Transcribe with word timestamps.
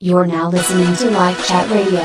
You're 0.00 0.26
now 0.26 0.48
listening 0.48 0.94
to 0.94 1.06
LifeChat 1.06 1.70
Radio. 1.72 2.04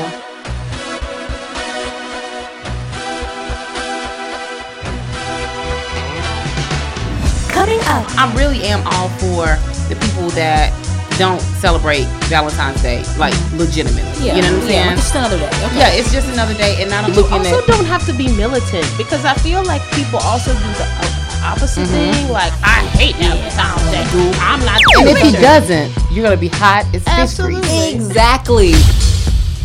Coming 7.54 7.78
up, 7.86 8.02
I 8.18 8.26
really 8.36 8.62
am 8.66 8.82
all 8.84 9.08
for 9.22 9.46
the 9.88 9.94
people 9.94 10.28
that 10.34 10.74
don't 11.16 11.38
celebrate 11.62 12.02
Valentine's 12.26 12.82
Day, 12.82 13.04
like 13.16 13.32
legitimately. 13.54 14.02
Yeah, 14.18 14.34
you 14.34 14.42
know 14.42 14.50
what 14.58 14.66
I'm 14.66 14.68
saying? 14.68 14.90
Yeah, 14.90 14.96
just 14.98 15.14
another 15.14 15.38
day. 15.38 15.52
Okay. 15.70 15.78
Yeah, 15.78 15.94
it's 15.94 16.10
just 16.12 16.26
another 16.34 16.54
day, 16.54 16.82
and 16.82 16.90
I'm 16.92 17.06
You 17.08 17.14
looking 17.22 17.46
also 17.46 17.62
at. 17.62 17.66
don't 17.70 17.86
have 17.86 18.04
to 18.10 18.12
be 18.12 18.26
militant 18.34 18.84
because 18.98 19.24
I 19.24 19.34
feel 19.38 19.62
like 19.64 19.80
people 19.94 20.18
also 20.26 20.50
do 20.52 20.68
the 20.74 20.86
uh, 20.98 21.13
opposite 21.44 21.80
Mm-hmm. 21.86 22.12
thing. 22.12 22.32
Like 22.32 22.52
I 22.62 22.80
hate 22.96 23.16
that 23.16 23.52
sound 23.52 23.80
that 23.92 24.10
Day. 24.12 24.38
I'm 24.40 24.60
not. 24.64 24.80
And 24.98 25.08
if 25.08 25.18
he 25.22 25.32
doesn't, 25.40 25.92
you're 26.14 26.24
gonna 26.24 26.36
be 26.40 26.48
hot 26.48 26.86
as 26.94 27.36
fish 27.36 27.94
Exactly. 27.94 28.72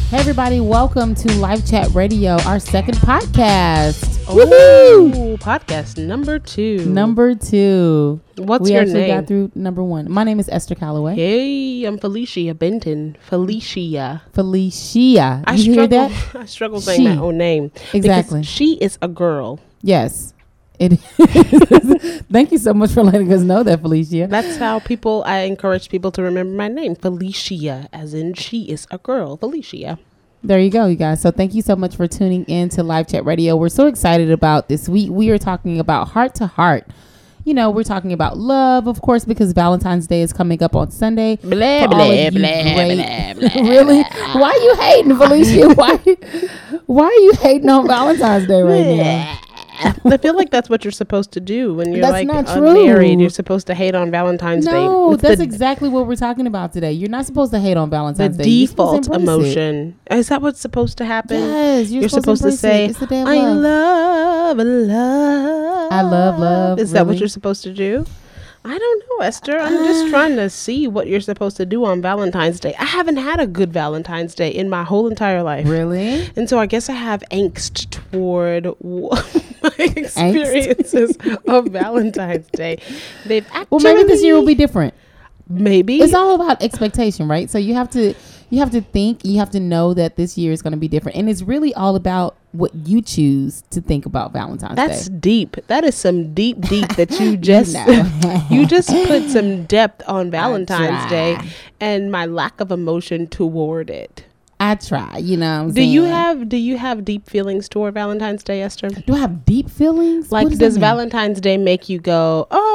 Hey 0.10 0.18
everybody, 0.18 0.60
welcome 0.60 1.14
to 1.15 1.28
LifeChat 1.28 1.93
Radio, 1.93 2.38
our 2.42 2.60
second 2.60 2.96
podcast. 2.97 4.18
Ooh, 4.32 5.38
podcast 5.38 6.04
number 6.04 6.38
two. 6.39 6.83
Number 6.86 7.36
two. 7.36 8.19
What's 8.38 8.64
we 8.66 8.71
your 8.74 8.82
actually 8.82 9.02
name? 9.02 9.16
got 9.19 9.27
through 9.27 9.52
number 9.55 9.83
one. 9.83 10.11
My 10.11 10.24
name 10.24 10.39
is 10.39 10.50
Esther 10.50 10.74
Calloway. 10.75 11.16
Hey, 11.16 11.86
I'm 11.86 11.97
Felicia 12.00 12.54
Benton. 12.55 13.18
Felicia. 13.21 14.24
Felicia. 14.33 15.43
I 15.46 15.54
you 15.54 15.74
hear 15.74 15.86
struggle. 15.86 16.10
that? 16.10 16.36
I 16.36 16.46
struggle 16.46 16.82
saying 16.82 17.04
my 17.04 17.14
She. 17.14 17.19
own 17.19 17.38
name. 17.38 17.71
Exactly. 17.93 18.39
Because 18.41 18.47
she 18.52 18.74
is 18.75 18.97
a 19.02 19.07
girl. 19.07 19.60
Yes. 19.82 20.33
It 20.79 20.93
is. 20.93 22.21
Thank 22.32 22.51
you 22.54 22.57
so 22.57 22.74
much 22.74 22.92
for 22.92 23.04
letting 23.04 23.32
us 23.33 23.42
know 23.42 23.64
that, 23.64 23.82
Felicia. 23.82 24.28
That's 24.28 24.57
how 24.57 24.79
people. 24.79 25.24
I 25.25 25.39
encourage 25.39 25.89
people 25.89 26.11
to 26.14 26.21
remember 26.21 26.55
my 26.55 26.69
name, 26.69 26.96
Felicia, 26.96 27.89
as 27.92 28.14
in 28.14 28.33
she 28.33 28.64
is 28.64 28.88
a 28.89 28.97
girl, 28.97 29.36
Felicia. 29.36 30.00
There 30.42 30.60
you 30.60 30.69
go, 30.69 30.86
you 30.86 30.96
guys. 30.96 31.21
So 31.21 31.32
thank 31.32 31.54
you 31.54 31.61
so 31.61 31.75
much 31.75 31.97
for 31.97 32.08
tuning 32.08 32.45
in 32.45 32.69
to 32.69 32.81
LifeChat 32.81 33.25
Radio. 33.25 33.57
We're 33.57 33.67
so 33.67 33.88
excited 33.88 34.31
about 34.31 34.69
this 34.69 34.88
week. 34.88 35.09
We 35.11 35.31
are 35.31 35.38
talking 35.38 35.80
about 35.80 36.09
heart 36.09 36.33
to 36.35 36.47
heart. 36.47 36.88
You 37.44 37.53
know, 37.53 37.69
we're 37.72 37.83
talking 37.83 38.13
about 38.13 38.38
love, 38.38 38.88
of 38.88 39.02
course, 39.02 39.25
because 39.25 39.52
Valentine's 39.52 40.07
Day 40.07 40.22
is 40.22 40.31
coming 40.31 40.63
up 40.63 40.77
on 40.77 40.91
Sunday. 40.91 41.38
Blah 41.38 41.88
blah 41.88 41.88
blah 41.88 42.30
blah 42.30 43.33
blah. 43.33 43.61
really? 43.69 44.02
Why 44.33 44.52
are 44.52 44.57
you 44.57 44.75
hating, 44.75 45.17
Felicia? 45.17 45.73
Why? 45.73 45.97
Why 46.85 47.05
are 47.05 47.22
you 47.22 47.33
hating 47.41 47.69
on 47.69 47.88
Valentine's 47.88 48.47
Day 48.47 48.61
right 48.61 48.97
now? 48.97 49.39
I 49.81 50.17
feel 50.17 50.35
like 50.35 50.49
that's 50.49 50.69
what 50.69 50.83
you're 50.83 50.91
supposed 50.91 51.31
to 51.33 51.39
do 51.39 51.73
when 51.73 51.94
you're 51.94 52.02
That's 52.02 52.11
like 52.11 52.27
not 52.27 52.49
unmarried. 52.49 53.13
true. 53.13 53.22
You're 53.22 53.30
supposed 53.30 53.67
to 53.67 53.73
hate 53.73 53.95
on 53.95 54.11
Valentine's 54.11 54.66
Day. 54.66 54.72
No, 54.72 55.16
that's 55.16 55.38
the, 55.38 55.44
exactly 55.44 55.88
what 55.89 56.05
we're 56.08 56.16
talking 56.17 56.47
about 56.47 56.73
today. 56.73 56.91
You're 56.91 57.09
not 57.09 57.25
supposed 57.25 57.52
to 57.53 57.59
hate 57.59 57.77
on 57.77 57.89
the 57.89 57.95
Valentine's 57.95 58.35
Day. 58.38 58.44
You're 58.50 58.67
default 58.67 59.03
to 59.05 59.13
embrace 59.13 59.30
it. 59.30 59.57
emotion. 59.61 60.00
Is 60.11 60.27
that 60.30 60.41
what's 60.41 60.59
supposed 60.59 60.97
to 60.97 61.05
happen? 61.05 61.38
Yes, 61.39 61.89
you're, 61.91 62.02
You're 62.02 62.09
supposed 62.09 62.41
to 62.41 62.50
embrace 62.50 62.63
it. 62.63 62.95
say, 62.97 63.05
the 63.05 63.22
of 63.22 63.27
I 63.27 63.35
love. 63.38 64.57
love, 64.57 64.67
love. 64.67 65.91
I 65.94 66.02
love 66.02 66.39
love, 66.39 66.80
Is 66.80 66.91
that 66.91 67.07
what 67.07 67.17
you're 67.17 67.27
supposed 67.30 67.63
to 67.63 67.73
do? 67.73 68.05
I 68.70 68.78
don't 68.78 69.03
know, 69.09 69.25
Esther. 69.25 69.58
I'm 69.58 69.73
just 69.84 70.06
uh. 70.06 70.09
trying 70.09 70.36
to 70.36 70.48
see 70.48 70.88
what 70.88 71.08
you're 71.08 71.22
supposed 71.22 71.58
to 71.58 71.66
do 71.66 71.86
on 71.86 72.03
Valentine's 72.03 72.59
Day. 72.59 72.75
I 72.78 72.86
haven't 72.86 73.17
had 73.17 73.39
a 73.39 73.48
good 73.48 73.73
Valentine's 73.73 74.36
Day 74.36 74.50
in 74.50 74.70
my 74.70 74.84
whole 74.84 75.08
entire 75.08 75.42
life. 75.42 75.67
Really? 75.67 76.30
And 76.36 76.48
so 76.48 76.59
I 76.59 76.67
guess 76.67 76.88
I 76.88 76.94
have 76.94 77.23
angst 77.31 77.90
toward 77.90 78.66
my 79.64 79.73
experiences 79.78 81.17
of 81.47 81.70
Valentine's 81.70 82.45
Day. 82.50 82.80
They've 83.25 83.47
actually 83.47 83.67
Well, 83.72 83.80
maybe 83.80 84.08
this 84.08 84.22
year 84.22 84.36
will 84.36 84.45
be 84.45 84.53
different. 84.53 84.94
maybe 85.47 86.00
It's 86.00 86.14
all 86.14 86.36
about 86.36 86.62
expectation, 86.62 87.28
right? 87.28 87.50
So 87.50 87.58
you 87.58 87.73
have 87.73 87.90
to 87.92 88.14
you 88.50 88.59
have 88.59 88.72
to 88.72 88.81
think, 88.81 89.23
you 89.23 89.39
have 89.39 89.50
to 89.52 89.59
know 89.59 89.94
that 89.94 90.16
this 90.16 90.38
year 90.38 90.52
is 90.52 90.61
going 90.61 90.72
to 90.72 90.78
be 90.78 90.88
different, 90.88 91.17
and 91.17 91.30
it's 91.30 91.42
really 91.42 91.73
all 91.73 91.95
about 91.95 92.36
what 92.52 92.73
you 92.73 93.02
choose 93.02 93.64
to 93.69 93.80
think 93.80 94.06
about 94.06 94.33
Valentine's 94.33 94.75
That's 94.75 95.06
Day. 95.06 95.09
That's 95.09 95.09
deep. 95.09 95.58
That 95.67 95.83
is 95.83 95.95
some 95.95 96.34
deep, 96.34 96.59
deep 96.62 96.88
that 96.96 97.12
you 97.19 97.38
just 97.38 97.75
you 98.51 98.66
just 98.66 98.90
put 98.90 99.29
some 99.29 99.66
depth 99.66 100.01
on 100.07 100.31
Valentine's. 100.31 101.09
Day 101.09 101.38
and 101.79 102.12
my 102.12 102.25
lack 102.25 102.59
of 102.59 102.72
emotion 102.72 103.28
toward 103.28 103.90
it. 103.90 104.25
I 104.62 104.75
try, 104.75 105.18
you 105.18 105.38
know. 105.38 105.63
What 105.63 105.69
I'm 105.69 105.73
Do 105.73 105.81
you 105.84 106.03
have 106.03 106.50
do 106.50 106.57
you 106.57 106.78
have 106.78 107.06
deep 107.06 107.29
feelings 107.29 107.69
toward 107.69 107.94
Valentine's 107.94 108.44
Day, 108.44 108.62
Esther? 108.62 108.90
Do 108.90 109.16
I 109.16 109.19
have 109.19 109.46
deep 109.46 109.69
feelings? 109.69 110.31
Like 110.34 110.50
does 110.50 110.59
does? 110.59 110.78
Valentine's 110.78 111.40
Day 111.40 111.56
make 111.56 111.88
you 111.88 112.00
go, 112.00 112.46
"Oh, 112.52 112.69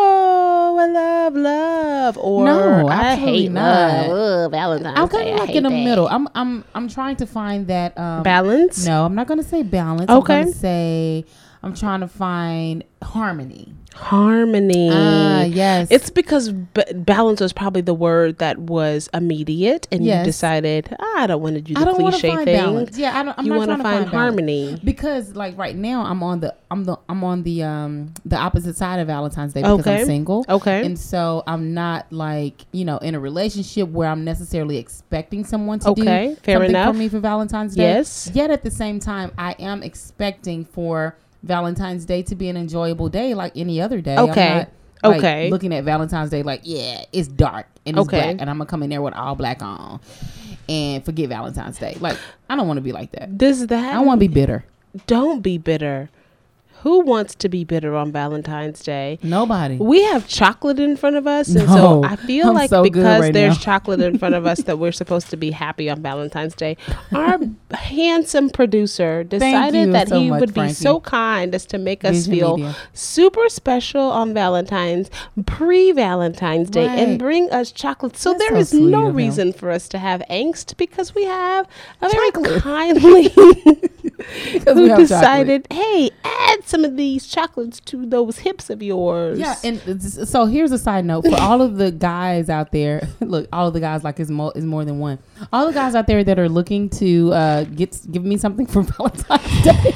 I 0.85 0.93
love 0.93 1.35
love," 1.37 2.19
or 2.19 2.45
No, 2.45 2.89
"I 2.89 3.15
hate 3.17 3.51
not. 3.51 4.09
love"? 4.09 4.45
Ugh, 4.45 4.51
Valentine's 4.51 4.99
I'm 4.99 5.09
kind 5.09 5.29
of 5.31 5.39
like 5.41 5.51
in 5.57 5.63
the 5.65 5.69
that. 5.71 5.85
middle. 5.85 6.09
I'm 6.09 6.29
I'm 6.35 6.65
I'm 6.75 6.89
trying 6.89 7.17
to 7.17 7.27
find 7.27 7.67
that 7.69 7.97
um, 7.99 8.23
Balance. 8.23 8.85
No, 8.87 9.05
I'm 9.05 9.15
not 9.15 9.27
going 9.27 9.39
to 9.43 9.49
say 9.49 9.63
balance. 9.63 10.11
Okay. 10.11 10.35
I'm 10.35 10.43
going 10.43 10.53
to 10.53 10.59
say 10.59 11.25
I'm 11.63 11.75
trying 11.75 12.01
to 12.01 12.09
find 12.09 12.85
harmony. 13.03 13.73
Harmony. 13.95 14.91
Ah, 14.93 15.43
yes. 15.45 15.89
It's 15.91 16.11
because 16.11 16.51
b- 16.53 16.83
balance 16.95 17.41
was 17.41 17.53
probably 17.53 17.81
the 17.81 17.95
word 17.95 18.39
that 18.39 18.59
was 18.59 19.09
immediate, 19.15 19.87
and 19.93 20.05
Yes. 20.05 20.19
you 20.21 20.25
decided, 20.33 20.95
"Ah, 21.01 21.23
I 21.23 21.27
don't 21.27 21.41
want 21.43 21.55
to 21.55 21.61
do 21.61 21.75
the 21.75 21.81
I 21.81 21.85
don't 21.85 22.01
want 22.03 22.15
to 22.17 22.21
cliche 22.21 22.35
find 22.35 22.45
thing. 22.45 22.57
balance. 22.57 22.99
Yeah, 22.99 23.19
I 23.19 23.23
don't. 23.23 23.39
I'm 23.39 23.45
you 23.47 23.53
not 23.53 23.59
want 23.59 23.71
to 23.71 23.77
to 23.77 23.83
find 23.83 23.95
find 24.01 24.11
balance. 24.11 24.13
harmony. 24.35 24.81
because 24.85 25.35
like 25.37 25.57
right 25.57 25.77
now 25.77 26.05
I'm 26.05 26.23
on 26.23 26.41
the 26.41 26.55
I'm 26.71 26.85
the 26.85 26.99
I'm 27.09 27.23
on 27.25 27.45
the 27.45 27.63
um 27.63 28.13
the 28.25 28.37
opposite 28.37 28.77
side 28.77 28.99
of 29.01 29.07
Valentine's 29.07 29.53
Day 29.53 29.63
because 29.63 29.81
Okay. 29.81 30.01
I'm 30.01 30.07
single. 30.07 30.45
Okay. 30.49 30.85
And 30.85 30.99
so 30.99 31.43
I'm 31.47 31.73
not 31.73 32.07
like, 32.13 32.67
you 32.73 32.85
know, 32.85 32.99
in 32.99 33.15
a 33.15 33.21
relationship 33.21 33.89
where 33.91 34.09
I'm 34.09 34.25
necessarily 34.25 34.77
expecting 34.79 35.45
someone 35.45 35.79
to 35.81 35.91
Okay, 35.91 36.29
do 36.31 36.37
fair 36.43 36.57
something 36.57 36.71
enough. 36.71 36.93
for 36.95 36.99
me 36.99 37.09
for 37.09 37.21
Valentine's 37.21 37.75
Day. 37.77 37.83
Yes. 37.95 38.31
Yet 38.35 38.51
at 38.51 38.65
the 38.65 38.71
same 38.71 38.99
time 38.99 39.31
I 39.39 39.53
am 39.61 39.83
expecting 39.85 40.65
for 40.65 41.17
Valentine's 41.45 42.05
Day 42.05 42.23
to 42.23 42.35
be 42.35 42.49
an 42.49 42.57
enjoyable 42.57 43.09
day 43.09 43.35
like 43.35 43.53
any 43.57 43.81
other 43.81 44.01
day. 44.01 44.17
Okay. 44.19 44.49
not, 44.55 44.69
like, 45.03 45.19
Okay. 45.19 45.51
Looking 45.51 45.75
at 45.75 45.85
Valentine's 45.85 46.31
Day 46.31 46.43
like, 46.43 46.63
yeah, 46.65 47.05
it's 47.13 47.29
dark 47.29 47.67
and 47.87 47.97
it's 47.99 48.09
Okay. 48.09 48.17
black 48.21 48.37
and 48.41 48.49
I'm 48.51 48.57
gonna 48.59 48.67
come 48.67 48.83
in 48.83 48.91
there 48.91 49.03
with 49.03 49.15
all 49.15 49.35
black 49.35 49.63
on 49.63 50.01
and 50.69 51.05
forget 51.05 51.29
Valentine's 51.29 51.79
Day. 51.79 51.97
Like 52.01 52.19
I 52.49 52.57
don't 52.57 52.67
want 52.67 52.79
to 52.79 52.83
be 52.83 52.93
like 52.93 53.13
that. 53.13 53.37
Does 53.37 53.67
that? 53.67 53.95
I 53.95 54.01
want 54.01 54.21
to 54.21 54.27
be 54.29 54.33
bitter. 54.33 54.65
Don't 55.07 55.43
be 55.43 55.59
bitter. 55.59 56.09
Who 56.85 57.01
wants 57.01 57.35
to 57.37 57.49
be 57.49 57.65
bitter 57.65 57.95
on 57.97 58.13
Valentine's 58.13 58.83
Day? 58.83 59.19
Nobody. 59.23 59.77
We 59.79 60.03
have 60.05 60.29
chocolate 60.29 60.79
in 60.79 60.99
front 60.99 61.17
of 61.17 61.27
us, 61.27 61.49
and 61.49 61.67
No, 61.67 61.75
so 61.75 62.05
I 62.05 62.17
feel 62.17 62.49
I'm 62.49 62.55
like 62.55 62.69
so 62.69 62.83
because 62.83 63.23
right 63.23 63.33
there's 63.33 63.55
now. 63.57 63.61
chocolate 63.63 64.01
in 64.03 64.19
front 64.19 64.35
of 64.35 64.45
us 64.45 64.61
that 64.65 64.79
we're 64.79 64.93
supposed 65.03 65.31
to 65.31 65.39
be 65.39 65.51
happy 65.51 65.89
on 65.89 66.03
Valentine's 66.03 66.55
Day. 66.55 66.77
Our 67.11 67.39
handsome 67.73 68.51
producer 68.51 69.25
decided 69.25 69.95
that 69.95 70.09
so 70.11 70.21
he 70.21 70.29
much, 70.29 70.41
would 70.41 70.49
be 70.51 70.61
Frankie. 70.61 70.75
so 70.75 71.01
kind 71.01 71.55
as 71.55 71.65
to 71.67 71.79
make 71.79 72.05
us 72.05 72.27
Vision 72.27 72.33
feel 72.35 72.57
Media. 72.59 72.77
super 72.93 73.49
special 73.49 74.03
on 74.03 74.35
Valentine's, 74.35 75.09
pre-Valentine's 75.47 76.69
Day, 76.69 76.87
and 76.87 77.19
bring 77.19 77.51
us 77.51 77.73
chocolate. 77.73 78.17
So 78.19 78.33
That's 78.33 78.41
there 78.45 78.51
so 78.57 78.59
is 78.59 78.73
no 78.75 79.09
reason 79.09 79.55
for 79.55 79.71
us 79.71 79.89
to 79.89 79.99
have 79.99 80.23
angst 80.29 80.77
because 80.77 81.15
we 81.15 81.25
have 81.25 81.67
a 82.03 82.11
very 82.11 82.61
kindly 82.61 83.33
who 84.65 84.95
decided, 84.97 85.67
hey, 85.71 86.11
add 86.25 86.65
some 86.65 86.85
of 86.85 86.97
these 86.97 87.27
chocolates 87.27 87.81
to 87.81 88.07
those 88.07 88.39
hips 88.39 88.71
of 88.71 88.83
yours. 88.83 89.39
Yeah, 89.39 89.55
and 89.65 90.03
so 90.03 90.47
here's 90.47 90.73
a 90.73 90.79
side 90.79 91.05
note 91.05 91.25
for 91.27 91.41
all 91.41 91.63
of 91.63 91.77
the 91.77 91.91
guys 91.91 92.49
out 92.49 92.73
there. 92.73 93.09
Look, 93.21 93.49
all 93.53 93.69
of 93.69 93.75
the 93.75 93.81
guys 93.81 94.05
like 94.05 94.21
is 94.21 94.31
more 94.31 94.53
is 94.55 94.65
more 94.65 94.85
than 94.85 94.99
one. 94.99 95.19
All 95.53 95.67
the 95.67 95.73
guys 95.73 95.95
out 95.95 96.07
there 96.07 96.23
that 96.25 96.39
are 96.39 96.49
looking 96.49 96.89
to 96.91 97.33
uh, 97.33 97.65
get 97.65 97.99
give 98.11 98.25
me 98.25 98.37
something 98.37 98.67
for 98.67 98.83
Valentine's 98.99 99.63
Day. 99.63 99.95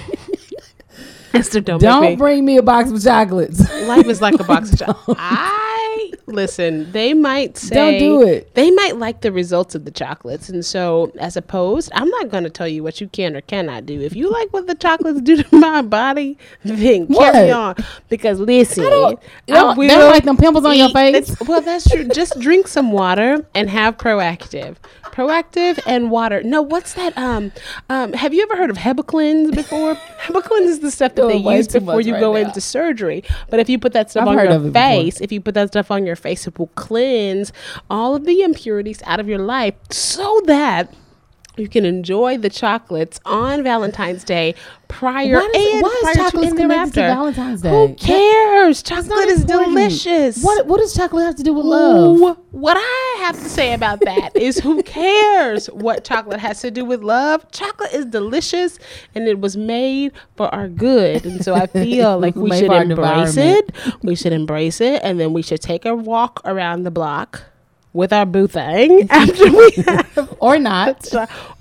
Esther, 1.34 1.60
don't, 1.60 1.80
Don't 1.80 2.02
me. 2.02 2.16
bring 2.16 2.44
me 2.44 2.56
a 2.56 2.62
box 2.62 2.90
of 2.90 3.02
chocolates. 3.02 3.60
Life 3.86 4.06
is 4.06 4.20
like 4.22 4.38
a 4.40 4.44
box 4.44 4.72
of 4.72 4.78
chocolates. 4.86 5.20
I 5.22 6.12
listen. 6.26 6.90
They 6.92 7.12
might 7.14 7.56
say 7.56 7.74
Don't 7.74 7.98
do 7.98 8.22
it. 8.26 8.54
They 8.54 8.70
might 8.70 8.96
like 8.96 9.20
the 9.20 9.32
results 9.32 9.74
of 9.74 9.84
the 9.84 9.90
chocolates, 9.90 10.48
and 10.48 10.64
so 10.64 11.12
as 11.18 11.36
opposed, 11.36 11.90
I'm 11.94 12.08
not 12.08 12.30
going 12.30 12.44
to 12.44 12.50
tell 12.50 12.68
you 12.68 12.82
what 12.82 13.00
you 13.00 13.08
can 13.08 13.36
or 13.36 13.40
cannot 13.42 13.84
do. 13.86 14.00
If 14.00 14.14
you 14.16 14.30
like 14.30 14.52
what 14.52 14.66
the 14.66 14.74
chocolates 14.74 15.20
do 15.20 15.42
to 15.42 15.56
my 15.56 15.82
body, 15.82 16.38
then 16.64 17.06
carry 17.08 17.48
What? 17.48 17.50
on. 17.50 17.74
Because 18.08 18.40
listen, 18.40 18.84
I, 18.84 18.88
don't- 18.90 19.20
they 19.48 19.54
don't- 19.88 20.10
like 20.10 20.24
them 20.24 20.36
pimples 20.36 20.64
on 20.64 20.76
your 20.76 20.90
face? 20.90 21.36
Well, 21.40 21.60
that's 21.60 21.88
true. 21.90 22.04
Just 22.08 22.38
drink 22.40 22.68
some 22.68 22.92
water 22.92 23.46
and 23.54 23.68
have 23.70 23.96
Proactiv. 23.98 24.76
Proactiv 25.04 25.80
and 25.86 26.10
water. 26.10 26.42
No, 26.42 26.62
what's 26.62 26.94
that? 26.94 27.16
Um, 27.18 27.50
um, 27.88 28.12
have 28.12 28.32
you 28.32 28.42
ever 28.42 28.56
heard 28.56 28.70
of 28.70 28.76
Hibiclens 28.76 29.54
before? 29.54 29.94
Hibiclens 30.22 30.66
is 30.66 30.78
the 30.80 30.90
stuff 30.90 31.14
they 31.26 31.40
way 31.40 31.56
use 31.56 31.68
before 31.68 32.00
you 32.00 32.14
right 32.14 32.20
go 32.20 32.34
now. 32.34 32.40
into 32.40 32.60
surgery. 32.60 33.24
But 33.50 33.58
if 33.58 33.68
you 33.68 33.78
put 33.78 33.92
that 33.94 34.10
stuff 34.10 34.28
I've 34.28 34.38
on 34.38 34.62
your 34.62 34.72
face, 34.72 35.20
if 35.20 35.32
you 35.32 35.40
put 35.40 35.54
that 35.54 35.68
stuff 35.68 35.90
on 35.90 36.06
your 36.06 36.16
face, 36.16 36.46
it 36.46 36.58
will 36.58 36.68
cleanse 36.68 37.52
all 37.90 38.14
of 38.14 38.24
the 38.24 38.42
impurities 38.42 39.02
out 39.06 39.18
of 39.18 39.28
your 39.28 39.40
life 39.40 39.74
so 39.90 40.40
that 40.46 40.94
You 41.58 41.68
can 41.68 41.84
enjoy 41.84 42.38
the 42.38 42.48
chocolates 42.48 43.18
on 43.24 43.62
Valentine's 43.62 44.22
Day 44.24 44.54
prior 44.86 45.34
Why, 45.34 45.50
does, 45.52 45.72
and 45.74 45.82
why 45.82 45.98
prior 46.02 46.10
is 46.12 46.16
chocolate 46.16 46.56
to 46.56 46.62
and 46.62 46.92
to. 46.94 47.00
Valentine's 47.00 47.62
Day? 47.62 47.70
Who 47.88 47.94
cares? 47.94 48.82
Chocolate 48.82 49.28
is 49.28 49.42
important. 49.42 49.74
delicious. 49.74 50.42
What 50.42 50.66
What 50.66 50.78
does 50.78 50.94
chocolate 50.94 51.26
have 51.26 51.34
to 51.36 51.42
do 51.42 51.52
with 51.52 51.66
love? 51.66 52.18
Ooh, 52.18 52.34
What 52.52 52.76
I 52.78 53.16
have 53.26 53.36
to 53.36 53.48
say 53.48 53.74
about 53.74 54.00
that 54.00 54.36
is 54.36 54.58
who 54.58 54.82
cares 54.84 55.66
what 55.66 56.04
chocolate 56.04 56.40
has 56.40 56.60
to 56.60 56.70
do 56.70 56.84
with 56.84 57.02
love? 57.02 57.50
Chocolate 57.50 57.92
is 57.92 58.06
delicious 58.06 58.78
and 59.14 59.26
it 59.26 59.40
was 59.40 59.56
made 59.56 60.12
for 60.36 60.52
our 60.54 60.68
good. 60.68 61.26
And 61.26 61.44
so 61.44 61.54
I 61.54 61.66
feel 61.66 62.18
like 62.18 62.36
we 62.36 62.56
should 62.56 62.72
embrace 62.72 63.36
it. 63.36 63.74
We 64.02 64.14
should 64.14 64.32
embrace 64.32 64.80
it 64.80 65.00
and 65.02 65.18
then 65.18 65.32
we 65.32 65.42
should 65.42 65.60
take 65.60 65.84
a 65.84 65.94
walk 65.94 66.40
around 66.44 66.84
the 66.84 66.90
block 66.90 67.42
with 67.98 68.12
our 68.12 68.24
boo 68.24 68.46
thing 68.46 69.06
after 69.10 69.50
we 69.52 69.70
have 69.86 70.36
Or 70.40 70.58
not? 70.58 71.06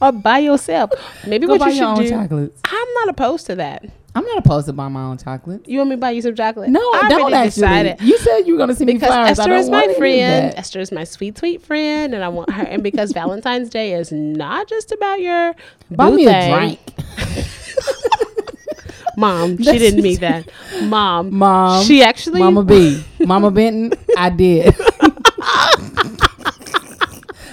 or 0.01 0.11
by 0.11 0.37
yourself. 0.39 0.91
Maybe 1.25 1.47
Go 1.47 1.53
what 1.53 1.59
buy 1.61 1.69
you 1.69 1.75
your 1.75 1.95
should 1.95 1.99
own 1.99 2.03
do. 2.03 2.09
chocolates. 2.11 2.61
I'm 2.65 2.93
not 2.93 3.09
opposed 3.09 3.47
to 3.47 3.55
that. 3.55 3.85
I'm 4.15 4.23
not 4.25 4.37
opposed 4.39 4.65
to 4.67 4.73
buy 4.73 4.87
my 4.87 5.03
own 5.03 5.17
chocolate. 5.17 5.67
You 5.67 5.79
want 5.79 5.89
me 5.91 5.95
to 5.95 5.99
buy 5.99 6.11
you 6.11 6.21
some 6.23 6.33
chocolate? 6.35 6.69
No, 6.69 6.79
I, 6.79 7.07
don't 7.09 7.33
actually. 7.33 7.61
decided. 7.61 8.01
You 8.01 8.17
said 8.19 8.41
you 8.41 8.53
were 8.53 8.57
going 8.57 8.69
to 8.69 8.75
send 8.75 8.87
me 8.87 8.93
because 8.93 9.09
flowers. 9.09 9.27
I 9.39 9.43
Esther 9.43 9.53
is 9.53 9.69
my 9.69 9.93
friend. 9.95 10.53
Esther 10.57 10.79
is 10.79 10.91
my 10.91 11.03
sweet, 11.03 11.37
sweet 11.37 11.61
friend, 11.61 12.15
and 12.15 12.23
I 12.23 12.27
want 12.29 12.51
her. 12.51 12.63
And 12.63 12.81
because 12.81 13.11
Valentine's 13.21 13.69
Day 13.69 13.93
is 13.93 14.11
not 14.11 14.67
just 14.67 14.91
about 14.91 15.19
your 15.19 15.55
Buy 15.91 16.09
me 16.11 16.25
a 16.25 16.31
thing. 16.31 16.55
drink. 16.55 16.79
Mom, 19.17 19.57
she 19.57 19.77
didn't 19.79 20.01
mean 20.03 20.19
that. 20.19 20.49
Mom, 20.83 21.33
Mom. 21.35 21.83
she 21.83 22.01
actually. 22.03 22.39
Mama 22.39 22.63
B. 22.63 23.03
Mama 23.25 23.49
Benton. 23.51 23.91
I 24.17 24.29
did. 24.31 24.75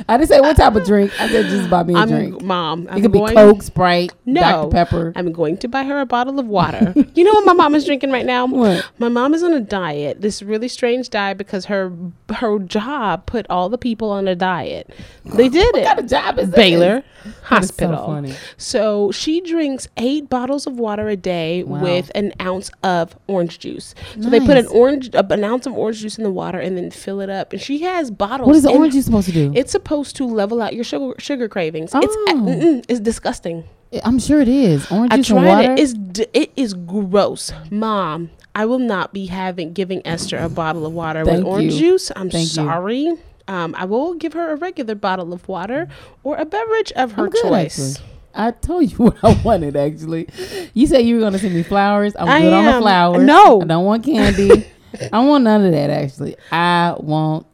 I 0.09 0.17
didn't 0.17 0.29
say 0.29 0.41
what 0.41 0.57
type 0.57 0.75
of 0.75 0.85
drink. 0.85 1.11
I 1.21 1.29
said 1.29 1.47
just 1.47 1.71
buy 1.71 1.83
me 1.83 1.95
a 1.95 1.99
I'm 1.99 2.09
drink. 2.09 2.43
mom. 2.43 2.87
I'm 2.91 2.99
It 2.99 3.03
could 3.03 3.13
be 3.13 3.21
Coke, 3.21 3.63
Sprite, 3.63 4.13
No, 4.27 4.41
Dr. 4.41 4.71
Pepper. 4.71 5.13
I'm 5.17 5.33
going 5.33 5.57
to 5.59 5.69
buy 5.69 5.85
her 5.85 6.01
a 6.01 6.07
bottle 6.07 6.39
of 6.39 6.47
water. 6.47 6.93
you 7.15 7.25
know 7.25 7.33
what 7.33 7.47
my 7.47 7.53
mom 7.55 7.75
is 7.75 7.85
drinking 7.87 8.11
right 8.11 8.27
now? 8.27 8.47
What? 8.47 8.87
My 8.99 9.09
mom 9.09 9.33
is 9.35 9.43
on 9.43 9.55
a 9.55 9.61
diet. 9.61 10.21
This 10.21 10.43
really 10.43 10.69
strange 10.69 11.09
diet 11.11 11.39
because 11.39 11.65
her 11.67 11.91
her 12.37 12.59
job 12.59 13.25
put 13.27 13.47
all 13.49 13.69
the 13.69 13.79
people 13.79 14.11
on 14.11 14.29
a 14.29 14.35
diet. 14.35 14.91
They 15.25 15.49
did 15.49 15.67
it. 15.69 15.81
what 15.81 15.87
kind 15.87 15.99
of 16.01 16.07
job 16.07 16.39
is 16.39 16.51
this? 16.51 16.57
Baylor 16.57 17.03
That 17.25 17.29
is 17.29 17.35
so 17.35 17.41
Hospital. 17.45 18.07
funny. 18.07 18.35
So 18.59 19.11
she 19.13 19.41
drinks 19.41 19.89
eight 19.97 20.29
bottles 20.29 20.67
of 20.67 20.79
water 20.79 21.09
a 21.09 21.17
day 21.17 21.63
Wow. 21.63 21.83
with 21.83 22.11
an 22.15 22.35
ounce 22.41 22.71
of 22.83 23.17
orange 23.27 23.59
juice. 23.59 23.95
So 24.21 24.29
they 24.29 24.41
put 24.41 24.59
an 24.59 24.67
orange, 24.67 25.11
an 25.15 25.45
ounce 25.45 25.67
of 25.67 25.73
orange 25.73 26.01
juice 26.01 26.19
in 26.19 26.25
the 26.25 26.31
water 26.31 26.59
and 26.59 26.77
then 26.77 26.91
fill 26.91 27.21
it 27.21 27.31
up. 27.31 27.53
And 27.53 27.63
she 27.63 27.79
has 27.83 28.11
bottles. 28.11 28.47
What 28.47 28.57
is 28.57 28.65
the 28.65 28.71
orange 28.73 28.93
juice 28.93 29.07
supposed 29.07 29.29
to 29.29 29.33
do? 29.33 29.53
It's 29.55 29.73
supposed 29.73 29.94
to 30.03 30.25
level 30.27 30.61
out 30.61 30.75
your 30.75 30.85
sugar 30.85 31.15
sugar 31.19 31.49
cravings. 31.49 31.93
It's 31.95 32.17
Oh. 32.29 32.35
mm-mm, 32.37 32.85
it's 32.89 33.01
disgusting. 33.01 33.65
I'm 34.05 34.19
sure 34.19 34.41
it 34.41 34.49
is. 34.49 34.91
Orange 34.91 35.13
I 35.13 35.17
juice 35.19 35.31
and 35.31 35.47
water. 35.47 35.73
it. 35.73 35.79
It's 35.79 35.93
d- 35.95 36.27
it 36.33 36.51
is 36.57 36.75
gross, 36.75 37.53
Mom. 37.71 38.31
I 38.55 38.67
will 38.67 38.79
not 38.81 39.13
be 39.13 39.27
having 39.27 39.73
giving 39.73 40.03
Esther 40.05 40.39
a 40.39 40.49
bottle 40.49 40.85
of 40.87 40.93
water 40.93 41.25
with 41.25 41.45
orange 41.45 41.75
you. 41.75 41.79
juice. 41.79 42.11
I'm 42.17 42.29
Thank 42.31 42.45
you. 42.45 42.49
sorry. 42.65 43.13
Um, 43.47 43.75
I 43.79 43.85
will 43.85 44.15
give 44.15 44.33
her 44.33 44.51
a 44.53 44.57
regular 44.57 44.95
bottle 44.95 45.33
of 45.33 45.47
water 45.49 45.87
or 46.25 46.37
a 46.37 46.45
beverage 46.45 46.91
of 46.93 47.13
her 47.13 47.29
good, 47.29 47.43
choice. 47.43 47.97
actually. 47.97 48.11
I 48.37 48.51
told 48.51 48.91
you 48.91 48.97
what 49.07 49.17
I 49.23 49.41
wanted 49.45 49.77
actually. 49.77 50.29
You 50.75 50.87
said 50.89 50.99
you 51.01 51.15
were 51.17 51.21
gonna 51.21 51.39
send 51.39 51.55
me 51.55 51.63
flowers. 51.63 52.17
I'm 52.19 52.29
I 52.29 52.41
good 52.41 52.53
on 52.53 52.65
the 52.65 52.81
flowers. 52.81 53.23
No. 53.23 53.61
I 53.63 53.65
don't 53.65 53.85
want 53.85 54.03
candy. 54.05 54.67
I 55.13 55.21
want 55.25 55.45
none 55.45 55.65
of 55.65 55.73
that 55.73 55.91
actually. 55.91 56.35
I 56.51 56.95
want 56.99 57.47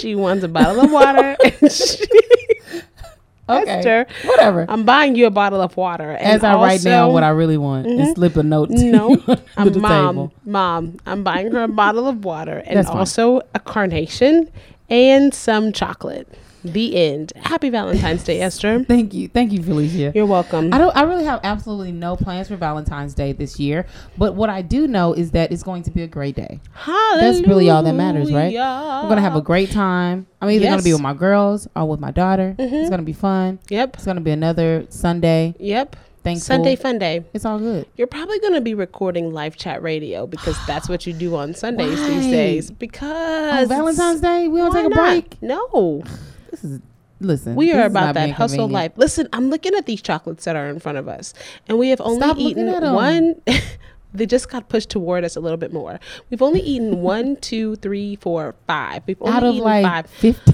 she 0.00 0.14
wants 0.14 0.44
a 0.44 0.48
bottle 0.48 0.80
of 0.80 0.90
water. 0.90 1.36
and 1.44 1.72
she- 1.72 2.04
okay. 3.48 3.70
Esther, 3.70 4.06
Whatever. 4.24 4.66
I'm 4.68 4.84
buying 4.84 5.16
you 5.16 5.26
a 5.26 5.30
bottle 5.30 5.60
of 5.60 5.76
water. 5.76 6.10
And 6.10 6.26
As 6.26 6.44
I 6.44 6.54
write 6.54 6.82
down 6.82 7.12
what 7.12 7.22
I 7.22 7.30
really 7.30 7.58
want 7.58 7.86
and 7.86 8.00
mm-hmm. 8.00 8.12
slip 8.12 8.36
a 8.36 8.42
note 8.42 8.70
to 8.70 8.84
No, 8.84 9.16
I'm 9.56 9.80
mom. 9.80 10.14
table. 10.14 10.32
Mom, 10.44 10.98
I'm 11.06 11.22
buying 11.22 11.52
her 11.52 11.62
a 11.64 11.68
bottle 11.68 12.06
of 12.06 12.24
water 12.24 12.62
and 12.66 12.86
also 12.86 13.40
a 13.54 13.60
carnation 13.60 14.50
and 14.90 15.32
some 15.34 15.72
chocolate. 15.72 16.28
The 16.72 16.96
end. 16.96 17.32
Happy 17.36 17.70
Valentine's 17.70 18.24
Day, 18.24 18.40
Esther. 18.42 18.84
Thank 18.84 19.14
you. 19.14 19.28
Thank 19.28 19.52
you, 19.52 19.62
Felicia. 19.62 20.12
You're 20.14 20.26
welcome. 20.26 20.72
I 20.72 20.78
don't. 20.78 20.94
I 20.96 21.02
really 21.02 21.24
have 21.24 21.40
absolutely 21.42 21.92
no 21.92 22.16
plans 22.16 22.48
for 22.48 22.56
Valentine's 22.56 23.14
Day 23.14 23.32
this 23.32 23.58
year. 23.58 23.86
But 24.16 24.34
what 24.34 24.50
I 24.50 24.62
do 24.62 24.86
know 24.86 25.12
is 25.12 25.30
that 25.32 25.52
it's 25.52 25.62
going 25.62 25.82
to 25.84 25.90
be 25.90 26.02
a 26.02 26.06
great 26.06 26.36
day. 26.36 26.60
That's 26.86 27.46
really 27.46 27.70
all 27.70 27.82
that 27.82 27.94
matters, 27.94 28.32
right? 28.32 28.52
We're 28.52 29.08
gonna 29.08 29.20
have 29.20 29.36
a 29.36 29.42
great 29.42 29.70
time. 29.70 30.26
I'm 30.40 30.50
either 30.50 30.66
gonna 30.66 30.82
be 30.82 30.92
with 30.92 31.02
my 31.02 31.14
girls 31.14 31.68
or 31.74 31.88
with 31.88 32.00
my 32.00 32.10
daughter. 32.10 32.54
It's 32.58 32.72
mm-hmm. 32.72 32.90
gonna 32.90 33.02
be 33.02 33.12
fun. 33.12 33.58
Yep. 33.68 33.94
It's 33.94 34.04
gonna 34.04 34.20
be 34.20 34.30
another 34.30 34.86
Sunday. 34.88 35.54
Yep. 35.58 35.96
Thankful. 36.24 36.46
Sunday 36.46 36.76
fun 36.76 36.98
day. 36.98 37.24
It's 37.32 37.44
all 37.44 37.58
good. 37.58 37.86
You're 37.96 38.06
probably 38.06 38.38
going 38.40 38.54
to 38.54 38.60
be 38.60 38.74
recording 38.74 39.30
LifeChat 39.30 39.80
radio 39.82 40.26
because 40.26 40.56
that's 40.66 40.88
what 40.88 41.06
you 41.06 41.12
do 41.12 41.36
on 41.36 41.54
Sundays 41.54 41.98
these 42.06 42.26
days. 42.26 42.70
On 42.70 42.76
Because 42.78 43.68
Valentine's 43.68 44.20
Day, 44.20 44.48
we 44.48 44.58
don't 44.58 44.72
take 44.72 44.86
a 44.86 44.88
not? 44.88 44.98
break. 44.98 45.42
No, 45.42 46.02
This 46.50 46.64
is 46.64 46.80
listen. 47.20 47.54
we 47.54 47.72
are 47.72 47.86
about 47.86 48.14
that 48.14 48.30
hustle 48.30 48.58
convenient. 48.58 48.72
life. 48.72 48.92
Listen, 48.96 49.28
I'm 49.32 49.50
looking 49.50 49.74
at 49.74 49.86
these 49.86 50.02
chocolates 50.02 50.44
that 50.44 50.56
are 50.56 50.68
in 50.68 50.80
front 50.80 50.98
of 50.98 51.08
us, 51.08 51.34
and 51.66 51.78
we 51.78 51.90
have 51.90 52.00
only 52.00 52.18
Stop 52.20 52.38
eaten 52.38 52.66
one. 52.92 53.40
they 54.18 54.26
just 54.26 54.50
got 54.50 54.68
pushed 54.68 54.90
toward 54.90 55.24
us 55.24 55.36
a 55.36 55.40
little 55.40 55.56
bit 55.56 55.72
more. 55.72 55.98
We've 56.30 56.42
only 56.42 56.60
eaten 56.60 57.00
one, 57.02 57.36
two, 57.36 57.76
three, 57.76 58.16
four, 58.16 58.54
five. 58.66 59.02
We've 59.06 59.20
only 59.22 59.32
Out 59.36 59.44
of 59.44 59.54
eaten 59.54 59.64
like 59.64 59.84
five, 59.84 60.06
fifty, 60.10 60.52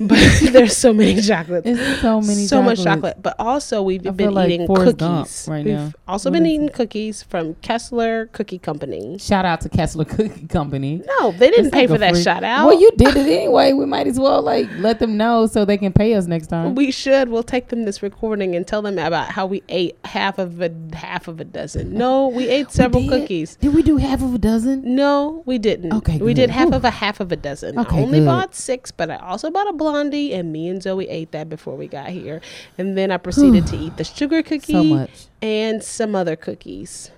but 0.00 0.18
there's 0.52 0.76
so 0.76 0.92
many 0.92 1.20
chocolates. 1.20 1.66
it's 1.66 2.00
so 2.00 2.20
many. 2.20 2.46
so 2.46 2.62
much 2.62 2.82
chocolate. 2.82 3.22
But 3.22 3.36
also 3.38 3.82
we've 3.82 4.06
I 4.06 4.10
been 4.10 4.32
like 4.34 4.50
eating 4.50 4.66
Forrest 4.66 4.98
cookies. 4.98 5.46
right 5.48 5.64
we've 5.64 5.74
now. 5.74 5.92
also 6.06 6.28
What 6.30 6.34
been 6.34 6.46
eating 6.46 6.68
cookies 6.68 7.22
from 7.22 7.54
Kessler 7.56 8.26
Cookie 8.26 8.58
Company. 8.58 9.16
Shout 9.18 9.44
out 9.44 9.60
to 9.62 9.68
Kessler 9.68 10.04
Cookie 10.04 10.46
Company. 10.46 11.02
No, 11.06 11.32
they 11.32 11.50
didn't 11.50 11.66
It's 11.66 11.74
pay 11.74 11.80
like 11.86 11.88
for 11.90 11.98
that 11.98 12.12
free- 12.14 12.22
shout 12.22 12.44
out. 12.44 12.66
Well, 12.66 12.80
you 12.80 12.90
did 12.96 13.16
it 13.16 13.26
anyway. 13.26 13.72
We 13.72 13.86
might 13.86 14.06
as 14.06 14.18
well 14.18 14.42
like 14.42 14.68
let 14.78 14.98
them 14.98 15.16
know 15.16 15.46
so 15.46 15.64
they 15.64 15.78
can 15.78 15.92
pay 15.92 16.14
us 16.14 16.26
next 16.26 16.48
time. 16.48 16.74
we 16.74 16.90
should. 16.90 17.28
We'll 17.28 17.42
take 17.42 17.68
them 17.68 17.84
this 17.84 18.02
recording 18.02 18.54
and 18.56 18.66
tell 18.66 18.82
them 18.82 18.98
about 18.98 19.30
how 19.30 19.46
we 19.46 19.62
ate 19.68 19.96
half 20.04 20.38
of 20.38 20.60
a 20.60 20.70
half 20.92 21.28
of 21.28 21.40
a 21.40 21.44
dozen. 21.44 21.96
No, 21.96 22.28
we 22.28 22.48
ate 22.48 22.70
several 22.70 23.03
did? 23.08 23.20
cookies. 23.22 23.56
Did 23.56 23.74
we 23.74 23.82
do 23.82 23.96
half 23.96 24.22
of 24.22 24.34
a 24.34 24.38
dozen? 24.38 24.94
No, 24.94 25.42
we 25.46 25.58
didn't. 25.58 25.92
Okay, 25.92 26.18
we 26.18 26.32
good. 26.34 26.42
did 26.42 26.50
half 26.50 26.68
Whew. 26.68 26.76
of 26.76 26.84
a 26.84 26.90
half 26.90 27.20
of 27.20 27.30
a 27.32 27.36
dozen. 27.36 27.78
Okay, 27.78 27.98
I 27.98 28.02
only 28.02 28.18
good. 28.20 28.26
bought 28.26 28.54
six, 28.54 28.90
but 28.90 29.10
I 29.10 29.16
also 29.16 29.50
bought 29.50 29.68
a 29.68 29.72
blondie, 29.72 30.32
and 30.34 30.52
me 30.52 30.68
and 30.68 30.82
Zoe 30.82 31.08
ate 31.08 31.32
that 31.32 31.48
before 31.48 31.76
we 31.76 31.86
got 31.88 32.08
here. 32.08 32.40
And 32.78 32.96
then 32.98 33.10
I 33.10 33.16
proceeded 33.16 33.66
to 33.68 33.76
eat 33.76 33.96
the 33.96 34.04
sugar 34.04 34.42
cookie 34.42 34.72
So 34.72 34.84
much. 34.84 35.26
and 35.42 35.82
some 35.82 36.14
other 36.14 36.36
cookies. 36.36 37.10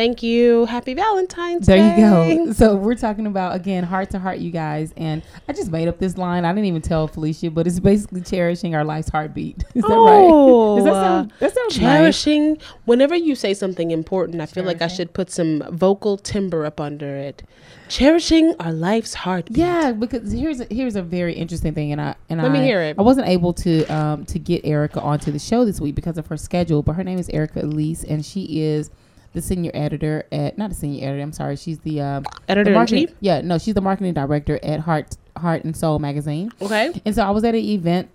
Thank 0.00 0.22
you. 0.22 0.64
Happy 0.64 0.94
Valentine's 0.94 1.66
There 1.66 1.76
Day. 1.76 2.00
There 2.00 2.32
you 2.32 2.46
go. 2.46 2.52
So 2.54 2.74
we're 2.74 2.94
talking 2.94 3.26
about 3.26 3.54
again 3.54 3.84
heart 3.84 4.08
to 4.12 4.18
heart, 4.18 4.38
you 4.38 4.50
guys, 4.50 4.94
and 4.96 5.20
I 5.46 5.52
just 5.52 5.70
made 5.70 5.88
up 5.88 5.98
this 5.98 6.16
line. 6.16 6.46
I 6.46 6.52
didn't 6.52 6.64
even 6.64 6.80
tell 6.80 7.06
Felicia, 7.06 7.50
but 7.50 7.66
it's 7.66 7.80
basically 7.80 8.22
cherishing 8.22 8.74
our 8.74 8.82
life's 8.82 9.10
heartbeat. 9.10 9.62
Is 9.74 9.82
that 9.82 9.90
Oh, 9.90 10.76
right? 10.76 10.76
Does 10.78 10.84
that 10.86 10.94
sound? 10.94 11.32
That 11.38 11.54
sounds 11.54 11.80
nice. 11.80 11.98
Cherishing. 11.98 12.56
Whenever 12.86 13.14
you 13.14 13.34
say 13.34 13.52
something 13.52 13.90
important, 13.90 14.40
I 14.40 14.46
feel 14.46 14.64
like 14.64 14.80
I 14.80 14.86
should 14.86 15.12
put 15.12 15.30
some 15.30 15.62
vocal 15.70 16.16
timbre 16.16 16.64
up 16.64 16.80
under 16.80 17.16
it. 17.16 17.42
Cherishing 17.90 18.54
our 18.58 18.72
life's 18.72 19.12
heartbeat. 19.12 19.58
Yeah, 19.58 19.92
because 19.92 20.32
here's 20.32 20.60
a, 20.60 20.66
here's 20.70 20.96
a 20.96 21.02
very 21.02 21.34
interesting 21.34 21.74
thing, 21.74 21.92
and 21.92 22.00
I 22.00 22.14
and 22.30 22.40
Let 22.40 22.50
I 22.50 22.54
me 22.54 22.64
hear 22.64 22.80
it. 22.80 22.98
I 22.98 23.02
wasn't 23.02 23.28
able 23.28 23.52
to 23.52 23.84
um 23.94 24.24
to 24.24 24.38
get 24.38 24.64
Erica 24.64 25.02
onto 25.02 25.30
the 25.30 25.38
show 25.38 25.66
this 25.66 25.78
week 25.78 25.94
because 25.94 26.16
of 26.16 26.26
her 26.28 26.38
schedule, 26.38 26.82
but 26.82 26.94
her 26.94 27.04
name 27.04 27.18
is 27.18 27.28
Erica 27.28 27.60
Elise, 27.60 28.02
and 28.04 28.24
she 28.24 28.62
is 28.62 28.90
the 29.32 29.40
senior 29.42 29.70
editor 29.74 30.24
at 30.32 30.58
not 30.58 30.70
a 30.72 30.74
senior 30.74 31.06
editor. 31.08 31.22
I'm 31.22 31.32
sorry, 31.32 31.56
she's 31.56 31.78
the 31.80 32.00
um 32.00 32.24
Editor 32.48 32.70
the 32.70 32.74
marketing, 32.76 33.06
chief. 33.08 33.16
Yeah, 33.20 33.40
no, 33.42 33.58
she's 33.58 33.74
the 33.74 33.80
marketing 33.80 34.14
director 34.14 34.58
at 34.62 34.80
Heart 34.80 35.16
Heart 35.36 35.64
and 35.64 35.76
Soul 35.76 35.98
magazine. 35.98 36.50
Okay. 36.60 36.92
And 37.04 37.14
so 37.14 37.22
I 37.22 37.30
was 37.30 37.44
at 37.44 37.54
an 37.54 37.60
event 37.60 38.08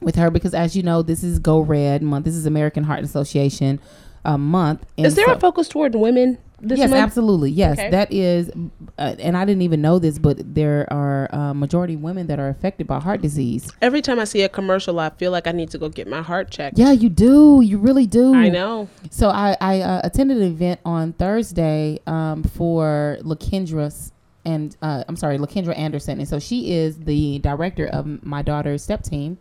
with 0.00 0.16
her 0.16 0.30
because, 0.30 0.54
as 0.54 0.76
you 0.76 0.82
know, 0.82 1.02
this 1.02 1.22
is 1.24 1.38
Go 1.38 1.60
Red 1.60 2.02
month. 2.02 2.24
This 2.24 2.34
is 2.34 2.46
American 2.46 2.84
Heart 2.84 3.04
Association 3.04 3.80
uh, 4.24 4.36
month. 4.38 4.84
And 4.96 5.06
Is 5.06 5.14
there 5.14 5.26
so- 5.26 5.34
a 5.34 5.38
focus 5.38 5.68
toward 5.68 5.94
women 5.94 6.38
this 6.60 6.78
yes, 6.78 6.90
month? 6.90 7.02
absolutely. 7.02 7.50
Yes, 7.50 7.78
Okay. 7.78 7.90
that 7.90 8.12
is, 8.12 8.50
uh, 8.98 9.14
and 9.18 9.36
I 9.36 9.44
didn't 9.44 9.62
even 9.62 9.82
know 9.82 9.98
this, 9.98 10.18
but 10.18 10.54
there 10.54 10.90
are 10.90 11.28
uh, 11.34 11.52
majority 11.52 11.96
women 11.96 12.26
that 12.28 12.38
are 12.38 12.48
affected 12.48 12.86
by 12.86 12.98
heart 12.98 13.20
disease. 13.20 13.70
Every 13.82 14.00
time 14.00 14.18
I 14.18 14.24
see 14.24 14.42
a 14.42 14.48
commercial, 14.48 14.98
I 14.98 15.10
feel 15.10 15.32
like 15.32 15.46
I 15.46 15.52
need 15.52 15.70
to 15.70 15.78
go 15.78 15.88
get 15.88 16.08
my 16.08 16.22
heart 16.22 16.50
checked. 16.50 16.78
Yeah, 16.78 16.92
you 16.92 17.08
do. 17.08 17.60
You 17.62 17.78
really 17.78 18.06
do. 18.06 18.34
I 18.34 18.48
know. 18.48 18.88
So 19.10 19.28
I, 19.28 19.56
I 19.60 19.80
uh, 19.80 20.00
attended 20.04 20.38
an 20.38 20.44
event 20.44 20.80
on 20.84 21.12
Thursday 21.12 22.00
um, 22.06 22.42
for 22.42 23.18
LaKendra's 23.20 24.12
and 24.46 24.76
uh, 24.80 25.02
I'm 25.08 25.16
sorry, 25.16 25.38
LaKendra 25.38 25.76
Anderson, 25.76 26.20
and 26.20 26.28
so 26.28 26.38
she 26.38 26.70
is 26.72 27.00
the 27.00 27.40
director 27.40 27.86
of 27.88 28.22
my 28.24 28.42
daughter's 28.42 28.80
step 28.80 29.02
team, 29.02 29.38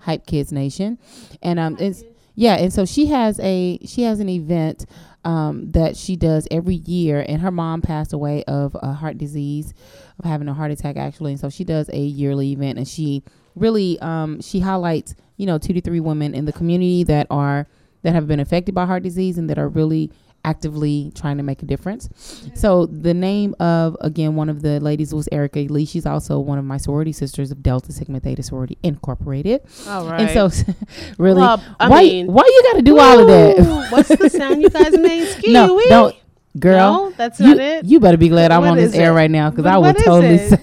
Hype 0.00 0.26
Kids 0.26 0.52
Nation, 0.52 0.98
and 1.42 1.58
um, 1.58 1.78
it's 1.80 2.04
yeah, 2.34 2.56
and 2.56 2.72
so 2.72 2.84
she 2.84 3.06
has 3.06 3.38
a 3.40 3.78
she 3.86 4.02
has 4.02 4.20
an 4.20 4.28
event 4.28 4.86
um, 5.24 5.70
that 5.72 5.96
she 5.96 6.16
does 6.16 6.48
every 6.50 6.76
year, 6.76 7.24
and 7.26 7.40
her 7.40 7.50
mom 7.50 7.80
passed 7.80 8.12
away 8.12 8.44
of 8.44 8.76
a 8.80 8.92
heart 8.92 9.18
disease, 9.18 9.72
of 10.18 10.24
having 10.24 10.48
a 10.48 10.54
heart 10.54 10.70
attack 10.70 10.96
actually, 10.96 11.32
and 11.32 11.40
so 11.40 11.48
she 11.48 11.64
does 11.64 11.88
a 11.92 11.98
yearly 11.98 12.52
event, 12.52 12.78
and 12.78 12.88
she 12.88 13.22
really 13.54 13.98
um, 14.00 14.40
she 14.40 14.60
highlights 14.60 15.14
you 15.36 15.46
know 15.46 15.58
two 15.58 15.72
to 15.72 15.80
three 15.80 16.00
women 16.00 16.34
in 16.34 16.44
the 16.44 16.52
community 16.52 17.04
that 17.04 17.26
are 17.30 17.66
that 18.02 18.14
have 18.14 18.26
been 18.26 18.40
affected 18.40 18.74
by 18.74 18.84
heart 18.84 19.02
disease 19.02 19.38
and 19.38 19.48
that 19.48 19.58
are 19.58 19.68
really 19.68 20.10
actively 20.44 21.10
trying 21.14 21.36
to 21.38 21.42
make 21.42 21.62
a 21.62 21.66
difference. 21.66 22.08
So 22.54 22.86
the 22.86 23.14
name 23.14 23.54
of 23.60 23.96
again 24.00 24.36
one 24.36 24.48
of 24.48 24.62
the 24.62 24.80
ladies 24.80 25.14
was 25.14 25.28
Erica 25.32 25.60
Lee. 25.60 25.84
She's 25.86 26.06
also 26.06 26.38
one 26.38 26.58
of 26.58 26.64
my 26.64 26.76
sorority 26.76 27.12
sisters 27.12 27.50
of 27.50 27.62
Delta 27.62 27.92
Sigma 27.92 28.20
Theta 28.20 28.42
Sorority 28.42 28.78
Incorporated. 28.82 29.62
All 29.88 30.06
right. 30.08 30.28
And 30.28 30.52
so 30.52 30.64
really 31.18 31.40
Well, 31.40 31.58
why 31.78 32.02
mean- 32.02 32.26
why 32.32 32.42
you 32.46 32.62
got 32.72 32.76
to 32.78 32.82
do 32.82 32.98
all 32.98 33.20
of 33.20 33.26
that? 33.26 33.88
What's 33.90 34.08
the 34.08 34.28
sound 34.30 34.62
you 34.62 34.70
guys 34.70 34.92
made? 34.96 35.26
Ski 35.34 35.52
no, 35.52 35.80
don't 35.88 36.16
girl. 36.58 36.92
No, 37.06 37.10
that's 37.10 37.40
you, 37.40 37.46
not 37.48 37.58
it. 37.58 37.84
you 37.86 37.98
better 38.00 38.16
be 38.16 38.28
glad 38.28 38.52
I'm 38.52 38.60
What 38.62 38.70
on 38.70 38.76
this 38.76 38.92
is 38.92 38.98
air 38.98 39.12
right 39.12 39.30
now 39.30 39.50
because 39.50 39.66
I 39.66 39.76
would 39.78 39.96
totally 39.98 40.34
it? 40.34 40.50
say 40.50 40.60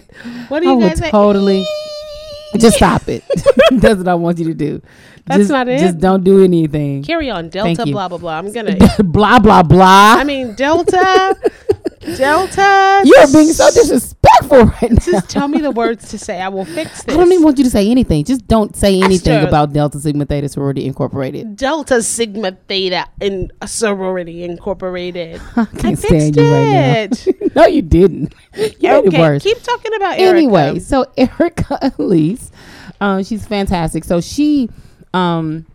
What 0.47 0.61
do 0.61 0.67
I 0.69 0.71
you 0.73 0.77
would 0.77 0.89
guys 0.89 0.99
say? 0.99 1.11
totally 1.11 1.65
just 2.57 2.77
stop 2.77 3.07
it. 3.07 3.23
That's 3.71 3.97
what 3.97 4.07
I 4.07 4.15
want 4.15 4.39
you 4.39 4.45
to 4.45 4.53
do. 4.53 4.81
That's 5.25 5.39
Just- 5.41 5.51
not 5.51 5.67
it? 5.67 5.79
Just 5.79 5.99
don't 5.99 6.23
do 6.23 6.43
anything. 6.43 7.03
Carry 7.03 7.29
on, 7.29 7.49
Delta, 7.49 7.85
blah 7.85 8.07
blah 8.07 8.17
blah. 8.17 8.37
I'm 8.39 8.51
gonna. 8.51 8.75
blah 9.03 9.39
blah 9.39 9.61
blah. 9.63 10.15
I 10.17 10.23
mean, 10.23 10.55
Delta, 10.55 11.35
Delta. 12.17 13.01
You're 13.05 13.27
being 13.31 13.53
so 13.53 13.69
disrespectful 13.71 14.63
right 14.65 14.91
now. 14.91 14.97
Just 14.99 15.29
tell 15.29 15.47
me 15.47 15.59
the 15.59 15.71
words 15.71 16.09
to 16.09 16.17
say. 16.17 16.41
I 16.41 16.49
will 16.49 16.65
fix 16.65 17.03
this. 17.03 17.15
I 17.15 17.19
don't 17.19 17.31
even 17.31 17.43
want 17.43 17.57
you 17.59 17.63
to 17.65 17.69
say 17.69 17.89
anything. 17.89 18.23
Just 18.25 18.47
don't 18.47 18.75
say 18.75 18.99
anything 19.01 19.33
Esther. 19.33 19.47
about 19.47 19.73
Delta 19.73 19.99
Sigma 19.99 20.25
Theta 20.25 20.49
Sorority 20.49 20.85
Incorporated. 20.85 21.55
Delta 21.55 22.01
Sigma 22.01 22.53
Theta 22.67 23.05
in 23.19 23.51
sorority 23.65 24.43
incorporated. 24.43 25.39
I 25.55 25.61
I 25.61 25.65
can't 25.65 25.99
fixed 25.99 26.07
stand 26.07 26.35
you 26.35 26.51
right 26.51 27.11
it. 27.11 27.27
no, 27.55 27.65
you 27.65 27.81
didn't. 27.81 28.33
You 28.53 28.89
made 28.89 29.05
it 29.05 29.07
okay, 29.07 29.19
worse. 29.19 29.43
keep 29.43 29.61
talking 29.63 29.93
about 29.95 30.19
Erica. 30.19 30.37
anyway, 30.37 30.79
so 30.79 31.05
Erica 31.17 31.93
Elise, 31.97 32.51
um, 32.99 33.23
she's 33.23 33.45
fantastic. 33.45 34.03
So 34.03 34.19
she, 34.19 34.69
um, 35.13 35.65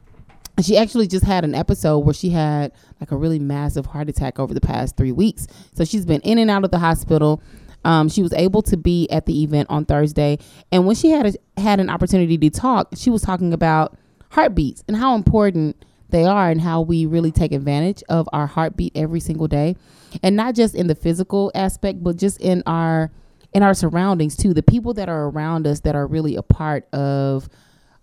she 0.63 0.77
actually 0.77 1.07
just 1.07 1.25
had 1.25 1.45
an 1.45 1.55
episode 1.55 2.01
where 2.01 2.13
she 2.13 2.31
had 2.31 2.73
like 3.01 3.13
a 3.13 3.17
really 3.17 3.39
massive 3.39 3.87
heart 3.87 4.09
attack 4.11 4.39
over 4.39 4.53
the 4.53 4.61
past 4.61 4.97
three 4.97 5.13
weeks. 5.13 5.47
So 5.73 5.85
she's 5.85 6.05
been 6.05 6.21
in 6.21 6.39
and 6.39 6.51
out 6.51 6.65
of 6.65 6.71
the 6.71 6.79
hospital. 6.79 7.41
Um, 7.85 8.09
she 8.09 8.23
was 8.23 8.33
able 8.35 8.63
to 8.63 8.77
be 8.77 9.09
at 9.11 9.27
the 9.27 9.43
event 9.43 9.69
on 9.71 9.85
Thursday, 9.85 10.39
and 10.73 10.87
when 10.87 10.97
she 10.97 11.11
had 11.11 11.27
a, 11.27 11.61
had 11.61 11.81
an 11.81 11.89
opportunity 11.89 12.37
to 12.37 12.51
talk, 12.51 12.89
she 12.97 13.11
was 13.11 13.23
talking 13.23 13.53
about 13.55 13.97
heartbeats 14.31 14.83
and 14.89 14.97
how 14.97 15.15
important 15.15 15.77
they 16.11 16.25
are, 16.25 16.51
and 16.51 16.61
how 16.61 16.81
we 16.81 17.07
really 17.07 17.33
take 17.33 17.53
advantage 17.53 18.03
of 18.09 18.29
our 18.33 18.47
heartbeat 18.47 18.93
every 18.97 19.21
single 19.21 19.49
day, 19.49 19.77
and 20.23 20.37
not 20.37 20.55
just 20.55 20.75
in 20.75 20.87
the 20.87 20.95
physical 20.95 21.51
aspect, 21.55 22.03
but 22.03 22.17
just 22.17 22.41
in 22.41 22.63
our 22.67 23.11
in 23.53 23.63
our 23.63 23.75
surroundings 23.75 24.37
too. 24.37 24.55
The 24.55 24.63
people 24.63 24.95
that 24.95 25.09
are 25.09 25.29
around 25.29 25.67
us 25.67 25.81
that 25.81 25.95
are 25.95 26.07
really 26.07 26.37
a 26.37 26.43
part 26.43 26.87
of 26.95 27.49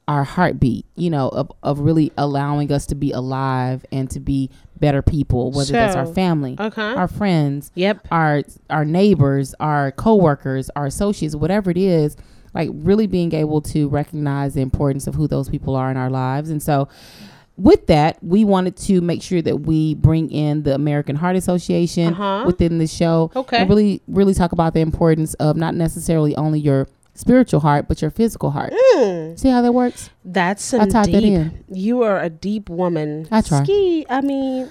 our 0.08 0.24
heartbeat, 0.26 0.86
you 0.96 1.10
know, 1.10 1.30
of, 1.30 1.52
of 1.64 1.80
really 1.80 2.12
allowing 2.18 2.72
us 2.72 2.86
to 2.88 2.96
be 2.96 3.12
alive 3.12 3.86
and 3.92 4.10
to 4.12 4.20
be 4.20 4.50
better 4.78 5.02
people, 5.02 5.52
whether 5.52 5.72
that's 5.72 5.96
our 5.96 6.06
family, 6.06 6.58
okay. 6.60 6.82
our 6.82 7.08
friends, 7.08 7.72
Yep. 7.76 8.08
our 8.12 8.44
our 8.70 8.84
neighbors, 8.84 9.56
our 9.62 9.92
coworkers, 9.94 10.70
our 10.76 10.88
associates, 10.88 11.36
whatever 11.36 11.72
it 11.72 11.78
is, 11.78 12.18
like 12.54 12.70
really 12.74 13.08
being 13.08 13.34
able 13.34 13.62
to 13.62 13.88
recognize 13.88 14.56
the 14.56 14.62
importance 14.62 15.08
of 15.08 15.16
who 15.16 15.28
those 15.28 15.48
people 15.48 15.76
are 15.76 15.90
in 15.90 15.96
our 15.96 16.10
lives. 16.10 16.50
And 16.50 16.62
so 16.62 16.90
with 17.58 17.88
that, 17.88 18.18
we 18.24 18.44
wanted 18.44 18.76
to 18.78 19.00
make 19.02 19.22
sure 19.22 19.42
that 19.42 19.62
we 19.62 19.94
bring 19.96 20.32
in 20.32 20.64
the 20.64 20.74
American 20.74 21.16
Heart 21.16 21.36
Association 21.36 22.14
Uh-huh. 22.14 22.44
within 22.48 22.78
the 22.80 22.88
show 22.88 23.32
Okay. 23.36 23.58
and 23.58 23.70
really 23.70 24.02
really 24.08 24.34
talk 24.34 24.52
about 24.54 24.74
the 24.74 24.80
importance 24.82 25.34
of 25.36 25.56
not 25.56 25.76
necessarily 25.76 26.36
only 26.36 26.60
your 26.60 26.88
spiritual 27.16 27.60
heart, 27.60 27.88
but 27.88 28.02
your 28.02 28.10
physical 28.10 28.50
heart. 28.50 28.74
Hmm. 28.76 29.36
See 29.36 29.50
how 29.50 29.62
that 29.62 29.72
works? 29.72 30.10
That's 30.26 30.64
some 30.64 30.82
I 30.82 30.86
typed 30.88 31.12
that 31.12 31.24
in. 31.24 31.64
You 31.72 32.02
are 32.02 32.20
a 32.20 32.30
deep 32.30 32.70
woman. 32.70 33.28
I 33.30 33.42
try. 33.42 33.64
Ski. 33.64 34.04
I 34.10 34.22
mean, 34.22 34.68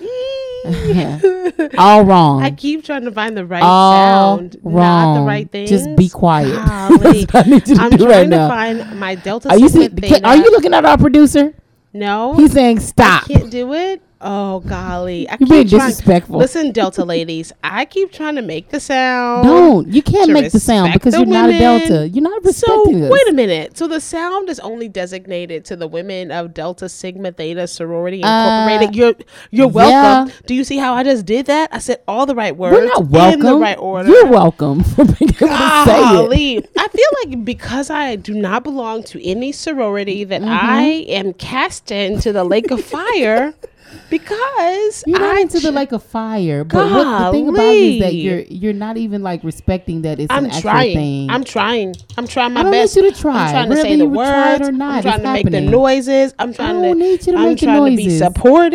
All 1.79 2.05
wrong. 2.05 2.43
I 2.43 2.51
keep 2.51 2.85
trying 2.85 3.05
to 3.05 3.13
find 3.13 3.37
the 3.37 3.45
right 3.47 3.63
All 3.63 4.37
sound, 4.39 4.57
wrong. 4.63 4.75
not 4.75 5.21
the 5.21 5.27
right 5.27 5.51
thing. 5.51 5.67
Just 5.67 5.95
be 5.97 6.09
quiet. 6.09 6.53
Golly. 6.67 7.27
I 7.35 7.43
need 7.43 7.69
you 7.69 7.75
to 7.77 7.81
I'm 7.83 7.91
do 7.91 7.99
trying 7.99 8.09
right 8.09 8.23
to 8.25 8.29
now. 8.29 8.49
find 8.49 8.99
my 9.01 9.15
Delta 9.15 9.49
Are 9.51 9.59
you 9.59 9.69
see, 9.69 9.89
can, 9.89 10.25
are 10.25 10.37
you 10.37 10.51
looking 10.51 10.75
at 10.75 10.85
our 10.85 10.99
producer? 10.99 11.55
No, 11.93 12.35
He's 12.35 12.53
saying 12.53 12.81
stop. 12.81 13.25
I 13.25 13.35
can't 13.35 13.51
do 13.51 13.73
it. 13.75 14.01
Oh 14.25 14.61
golly, 14.61 15.29
I 15.29 15.37
You're 15.41 15.49
being 15.49 15.69
trying. 15.69 15.89
disrespectful. 15.89 16.39
Listen, 16.39 16.71
Delta 16.71 17.05
ladies, 17.05 17.53
I 17.65 17.85
keep 17.85 18.13
trying 18.13 18.37
to 18.37 18.43
make 18.43 18.69
the 18.69 18.79
sound. 18.79 19.45
Don't. 19.47 19.89
You 19.89 20.01
can't 20.01 20.31
make 20.31 20.53
the 20.53 20.61
sound 20.61 20.93
because 20.93 21.15
the 21.15 21.21
you're 21.21 21.27
not 21.27 21.51
a. 21.51 21.59
Delta. 21.59 22.09
You're 22.09 22.23
not 22.23 22.41
So 22.43 22.49
respecting 22.49 23.03
us. 23.03 23.09
So, 23.09 23.13
wait 23.13 23.29
a 23.29 23.33
minute. 23.33 23.77
So 23.77 23.89
the 23.89 24.01
sound 24.01 24.49
is 24.49 24.61
only 24.61 24.89
designated 24.89 25.65
to 25.67 25.77
the 25.77 25.89
women 25.89 26.31
of 26.31 26.55
Delta 26.55 26.89
Sigma 26.89 27.33
Theta 27.33 27.67
Sorority 27.67 28.23
Uh, 28.23 28.69
Incorporated. 28.69 28.95
you're 28.97 29.15
you're 29.51 29.67
welcome. 29.69 30.33
Do 30.47 30.55
you 30.55 30.63
see 30.63 30.77
how 30.77 30.95
I 30.95 31.03
just 31.03 31.27
did 31.27 31.47
that? 31.47 31.71
I 31.73 31.79
said 31.79 32.01
all 32.07 32.25
the 32.25 32.35
right 32.37 32.57
words 32.57 32.77
We're 32.77 32.85
not 32.87 33.07
welcome. 33.07 33.41
in 33.41 33.47
the 33.47 33.57
right 33.59 33.79
order. 33.79 34.09
You're 34.09 34.27
welcome 34.29 34.85
for 34.85 35.05
being 35.05 35.31
able 35.35 35.49
to 35.49 35.83
say 35.85 35.99
it. 35.99 36.13
Golly. 36.13 36.67
I 36.79 36.89
feel 36.89 37.09
like 37.25 37.45
because 37.45 37.91
I 37.91 38.15
do 38.17 38.35
not 38.35 38.63
belong 38.63 39.03
to 39.05 39.25
any 39.29 39.51
sorority 39.53 40.23
that 40.25 40.43
Mm-hmm. 40.43 40.51
I 40.51 40.83
am 41.09 41.33
cast 41.35 41.91
into 41.91 42.33
the 42.33 42.45
lake 42.45 42.71
of 42.71 42.83
fire 42.85 43.55
because 44.11 45.05
You're 45.07 45.19
not 45.21 45.37
I 45.37 45.41
into 45.41 45.55
the 45.61 45.61
j- 45.61 45.71
lake 45.71 45.93
of 45.93 46.03
fire, 46.03 46.65
but 46.65 46.91
what, 46.91 47.27
the 47.27 47.33
thing 47.33 47.49
about 47.49 47.63
it 47.63 47.77
is 47.77 48.01
that 48.03 48.15
you're 48.15 48.41
you're 48.41 48.73
not 48.73 48.97
even 48.97 49.23
like 49.23 49.43
respecting 49.45 50.03
that 50.03 50.19
it's 50.21 50.29
I'm 50.31 50.45
an 50.45 50.51
actual 50.51 50.71
trying. 50.71 50.95
thing. 50.95 51.31
I'm 51.31 51.45
trying. 51.45 51.95
I'm 52.17 52.27
trying 52.27 52.53
my 52.53 52.61
I 52.61 52.63
don't 52.65 52.73
best. 52.73 52.97
need 52.97 53.05
you 53.07 53.13
to 53.13 53.21
try. 53.21 53.47
I'm 53.47 53.51
trying 53.53 53.71
to 53.71 53.77
say 53.77 53.97
the 53.97 54.05
you 54.07 54.15
try 54.15 54.55
it 54.55 54.59
words. 54.61 54.69
or 54.69 54.73
not, 54.73 54.95
I'm 54.97 55.03
trying 55.03 55.23
to 55.23 55.33
make 55.33 55.51
the 55.51 55.61
noises. 55.61 56.35
I'm 56.39 56.53
trying 56.53 56.77
I 56.77 56.83
don't 56.83 56.99
to. 56.99 57.05
need 57.05 57.27
you 57.27 57.33
to 57.33 57.39
I'm 57.39 57.45
make 57.45 57.61
the 57.61 57.67
trying 57.67 57.91
to 57.91 57.97
be 57.97 58.11
supportive. 58.19 58.73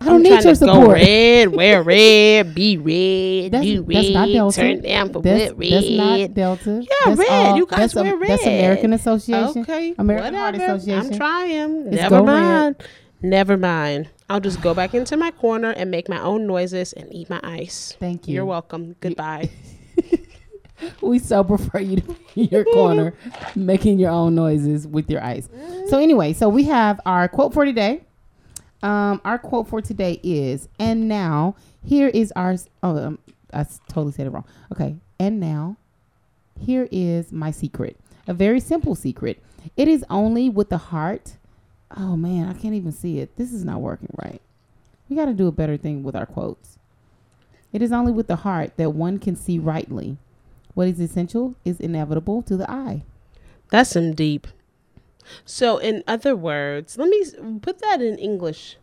I 0.00 0.04
don't 0.04 0.14
I'm 0.16 0.22
need 0.22 0.28
trying 0.40 0.44
your 0.44 0.54
to 0.54 0.66
go 0.66 0.90
red, 0.92 1.48
wear 1.54 1.82
red, 1.84 2.54
be 2.54 2.76
red, 2.76 3.52
that's, 3.52 3.64
do 3.64 3.82
that's 3.84 4.10
not 4.10 4.26
red, 4.28 4.32
Delta. 4.32 4.60
turn 4.60 4.80
down 4.82 5.12
for 5.12 5.22
that's, 5.22 5.52
red. 5.52 5.72
that's 5.72 5.90
not 5.90 6.34
Delta. 6.34 6.70
Yeah, 6.82 6.88
That's 7.06 7.18
red. 7.18 7.28
all- 7.30 7.56
you 7.56 7.66
guys 7.66 7.94
wear 7.94 8.12
um, 8.14 8.20
red. 8.20 8.30
That's 8.30 8.42
American 8.46 8.92
Association. 8.92 9.62
Okay, 9.62 9.94
American 9.98 10.34
Heart 10.34 10.54
whatever. 10.54 10.74
Association. 10.74 11.12
I'm 11.12 11.16
trying. 11.18 11.86
It's 11.88 11.96
Never 11.96 12.22
red. 12.22 12.84
Never 13.24 13.56
mind. 13.56 14.10
I'll 14.28 14.40
just 14.40 14.60
go 14.60 14.74
back 14.74 14.92
into 14.92 15.16
my 15.16 15.30
corner 15.30 15.70
and 15.70 15.90
make 15.90 16.10
my 16.10 16.20
own 16.20 16.46
noises 16.46 16.92
and 16.92 17.10
eat 17.10 17.30
my 17.30 17.40
ice. 17.42 17.96
Thank 17.98 18.28
you. 18.28 18.34
You're 18.34 18.44
welcome. 18.44 18.96
Goodbye. 19.00 19.50
We 21.00 21.18
so 21.20 21.44
prefer 21.44 21.78
you 21.78 21.96
to 22.00 22.02
be 22.02 22.42
in 22.42 22.48
your 22.48 22.64
corner 22.64 23.14
making 23.54 23.98
your 24.00 24.10
own 24.10 24.34
noises 24.34 24.86
with 24.86 25.08
your 25.08 25.22
ice. 25.22 25.48
So 25.86 25.98
anyway, 25.98 26.32
so 26.32 26.48
we 26.48 26.64
have 26.64 27.00
our 27.06 27.28
quote 27.28 27.54
for 27.54 27.64
today. 27.64 28.02
Um, 28.82 29.20
our 29.24 29.38
quote 29.38 29.68
for 29.68 29.80
today 29.80 30.20
is, 30.22 30.68
and 30.78 31.08
now 31.08 31.54
here 31.82 32.08
is 32.08 32.32
our. 32.36 32.56
Oh, 32.82 32.98
um, 32.98 33.18
I 33.52 33.64
totally 33.88 34.12
said 34.12 34.26
it 34.26 34.30
wrong. 34.30 34.44
Okay, 34.72 34.96
and 35.18 35.40
now 35.40 35.76
here 36.60 36.88
is 36.90 37.32
my 37.32 37.50
secret. 37.50 37.96
A 38.26 38.34
very 38.34 38.60
simple 38.60 38.94
secret. 38.94 39.42
It 39.76 39.88
is 39.88 40.04
only 40.10 40.50
with 40.50 40.68
the 40.68 40.78
heart. 40.78 41.36
Oh 41.96 42.16
man, 42.16 42.48
I 42.48 42.54
can't 42.54 42.74
even 42.74 42.92
see 42.92 43.18
it. 43.20 43.36
This 43.36 43.52
is 43.52 43.64
not 43.64 43.80
working 43.80 44.08
right. 44.22 44.40
We 45.08 45.16
got 45.16 45.26
to 45.26 45.34
do 45.34 45.46
a 45.46 45.52
better 45.52 45.76
thing 45.76 46.02
with 46.02 46.16
our 46.16 46.26
quotes. 46.26 46.78
It 47.72 47.82
is 47.82 47.92
only 47.92 48.12
with 48.12 48.26
the 48.26 48.36
heart 48.36 48.76
that 48.76 48.90
one 48.90 49.18
can 49.18 49.36
see 49.36 49.58
rightly. 49.58 50.16
What 50.74 50.88
is 50.88 50.98
essential 51.00 51.54
is 51.64 51.78
inevitable 51.80 52.42
to 52.42 52.56
the 52.56 52.68
eye. 52.70 53.02
That's 53.70 53.90
some 53.90 54.14
deep. 54.14 54.46
So, 55.44 55.78
in 55.78 56.02
other 56.06 56.36
words, 56.36 56.98
let 56.98 57.08
me 57.08 57.24
put 57.60 57.78
that 57.80 58.02
in 58.02 58.18
English 58.18 58.76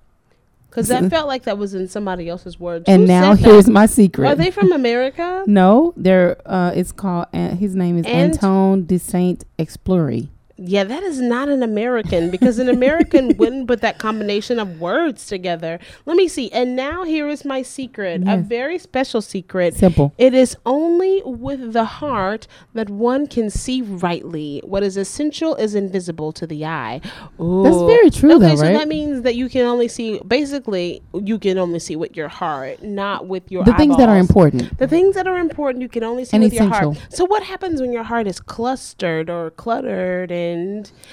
because 0.69 0.87
that 0.87 1.09
felt 1.09 1.27
like 1.27 1.43
that 1.43 1.57
was 1.57 1.73
in 1.73 1.87
somebody 1.87 2.27
else's 2.29 2.59
words. 2.59 2.85
And 2.87 3.01
Who 3.03 3.07
now 3.07 3.35
said 3.35 3.43
that? 3.45 3.51
here's 3.51 3.69
my 3.69 3.85
secret. 3.85 4.27
Are 4.27 4.35
they 4.35 4.51
from 4.51 4.71
America? 4.81 5.43
no, 5.47 5.93
they're. 5.97 6.41
Uh, 6.45 6.71
it's 6.75 6.91
called. 6.91 7.27
Uh, 7.33 7.49
his 7.55 7.75
name 7.75 7.97
is 7.97 8.05
Ant- 8.05 8.33
Anton 8.35 8.85
de 8.85 8.97
Saint 8.99 9.43
Explore. 9.57 10.29
Yeah, 10.63 10.83
that 10.83 11.01
is 11.01 11.19
not 11.19 11.49
an 11.49 11.63
American 11.63 12.29
because 12.29 12.59
an 12.59 12.69
American 12.69 13.35
wouldn't 13.37 13.67
put 13.67 13.81
that 13.81 13.97
combination 13.97 14.59
of 14.59 14.79
words 14.79 15.25
together. 15.25 15.79
Let 16.05 16.17
me 16.17 16.27
see. 16.27 16.51
And 16.51 16.75
now 16.75 17.03
here 17.03 17.27
is 17.27 17.43
my 17.43 17.63
secret, 17.63 18.21
a 18.27 18.37
very 18.37 18.77
special 18.77 19.21
secret. 19.21 19.73
Simple. 19.73 20.13
It 20.19 20.35
is 20.35 20.55
only 20.65 21.23
with 21.25 21.73
the 21.73 21.85
heart 21.85 22.45
that 22.75 22.91
one 22.91 23.25
can 23.25 23.49
see 23.49 23.81
rightly. 23.81 24.61
What 24.63 24.83
is 24.83 24.97
essential 24.97 25.55
is 25.55 25.73
invisible 25.73 26.31
to 26.33 26.45
the 26.45 26.63
eye. 26.65 27.01
Ooh. 27.39 27.63
That's 27.63 27.77
very 27.77 28.11
true, 28.11 28.35
Okay, 28.35 28.49
though, 28.49 28.55
so 28.55 28.61
right? 28.61 28.73
that 28.73 28.87
means 28.87 29.23
that 29.23 29.33
you 29.33 29.49
can 29.49 29.65
only 29.65 29.87
see. 29.87 30.19
Basically, 30.27 31.01
you 31.13 31.39
can 31.39 31.57
only 31.57 31.79
see 31.79 31.95
with 31.95 32.15
your 32.15 32.27
heart, 32.27 32.83
not 32.83 33.25
with 33.25 33.51
your 33.51 33.63
The 33.63 33.73
things 33.73 33.97
that 33.97 34.09
are 34.09 34.17
important. 34.17 34.77
The 34.77 34.87
things 34.87 35.15
that 35.15 35.25
are 35.27 35.39
important 35.39 35.81
you 35.81 35.89
can 35.89 36.03
only 36.03 36.25
see 36.25 36.37
And 36.37 36.43
with 36.43 36.53
your 36.53 36.67
heart. 36.67 36.97
So 37.09 37.25
what 37.25 37.41
happens 37.41 37.81
when 37.81 37.91
your 37.91 38.03
heart 38.03 38.27
is 38.27 38.39
clustered 38.39 39.27
or 39.27 39.49
cluttered 39.49 40.31
and 40.31 40.50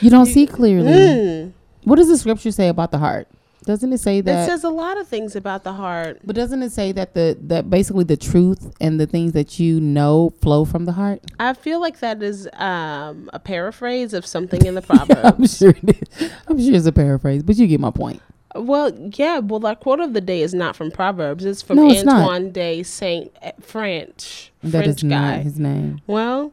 You 0.01 0.11
don't 0.11 0.27
see 0.27 0.47
clearly. 0.47 0.93
Mm. 0.93 1.53
What 1.85 1.97
does 1.97 2.09
the 2.09 2.19
scripture 2.19 2.51
say 2.51 2.69
about 2.69 2.91
the 2.91 2.99
heart? 2.99 3.29
Doesn't 3.65 3.93
it 3.93 3.99
say 3.99 4.21
that? 4.23 4.45
It 4.45 4.51
says 4.51 4.65
a 4.65 4.71
lot 4.71 4.99
of 4.99 5.07
things 5.09 5.37
about 5.37 5.63
the 5.65 5.73
heart. 5.75 6.21
but 6.25 6.35
doesn't 6.35 6.63
it 6.63 6.71
say 6.73 6.91
that 6.93 7.13
the 7.15 7.37
that 7.49 7.69
basically 7.69 8.05
the 8.05 8.17
truth 8.17 8.75
and 8.81 8.99
the 8.99 9.07
things 9.07 9.33
that 9.33 9.59
you 9.59 9.79
know 9.81 10.31
flow 10.41 10.65
from 10.65 10.87
the 10.87 10.93
heart? 10.93 11.21
I 11.39 11.53
feel 11.53 11.79
like 11.81 11.99
that 12.01 12.23
is 12.23 12.49
um, 12.55 13.29
a 13.33 13.39
paraphrase 13.39 14.15
of 14.15 14.25
something 14.25 14.65
in 14.65 14.75
the 14.75 14.85
I'm 14.91 15.07
Proverbs. 15.07 15.59
sure 15.59 15.75
it 15.83 16.03
is. 16.21 16.31
I'm 16.47 16.59
sure 16.59 16.75
it's 16.75 16.87
a 16.87 16.93
paraphrase, 16.93 17.43
but 17.43 17.57
you 17.57 17.67
get 17.67 17.81
my 17.81 17.91
point. 17.91 18.23
well, 18.55 18.91
yeah, 19.17 19.41
well, 19.41 19.61
that 19.61 19.81
quote 19.81 20.01
of 20.01 20.15
the 20.15 20.23
day 20.23 20.41
is 20.41 20.55
not 20.55 20.75
from 20.75 20.91
Proverbs. 20.91 21.45
It's 21.45 21.61
from 21.61 21.77
No, 21.77 21.91
it's 21.91 22.05
not. 22.05 22.23
Antoine 22.23 22.53
de 22.53 22.83
Saint 22.85 23.31
eh, 23.43 23.53
French. 23.61 24.51
That 24.63 24.85
French 24.85 24.87
is 24.89 25.03
guy. 25.03 25.09
not 25.37 25.41
his 25.41 25.59
name. 25.59 26.01
well, 26.07 26.53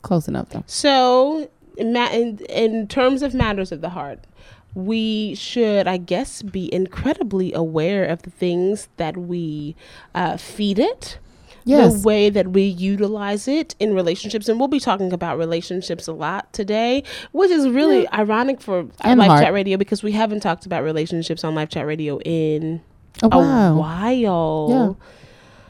Close 0.00 0.28
enough 0.28 0.50
though. 0.50 0.64
So, 0.66 1.50
ma- 1.78 2.10
in, 2.10 2.38
in 2.48 2.86
terms 2.88 3.22
of 3.22 3.34
matters 3.34 3.72
of 3.72 3.80
the 3.80 3.90
heart, 3.90 4.20
we 4.74 5.34
should, 5.36 5.86
I 5.86 5.96
guess, 5.98 6.42
be 6.42 6.72
incredibly 6.74 7.52
aware 7.52 8.04
of 8.04 8.22
the 8.22 8.30
things 8.30 8.88
that 8.96 9.16
we 9.16 9.76
uh, 10.14 10.36
feed 10.36 10.78
it. 10.78 11.18
Yes. 11.66 11.94
The 12.02 12.06
way 12.06 12.28
that 12.28 12.48
we 12.48 12.62
utilize 12.62 13.48
it 13.48 13.74
in 13.80 13.94
relationships, 13.94 14.50
and 14.50 14.58
we'll 14.58 14.68
be 14.68 14.80
talking 14.80 15.14
about 15.14 15.38
relationships 15.38 16.06
a 16.06 16.12
lot 16.12 16.52
today, 16.52 17.04
which 17.32 17.50
is 17.50 17.66
really 17.68 18.06
ironic 18.12 18.60
for 18.60 18.86
And 19.00 19.18
Live. 19.18 19.42
Chat 19.42 19.52
Radio 19.54 19.78
because 19.78 20.02
we 20.02 20.12
haven't 20.12 20.40
talked 20.40 20.66
about 20.66 20.82
relationships 20.84 21.42
on 21.42 21.54
LifeChat 21.54 21.86
Radio 21.86 22.18
in 22.20 22.82
Oh 23.22 23.28
wow. 23.28 23.72
a 23.72 23.78
while. 23.78 24.66
Yeah. 25.00 25.06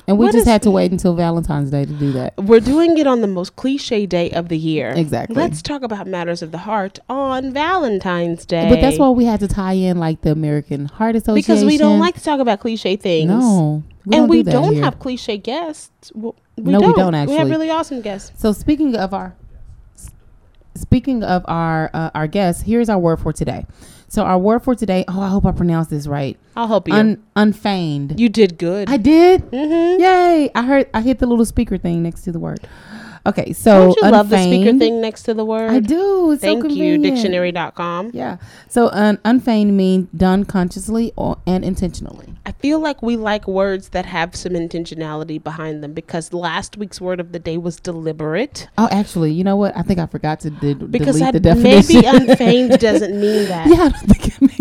And 0.06 0.18
we 0.18 0.26
What 0.26 0.32
just 0.32 0.46
had 0.46 0.62
to 0.64 0.70
wait 0.70 0.92
until 0.92 1.14
Valentine's 1.14 1.70
Day 1.70 1.87
to 1.87 1.92
do 1.92 2.12
that. 2.12 2.34
We're 2.37 2.61
doing 2.61 2.99
it 2.99 3.06
on 3.06 3.23
the 3.23 3.26
most 3.26 3.56
cliche 3.56 4.04
day 4.04 4.30
of 4.32 4.49
the 4.50 4.58
year. 4.58 4.90
Exactly. 4.94 5.34
Let's 5.34 5.62
talk 5.62 5.82
about 5.82 6.06
matters 6.06 6.42
of 6.42 6.52
the 6.52 6.58
heart 6.58 6.99
on 7.08 7.52
Valentine's 7.52 8.44
Day. 8.44 8.68
But 8.68 8.82
that's 8.82 8.99
why 8.99 9.08
we 9.11 9.25
had 9.25 9.40
to 9.40 9.49
tie 9.49 9.73
in 9.73 9.99
like 9.99 10.20
the 10.20 10.30
American 10.30 10.87
Heart 10.87 11.16
Association. 11.16 11.37
because 11.54 11.64
we 11.64 11.78
don't 11.78 12.00
like 12.00 12.16
to 12.16 12.23
talk 12.23 12.38
about 12.38 12.61
cliche 12.61 12.96
things. 12.96 13.30
No. 13.30 13.82
We 14.04 14.16
and 14.16 14.23
don't 14.25 14.28
we 14.28 14.42
do 14.42 14.50
don't 14.50 14.75
here. 14.75 14.84
have 14.84 14.99
cliche 14.99 15.38
guests. 15.38 16.12
Well, 16.14 16.34
we 16.58 16.73
No, 16.73 16.80
we 16.80 16.92
don't. 16.92 17.12
don't 17.12 17.26
We 17.26 17.37
have 17.37 17.49
really 17.49 17.70
awesome 17.70 18.02
guests. 18.02 18.30
So 18.38 18.52
speaking 18.52 18.94
of 18.96 19.14
our 19.14 19.34
speaking 20.75 21.23
of 21.23 21.44
our 21.49 21.90
uh, 21.94 22.11
our 22.14 22.26
guests, 22.26 22.62
here's 22.62 22.88
our 22.90 22.99
word 22.99 23.20
for 23.20 23.32
today. 23.32 23.64
So 24.14 24.23
our 24.23 24.38
word 24.38 24.62
for 24.62 24.76
today. 24.76 25.04
Oh, 25.09 25.21
I 25.21 25.26
hope 25.28 25.44
I 25.44 25.50
pronounced 25.50 25.90
this 25.90 26.06
right. 26.06 26.38
I'll 26.54 26.68
help 26.68 26.87
you. 26.87 26.94
Un, 26.94 27.21
unfeigned. 27.35 28.21
you 28.21 28.28
did 28.28 28.59
good. 28.59 28.88
I 28.88 28.97
did. 28.97 29.42
mm-hmm. 29.50 30.00
Yay! 30.00 30.52
I 30.54 30.62
heard. 30.62 30.88
I 30.94 31.00
hit 31.00 31.18
the 31.18 31.26
little 31.26 31.44
speaker 31.44 31.78
thing 31.78 32.04
next 32.04 32.23
to 32.23 32.30
the 32.30 32.38
word. 32.38 32.61
Okay, 33.26 33.54
so 33.54 33.87
Don't 33.87 33.97
you 33.97 34.11
love 34.11 34.28
the 34.28 34.43
speaker 34.43 34.76
thing 34.78 35.00
next 35.00 35.23
to 35.23 35.35
the 35.35 35.47
word? 35.47 35.71
I 35.71 35.81
do. 35.81 36.33
It's 36.33 36.43
Thank 36.43 36.62
so 36.62 36.69
you, 36.69 36.99
dictionary.com. 36.99 38.11
Yeah. 38.12 38.37
So 38.69 38.88
un, 38.88 39.19
unfeigned 39.25 39.75
means 39.76 40.09
done 40.14 40.45
consciously 40.45 41.12
or 41.16 41.38
and 41.47 41.64
intentionally. 41.64 42.35
I 42.45 42.52
feel 42.52 42.81
like 42.81 43.02
we 43.02 43.16
like 43.16 43.49
words 43.49 43.90
that 43.90 44.04
have 44.04 44.37
some 44.37 44.52
intentionality 44.52 45.43
behind 45.43 45.83
them 45.83 45.95
because 45.95 46.35
last 46.35 46.76
week's 46.76 47.00
word 47.00 47.19
of 47.19 47.33
the 47.33 47.38
day 47.38 47.57
was 47.57 47.76
deliberate. 47.76 48.69
Oh, 48.76 48.88
actually, 48.90 49.33
you 49.33 49.43
know 49.43 49.57
what? 49.57 49.75
I 49.75 49.81
think 49.81 49.99
I 49.99 50.07
forgot 50.07 50.40
to 50.40 50.50
de- 50.50 50.75
Because 50.75 51.16
delete 51.16 51.28
I, 51.28 51.33
the 51.33 51.40
definition. 51.40 51.95
maybe 52.02 52.07
unfeigned 52.31 52.78
doesn't 52.78 53.19
mean 53.19 53.49
that. 53.49 53.69
yeah, 53.69 53.85
I 53.85 53.88
don't 53.88 54.11
think 54.11 54.26
it 54.28 54.59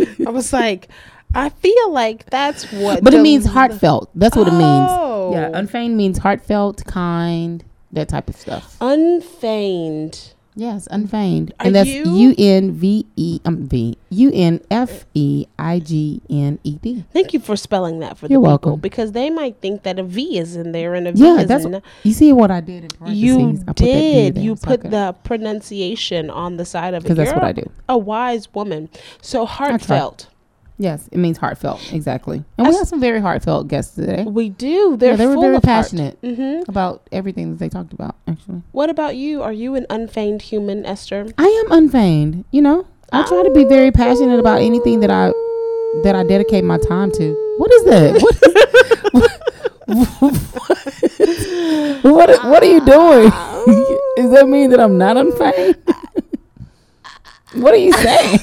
means. 0.00 0.18
I 0.26 0.30
was 0.30 0.52
like, 0.52 0.88
I 1.34 1.50
feel 1.50 1.92
like 1.92 2.28
that's 2.30 2.64
what. 2.72 3.04
but 3.04 3.14
it 3.14 3.20
means 3.22 3.46
heartfelt. 3.46 4.10
That's 4.16 4.34
what 4.36 4.48
it 4.48 4.52
means. 4.52 4.88
Oh. 4.90 5.30
Yeah, 5.32 5.50
unfeigned 5.54 5.96
means 5.96 6.18
heartfelt, 6.18 6.84
kind, 6.86 7.64
that 7.96 8.08
type 8.08 8.28
of 8.30 8.36
stuff. 8.36 8.76
Unfeigned. 8.80 10.32
Yes, 10.58 10.88
unfeigned, 10.90 11.52
Are 11.60 11.66
and 11.66 11.74
that's 11.74 11.86
you- 11.90 12.16
U 12.16 12.34
N 12.38 12.72
V 12.72 13.04
E 13.16 13.40
um 13.44 13.66
V 13.68 13.98
U 14.08 14.30
N 14.32 14.62
F 14.70 15.04
E 15.12 15.44
I 15.58 15.80
G 15.80 16.22
N 16.30 16.58
E 16.64 16.78
D. 16.80 17.04
Thank 17.12 17.34
you 17.34 17.40
for 17.40 17.56
spelling 17.56 17.98
that 17.98 18.16
for 18.16 18.26
the 18.26 18.32
You're 18.32 18.40
people 18.40 18.48
welcome. 18.70 18.80
because 18.80 19.12
they 19.12 19.28
might 19.28 19.56
think 19.60 19.82
that 19.82 19.98
a 19.98 20.02
V 20.02 20.38
is 20.38 20.56
in 20.56 20.72
there 20.72 20.94
and 20.94 21.08
a 21.08 21.12
V 21.12 21.18
Yeah, 21.22 21.40
is 21.40 21.46
that's 21.46 21.66
in. 21.66 21.72
what, 21.72 21.82
you 22.04 22.14
see 22.14 22.32
what 22.32 22.50
I 22.50 22.60
did. 22.62 22.84
In 22.84 22.88
parentheses? 22.88 23.22
You 23.22 23.38
I 23.38 23.72
put 23.72 23.76
that 23.76 23.76
V 23.84 23.84
did. 23.84 24.34
there 24.36 24.42
You 24.44 24.56
so 24.56 24.66
put 24.66 24.80
could- 24.80 24.90
the 24.92 25.14
pronunciation 25.24 26.30
on 26.30 26.56
the 26.56 26.64
side 26.64 26.94
of 26.94 27.04
it. 27.04 27.08
because 27.08 27.16
that's 27.18 27.34
what 27.34 27.44
I 27.44 27.52
do. 27.52 27.68
A 27.90 27.98
wise 27.98 28.54
woman. 28.54 28.88
So 29.20 29.44
heartfelt. 29.44 30.28
Yes, 30.78 31.08
it 31.10 31.16
means 31.18 31.38
heartfelt. 31.38 31.80
Exactly. 31.92 32.44
And 32.58 32.68
we 32.68 32.74
have 32.76 32.86
some 32.86 33.00
very 33.00 33.20
heartfelt 33.20 33.66
guests 33.68 33.94
today. 33.94 34.24
We 34.24 34.50
do. 34.50 34.96
They're 34.98 35.10
yeah, 35.12 35.16
they 35.16 35.26
were 35.26 35.32
full 35.34 35.42
very 35.42 35.56
of 35.56 35.62
passionate 35.62 36.20
Mm-hmm. 36.22 36.68
about 36.70 37.08
everything 37.12 37.50
that 37.52 37.58
they 37.58 37.68
talked 37.70 37.92
about. 37.94 38.14
Actually, 38.28 38.62
What 38.72 38.90
about 38.90 39.16
you? 39.16 39.42
Are 39.42 39.52
you 39.52 39.74
an 39.74 39.86
unfeigned 39.88 40.42
human, 40.42 40.84
Esther? 40.84 41.26
I 41.38 41.46
am 41.64 41.72
unfeigned. 41.72 42.44
You 42.50 42.60
know, 42.62 42.86
I 43.12 43.26
try 43.26 43.42
to 43.42 43.50
be 43.54 43.64
very 43.64 43.90
passionate 43.90 44.38
about 44.38 44.60
anything 44.60 45.00
that 45.00 45.10
I 45.10 45.32
that 46.04 46.14
I 46.14 46.24
dedicate 46.24 46.62
my 46.64 46.76
time 46.78 47.10
to. 47.12 47.54
What 47.56 47.72
is 47.72 47.84
that? 47.84 48.20
What? 48.20 48.36
what, 52.02 52.44
what 52.44 52.62
are 52.62 52.66
you 52.66 52.84
doing? 52.84 53.30
Does 54.16 54.30
that 54.32 54.46
mean 54.48 54.70
that 54.70 54.80
I'm 54.80 54.98
not 54.98 55.16
unfeigned? 55.16 55.76
What 57.56 57.74
are 57.74 57.78
you 57.78 57.92
saying? 57.92 58.38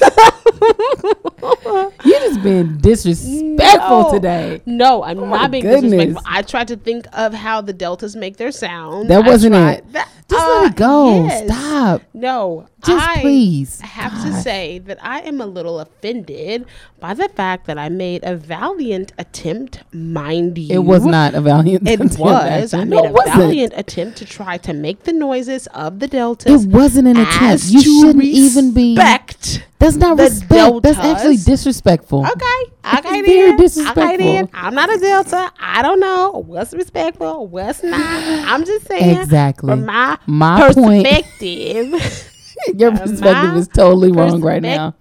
you 2.04 2.18
just 2.20 2.42
being 2.42 2.78
disrespectful 2.78 4.02
No. 4.04 4.12
today. 4.12 4.62
No, 4.66 5.02
I'm 5.02 5.18
Oh 5.18 5.26
not 5.26 5.50
being 5.50 5.62
goodness. 5.64 5.90
disrespectful. 5.90 6.22
I 6.26 6.42
tried 6.42 6.68
to 6.68 6.76
think 6.76 7.06
of 7.12 7.34
how 7.34 7.60
the 7.60 7.72
deltas 7.72 8.16
make 8.16 8.36
their 8.36 8.52
sound. 8.52 9.10
That 9.10 9.24
wasn't 9.26 9.54
it. 9.54 9.92
That- 9.92 10.08
Just 10.28 10.44
uh, 10.44 10.48
let 10.62 10.70
it 10.72 10.76
go. 10.76 11.24
yes. 11.24 11.46
Stop. 11.46 12.02
No, 12.14 12.66
Just 12.86 13.08
I 13.08 13.20
please. 13.20 13.80
have 13.80 14.12
to 14.24 14.32
say 14.40 14.78
that 14.80 14.98
I 15.02 15.20
am 15.20 15.40
a 15.40 15.46
little 15.46 15.80
offended 15.80 16.66
by 17.00 17.14
the 17.14 17.28
fact 17.28 17.66
that 17.66 17.78
I 17.78 17.88
made 17.88 18.22
a 18.24 18.36
valiant 18.36 19.12
attempt, 19.18 19.82
mind 19.92 20.58
you. 20.58 20.74
It 20.74 20.84
was 20.84 21.04
not 21.04 21.34
a 21.34 21.40
valiant. 21.40 21.88
It 21.88 21.94
attempt, 22.00 22.18
was. 22.18 22.74
I 22.74 22.84
made 22.84 22.96
No, 22.96 23.04
a 23.04 23.08
it 23.08 23.26
valiant 23.26 23.72
attempt 23.76 24.18
to 24.18 24.24
try 24.24 24.58
to 24.58 24.72
make 24.72 25.04
the 25.04 25.12
noises 25.12 25.66
of 25.68 25.98
the 26.00 26.06
deltas. 26.08 26.64
It 26.64 26.70
wasn't 26.70 27.08
an 27.08 27.16
attempt. 27.16 27.64
You 27.66 27.80
shouldn't 27.82 28.24
even 28.24 28.72
be. 28.72 28.96
respect. 28.96 29.66
That's 29.78 29.96
not 29.96 30.18
respect. 30.18 30.82
That's 30.82 30.98
actually 30.98 31.36
disrespectful. 31.36 32.20
Okay, 32.26 32.72
okay, 32.98 33.22
very 33.22 33.48
then. 33.50 33.56
disrespectful. 33.56 34.02
Okay, 34.04 34.16
then. 34.16 34.48
I'm 34.54 34.74
not 34.74 34.94
a 34.94 34.98
delta. 34.98 35.52
I 35.60 35.82
don't 35.82 36.00
know 36.00 36.42
what's 36.46 36.72
respectful, 36.72 37.46
what's 37.48 37.82
not. 37.82 38.00
I'm 38.00 38.64
just 38.64 38.86
saying. 38.86 39.18
Exactly. 39.18 39.68
From 39.70 39.84
my, 39.84 40.18
My 40.26 40.72
perspective. 40.72 42.30
Your 42.74 42.92
perspective 42.92 43.54
is 43.56 43.68
totally 43.68 44.12
wrong 44.12 44.40
right 44.40 44.62
now. 44.62 44.94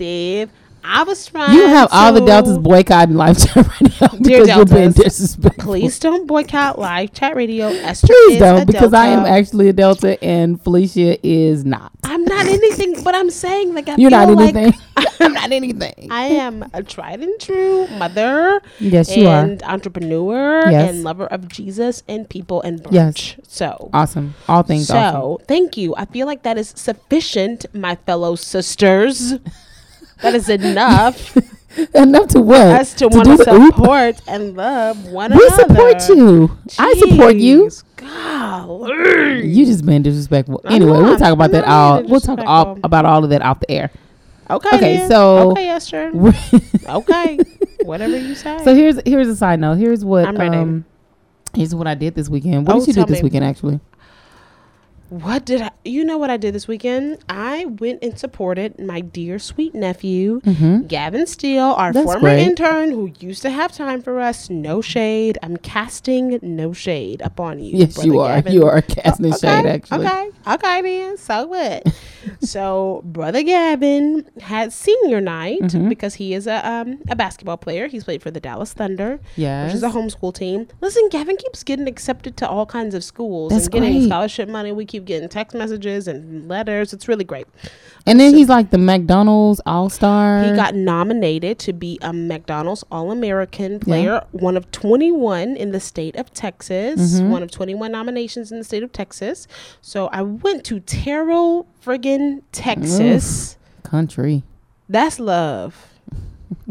I 0.85 1.03
was 1.03 1.25
trying. 1.25 1.55
You 1.55 1.65
have 1.67 1.89
all 1.91 2.11
the 2.13 2.21
deltas 2.21 2.57
boycotting 2.57 3.15
LifeChat 3.15 3.79
radio 3.79 4.17
because 4.17 4.47
you're 4.47 4.65
being 4.65 4.91
deltas, 4.91 4.95
disrespectful. 4.95 5.63
Please 5.63 5.97
don't 5.99 6.27
boycott 6.27 6.77
LifeChat 6.77 7.35
radio. 7.35 7.67
Esther 7.67 8.07
Please 8.07 8.33
is 8.35 8.39
don't 8.39 8.65
because 8.67 8.93
I 8.93 9.07
am 9.07 9.25
actually 9.25 9.69
a 9.69 9.73
delta 9.73 10.21
and 10.23 10.61
Felicia 10.61 11.17
is 11.25 11.63
not. 11.65 11.91
I'm 12.03 12.23
not 12.25 12.45
anything, 12.45 13.01
but 13.03 13.15
I'm 13.15 13.29
saying 13.29 13.73
like 13.73 13.87
I 13.87 13.95
You're 13.95 14.11
not 14.11 14.27
feel 14.27 14.35
like 14.35 14.55
anything. 14.55 14.81
I'm 15.19 15.33
not 15.33 15.51
anything. 15.51 16.07
I 16.11 16.23
am 16.25 16.65
a 16.73 16.83
tried 16.83 17.21
and 17.21 17.39
true 17.39 17.87
mother 17.97 18.61
Yes, 18.79 19.15
you 19.15 19.27
are. 19.27 19.39
and 19.43 19.63
entrepreneur 19.63 20.69
Yes. 20.69 20.89
and 20.89 21.03
lover 21.03 21.27
of 21.27 21.47
Jesus 21.47 22.03
and 22.09 22.29
people 22.29 22.61
and 22.61 22.83
brunch. 22.83 22.91
Yes. 22.93 23.35
So 23.47 23.89
Awesome. 23.93 24.35
All 24.49 24.63
things 24.63 24.87
so 24.87 24.95
awesome. 24.97 25.45
thank 25.47 25.77
you. 25.77 25.95
I 25.95 26.05
feel 26.05 26.27
like 26.27 26.43
that 26.43 26.57
is 26.57 26.73
sufficient, 26.75 27.65
my 27.73 27.95
fellow 27.95 28.35
sisters. 28.35 29.35
that 30.23 30.33
is 30.36 30.49
enough 30.49 31.38
Enough 31.95 32.27
to 32.29 32.41
what? 32.41 32.67
us 32.67 32.93
to, 32.95 33.07
want 33.07 33.25
to 33.25 33.36
the 33.38 33.51
oop? 33.51 33.73
support 33.75 34.21
and 34.27 34.55
love 34.55 35.05
one 35.07 35.31
We 35.31 35.38
another. 35.43 35.73
We 35.73 35.73
support 35.99 36.09
you. 36.09 36.57
I 36.77 36.93
support 36.99 37.36
you. 37.36 37.63
Jeez, 37.65 37.83
Golly. 37.95 39.47
You 39.47 39.65
just 39.65 39.83
being 39.83 40.03
disrespectful. 40.03 40.62
I'm 40.65 40.75
Anyway, 40.75 40.91
we'll 40.91 41.17
talk 41.17 41.33
about 41.33 41.45
I'm 41.45 41.51
that 41.53 41.65
all. 41.65 42.03
We'll 42.03 42.19
talk 42.19 42.39
all 42.45 42.77
about 42.83 43.05
all 43.05 43.23
of 43.23 43.29
that 43.31 43.41
off 43.41 43.59
the 43.59 43.71
air. 43.71 43.89
Okay. 44.51 44.69
Okay, 44.77 44.97
then. 44.97 45.09
so- 45.09 45.51
okay, 45.53 45.69
Esther. 45.69 46.12
Okay, 46.89 47.39
whatever 47.86 48.17
you 48.17 48.36
say. 48.36 48.59
so 48.63 48.75
here's 48.75 48.99
here's 49.05 49.27
a 49.27 49.36
side 49.36 49.59
note. 49.59 49.77
Here's 49.77 50.03
what 50.05 50.27
I'm 50.27 50.36
ready. 50.38 50.57
um 50.57 50.86
here's 51.55 51.73
what 51.73 51.88
I 51.88 51.95
did 51.95 52.13
this 52.13 52.29
weekend. 52.29 52.67
What 52.67 52.75
Oh, 52.75 52.79
did 52.86 52.89
you 52.89 52.93
do 52.93 53.05
this 53.05 53.19
me. 53.19 53.23
weekend 53.23 53.45
actually? 53.45 53.79
What 55.09 55.45
did 55.45 55.61
I? 55.61 55.69
You 55.85 56.03
know 56.03 56.17
what 56.17 56.29
I 56.31 56.37
did 56.37 56.55
this 56.55 56.67
weekend? 56.67 57.19
I 57.29 57.65
went 57.65 58.03
and 58.03 58.17
supported 58.17 58.79
my 58.79 59.01
dear 59.01 59.37
sweet 59.37 59.75
nephew, 59.75 60.41
Mm-hmm. 60.41 60.87
Gavin 60.87 61.27
Steele, 61.27 61.65
our 61.77 61.93
That's 61.93 62.05
former 62.05 62.29
great. 62.29 62.39
intern 62.39 62.89
who 62.91 63.11
used 63.19 63.41
to 63.43 63.49
have 63.51 63.71
time 63.71 64.01
for 64.01 64.19
us. 64.19 64.49
No 64.49 64.81
shade. 64.81 65.37
I'm 65.43 65.57
casting 65.57 66.39
no 66.41 66.73
shade 66.73 67.21
upon 67.21 67.59
you. 67.59 67.77
Yes, 67.77 68.03
you 68.03 68.19
are. 68.19 68.35
Gavin. 68.35 68.53
You 68.53 68.65
are 68.65 68.81
casting 68.81 69.27
okay, 69.33 69.37
shade 69.37 69.65
actually. 69.67 70.07
Okay. 70.07 70.29
Okay, 70.47 70.81
then. 70.81 71.17
So 71.17 71.45
what? 71.47 71.83
so 72.43 73.01
brother 73.06 73.41
Gavin 73.43 74.29
had 74.41 74.71
senior 74.73 75.21
night 75.21 75.62
Mm-hmm. 75.62 75.89
because 75.89 76.15
he 76.15 76.34
is 76.34 76.47
a 76.47 76.67
um, 76.67 76.99
a 77.10 77.15
basketball 77.15 77.58
player. 77.58 77.88
He's 77.88 78.03
played 78.03 78.21
for 78.21 78.32
the 78.32 78.39
Dallas 78.39 78.73
Thunder, 78.73 79.19
Yes. 79.36 79.67
which 79.69 79.75
is 79.75 79.84
a 79.84 79.89
homeschool 79.89 80.34
team. 80.34 80.67
Listen, 80.82 81.08
Gavin 81.10 81.38
keeps 81.38 81.63
getting 81.63 81.88
accepted 81.88 82.36
to 82.38 82.47
all 82.49 82.65
kinds 82.65 82.95
of 82.95 83.03
schools 83.03 83.51
That's 83.51 83.65
and 83.65 83.73
getting 83.73 83.93
great. 83.99 84.08
scholarship 84.10 84.49
money. 84.49 84.71
We 84.71 84.86
keep 84.86 85.06
getting 85.06 85.29
text 85.29 85.56
messages 85.56 86.08
and 86.08 86.47
letters. 86.47 86.93
It's 86.93 87.08
really 87.08 87.23
great. 87.23 87.47
And 88.06 88.19
then 88.19 88.34
he's 88.34 88.49
like 88.49 88.71
the 88.71 88.77
McDonald's 88.77 89.62
All 89.65 89.89
Star. 89.89 90.43
He 90.43 90.51
got 90.56 90.75
nominated 90.75 91.58
to 91.60 91.73
be 91.73 91.97
a 92.01 92.12
McDonald's 92.12 92.84
All 92.91 93.12
American 93.12 93.79
player, 93.79 94.25
one 94.32 94.58
of 94.58 94.69
21 94.71 95.56
in 95.56 95.71
the 95.71 95.79
state 95.79 96.15
of 96.17 96.34
Texas, 96.34 96.73
Mm-hmm. 97.19 97.29
one 97.29 97.43
of 97.43 97.51
21 97.51 97.91
nominations 97.91 98.51
in 98.51 98.58
the 98.58 98.63
state 98.63 98.84
of 98.84 98.91
Texas. 98.91 99.47
So 99.82 100.08
I 100.08 100.21
went 100.21 100.63
to 100.65 100.79
Terrell, 100.82 101.67
friggin' 101.84 102.32
Texas. 102.51 103.57
country. 103.83 104.43
That's 104.89 105.19
love. 105.19 105.93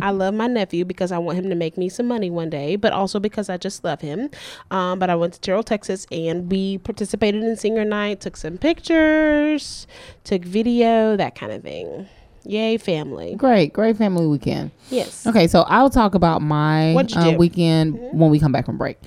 I 0.01 0.11
love 0.11 0.35
my 0.35 0.47
nephew 0.47 0.85
because 0.85 1.13
I 1.13 1.19
want 1.19 1.39
him 1.39 1.49
to 1.51 1.55
make 1.55 1.77
me 1.77 1.89
some 1.89 2.07
money 2.07 2.31
one 2.31 2.51
day, 2.51 2.77
but 2.77 2.93
also 2.93 3.19
because 3.21 3.49
I 3.49 3.57
just 3.57 3.85
love 3.85 4.01
him. 4.01 4.31
Um, 4.71 4.99
but 4.99 5.11
I 5.11 5.15
went 5.15 5.35
to 5.35 5.41
Terrell, 5.41 5.63
Texas, 5.63 6.07
and 6.11 6.51
we 6.51 6.79
participated 6.79 7.43
in 7.43 7.57
Singer 7.57 7.85
night, 7.85 8.21
took 8.21 8.37
some 8.37 8.59
pictures, 8.59 9.87
took 10.25 10.45
video, 10.45 11.17
that 11.17 11.35
kind 11.35 11.53
of 11.53 11.63
thing. 11.63 12.09
Yay, 12.45 12.77
family. 12.77 13.35
Great, 13.37 13.73
great 13.73 13.97
family 13.97 14.27
weekend. 14.27 14.73
Yes. 14.91 15.27
Okay, 15.27 15.47
so 15.47 15.63
I'll 15.63 15.91
talk 15.91 16.15
about 16.15 16.43
my 16.43 16.95
uh, 16.95 17.03
do? 17.03 17.15
Mm-hmm. 17.15 17.37
weekend 17.39 17.99
when 18.13 18.31
we 18.31 18.41
come 18.41 18.53
back 18.53 18.67
from 18.67 18.79
break. 18.79 18.99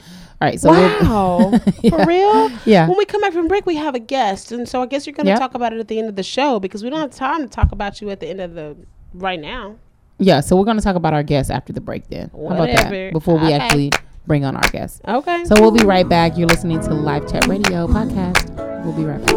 All 0.46 0.52
right, 0.52 0.60
so 0.62 0.70
we'll- 0.70 1.02
Wow. 1.02 1.58
For 1.90 2.06
real? 2.06 2.52
Yeah. 2.66 2.88
When 2.88 3.00
we 3.00 3.06
come 3.06 3.20
back 3.22 3.34
from 3.34 3.48
break, 3.48 3.66
we 3.66 3.76
have 3.78 3.96
a 3.96 4.00
guest. 4.00 4.52
And 4.52 4.70
so 4.70 4.80
I 4.84 4.86
guess 4.86 5.08
you're 5.08 5.16
going 5.16 5.26
to 5.26 5.32
Yep. 5.32 5.40
talk 5.40 5.56
about 5.56 5.74
it 5.74 5.80
at 5.80 5.88
the 5.88 5.98
end 5.98 6.08
of 6.08 6.16
the 6.16 6.22
show 6.22 6.60
because 6.60 6.84
we 6.84 6.92
don't 6.92 7.00
have 7.00 7.10
time 7.10 7.42
to 7.42 7.48
talk 7.48 7.72
about 7.72 8.00
you 8.00 8.12
at 8.12 8.20
the 8.20 8.28
end 8.28 8.40
of 8.42 8.54
the 8.54 8.76
right 9.16 9.40
now. 9.42 9.76
yeah, 10.20 10.40
so 10.42 10.56
we're 10.56 10.66
going 10.66 10.78
to 10.78 10.84
talk 10.84 10.96
about 10.96 11.14
our 11.16 11.24
guests 11.24 11.50
after 11.50 11.74
the 11.74 11.82
break. 11.82 12.08
Then 12.10 12.30
how 12.32 12.46
about 12.46 12.60
Whatever. 12.60 12.90
that? 12.90 13.14
Before 13.14 13.40
we 13.40 13.46
Okay. 13.48 13.54
actually 13.56 13.92
bring 14.28 14.46
on 14.46 14.56
our 14.56 14.70
guests. 14.70 15.02
Okay. 15.08 15.46
So 15.46 15.56
we'll 15.60 15.72
be 15.72 15.84
right 15.84 16.08
back. 16.08 16.38
You're 16.38 16.48
listening 16.48 16.80
to 16.82 16.90
LifeChat 16.90 17.48
Radio 17.48 17.88
podcast. 17.88 18.86
We'll 18.86 18.94
be 18.94 19.04
right 19.04 19.26
back. 19.26 19.34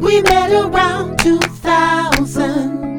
We 0.00 0.22
met 0.22 0.52
around 0.52 1.18
2000. 1.18 2.97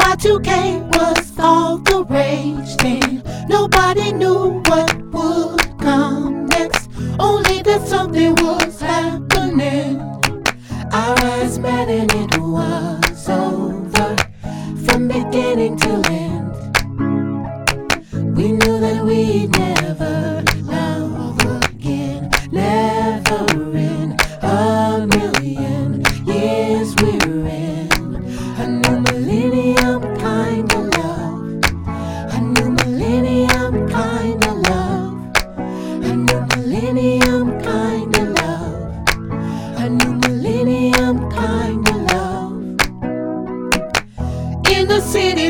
Y2K 0.00 0.96
was 0.96 1.38
all 1.38 1.78
the 1.78 2.04
rage 2.04 2.76
then. 2.78 3.22
Nobody 3.48 4.12
knew 4.12 4.62
what 4.66 4.96
would 5.12 5.78
come 5.78 6.46
next. 6.46 6.88
Only 7.18 7.62
that 7.62 7.86
something 7.86 8.34
was 8.36 8.80
happening. 8.80 10.00
Our 10.92 11.16
eyes 11.34 11.58
met 11.58 11.88
and 11.88 12.10
it 12.14 12.38
was 12.38 13.28
over. 13.28 14.16
From 14.84 15.08
beginning 15.08 15.76
to 15.84 15.92
end. 16.10 16.50
We 18.36 18.52
knew 18.52 18.80
that 18.80 19.04
we'd 19.04 19.50
never 19.58 20.42
love 20.62 21.38
again. 21.62 22.30
Never 22.50 23.44
in 23.76 24.16
a 24.42 25.06
million 25.06 26.02
years 26.26 26.94
we're 26.96 27.19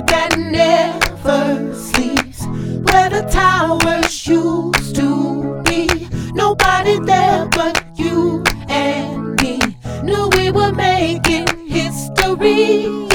that 0.07 0.39
never 0.39 1.75
sleeps, 1.75 2.45
where 2.47 3.11
the 3.11 3.23
towers 3.31 4.27
used 4.27 4.97
to 4.97 5.63
be. 5.65 5.87
Nobody 6.33 6.99
there 7.01 7.47
but 7.49 7.85
you 7.97 8.43
and 8.69 9.41
me 9.43 9.59
knew 10.03 10.29
we 10.37 10.51
were 10.51 10.73
making 10.73 11.47
history. 11.69 13.10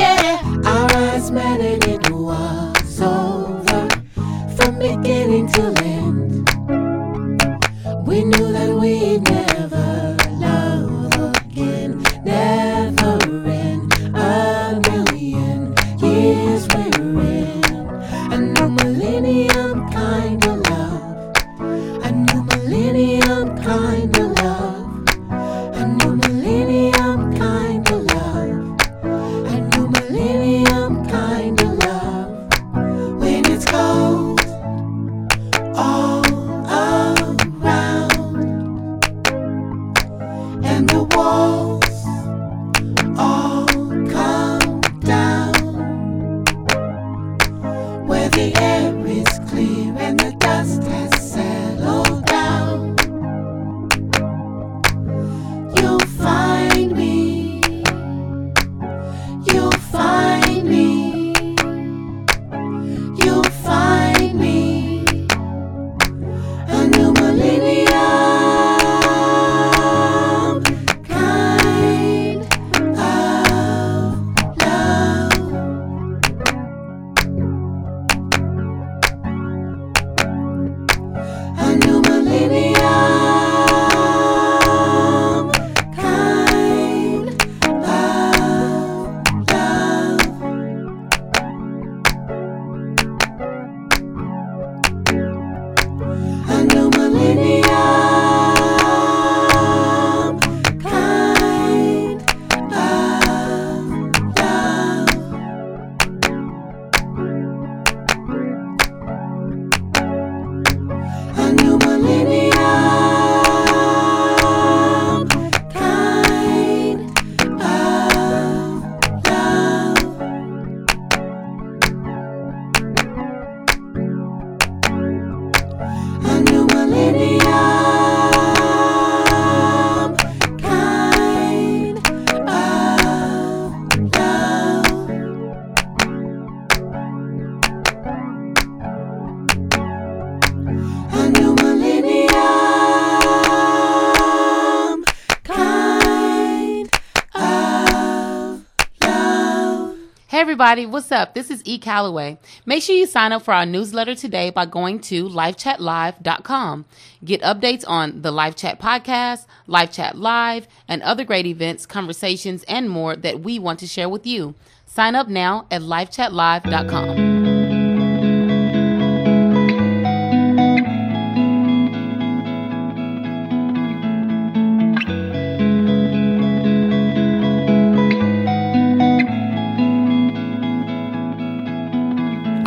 Everybody, 150.56 150.86
what's 150.86 151.12
up? 151.12 151.34
This 151.34 151.52
is 151.52 151.62
E. 151.65 151.78
Calloway. 151.78 152.38
Make 152.65 152.82
sure 152.82 152.96
you 152.96 153.08
sign 153.08 153.34
up 153.34 153.41
for 153.41 153.54
our 153.54 153.65
newsletter 153.65 154.15
today 154.15 154.52
by 154.52 154.65
going 154.65 155.02
to 155.02 155.28
lifechatlive.com. 155.28 156.86
Get 157.26 157.41
updates 157.41 157.84
on 157.86 158.22
the 158.22 158.32
LifeChat 158.32 158.80
podcast, 158.80 159.48
LifeChat 159.68 160.13
Live, 160.13 160.70
and 160.88 161.02
other 161.02 161.26
great 161.26 161.46
events, 161.46 161.86
conversations, 161.86 162.63
and 162.70 162.89
more 162.89 163.18
that 163.18 163.41
we 163.41 163.60
want 163.60 163.80
to 163.80 163.88
share 163.88 164.08
with 164.08 164.26
you. 164.26 164.56
Sign 164.86 165.13
up 165.13 165.28
now 165.28 165.68
at 165.70 165.82
lifechatlive.com. 165.82 167.35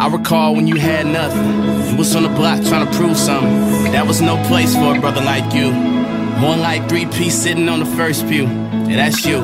I 0.09 0.11
recall 0.11 0.55
when 0.55 0.67
you 0.67 0.77
had 0.77 1.07
nothing. 1.07 1.91
You 1.91 1.97
was 1.99 2.17
on 2.17 2.23
the 2.23 2.31
block 2.31 2.65
trying 2.65 2.87
to 2.87 2.93
prove 2.97 3.15
something. 3.15 3.93
That 3.93 4.07
was 4.07 4.23
no 4.23 4.43
place 4.49 4.75
for 4.75 4.97
a 4.97 4.99
brother 4.99 5.21
like 5.21 5.53
you. 5.53 5.71
More 6.41 6.57
like 6.57 6.89
three 6.89 7.05
piece 7.05 7.35
sitting 7.35 7.69
on 7.69 7.81
the 7.81 7.85
first 7.85 8.27
pew. 8.27 8.45
Yeah, 8.45 8.97
that's 8.97 9.27
you. 9.27 9.41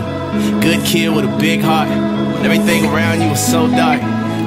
Good 0.63 0.83
kid 0.87 1.15
with 1.15 1.27
a 1.27 1.37
big 1.37 1.61
heart. 1.61 1.91
Everything 2.43 2.87
around 2.87 3.21
you 3.21 3.29
was 3.29 3.47
so 3.47 3.69
dark. 3.69 4.01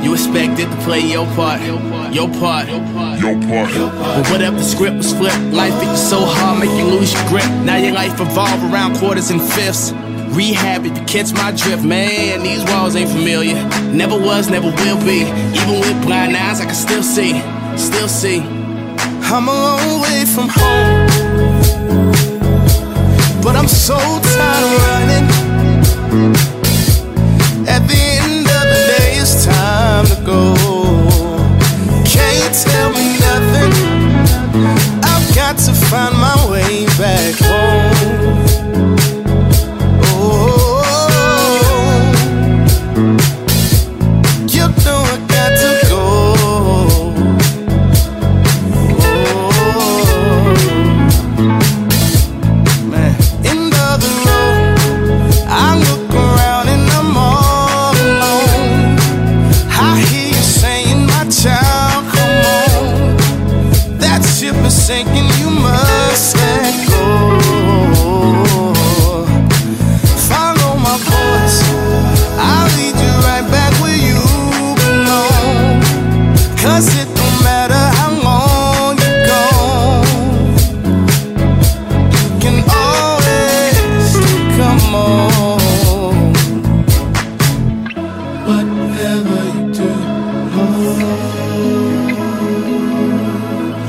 You 0.03 0.13
expected 0.13 0.71
to 0.71 0.77
play 0.77 1.01
your 1.01 1.27
part. 1.36 1.62
Your 1.62 1.77
part. 2.39 2.67
Your 2.67 2.80
part. 2.80 3.71
But 3.75 4.27
what 4.32 4.41
if 4.41 4.56
the 4.56 4.63
script 4.63 4.97
was 4.97 5.13
flipped? 5.13 5.38
Life 5.53 5.73
hit 5.73 5.91
you 5.91 5.97
so 5.97 6.21
hard, 6.25 6.60
make 6.60 6.75
you 6.80 6.86
lose 6.86 7.13
your 7.13 7.27
grip. 7.30 7.45
Now 7.63 7.77
your 7.77 7.93
life 7.93 8.19
revolve 8.19 8.73
around 8.73 8.97
quarters 8.97 9.30
and 9.30 9.39
fifths. 9.39 9.91
Rehab 10.36 10.86
if 10.86 10.98
you 10.98 11.06
catch 11.06 11.34
my 11.34 11.52
drift, 11.52 11.84
man. 11.84 12.44
These 12.44 12.63
walls 12.66 12.96
ain't 12.96 13.10
familiar. 13.10 13.56
Never 13.92 14.18
was, 14.18 14.50
never 14.50 14.68
will 14.68 15.00
be. 15.06 15.22
Even 15.58 15.80
with 15.80 16.06
blind 16.06 16.36
eyes, 16.36 16.62
I 16.62 16.66
can 16.66 16.76
still 16.76 17.04
see, 17.04 17.42
still 17.78 18.08
see. 18.08 18.42
I'm 19.30 19.48
a 19.48 19.52
long 19.52 20.02
way 20.02 20.26
from 20.26 20.48
home, 20.50 21.08
but 23.42 23.56
I'm 23.56 23.68
so 23.68 23.98
tired 23.98 24.63
of 24.66 24.72
running. 24.88 25.26
At 27.68 27.84
the 27.88 28.02
end 28.22 28.48
of 28.48 28.63
the 28.72 28.80
day, 28.94 29.18
it's 29.20 29.46
time 29.46 30.06
to 30.06 30.16
go. 30.26 30.56
Can't 32.06 32.54
tell 32.54 32.90
me 32.92 33.20
nothing. 33.20 33.72
I've 35.04 35.36
got 35.36 35.58
to 35.58 35.74
find 35.74 36.16
my 36.16 36.36
way 36.50 36.86
back 36.98 37.36
home. 37.40 38.27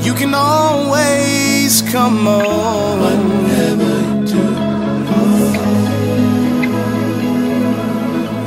You 0.05 0.13
can 0.13 0.33
always 0.33 1.81
come 1.91 2.27
on. 2.27 2.99
Whatever 3.01 3.93
you 4.07 4.25
do. 4.33 4.43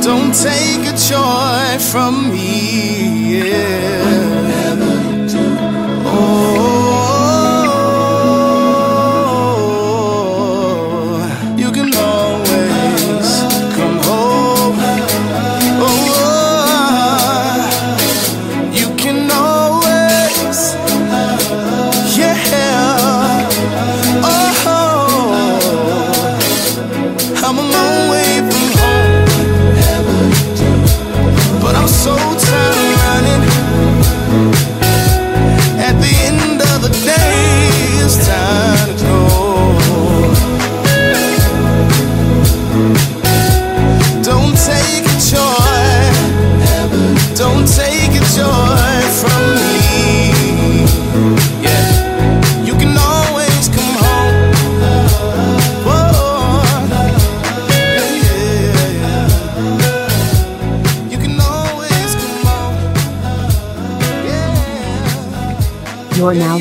Don't 0.03 0.33
take 0.33 0.87
a 0.87 0.97
joy 0.97 1.79
from 1.91 2.31
me. 2.31 3.43
Oh, 3.43 4.16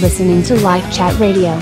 listening 0.05 0.43
to 0.43 0.53
LifeChat 0.53 1.19
Radio. 1.19 1.57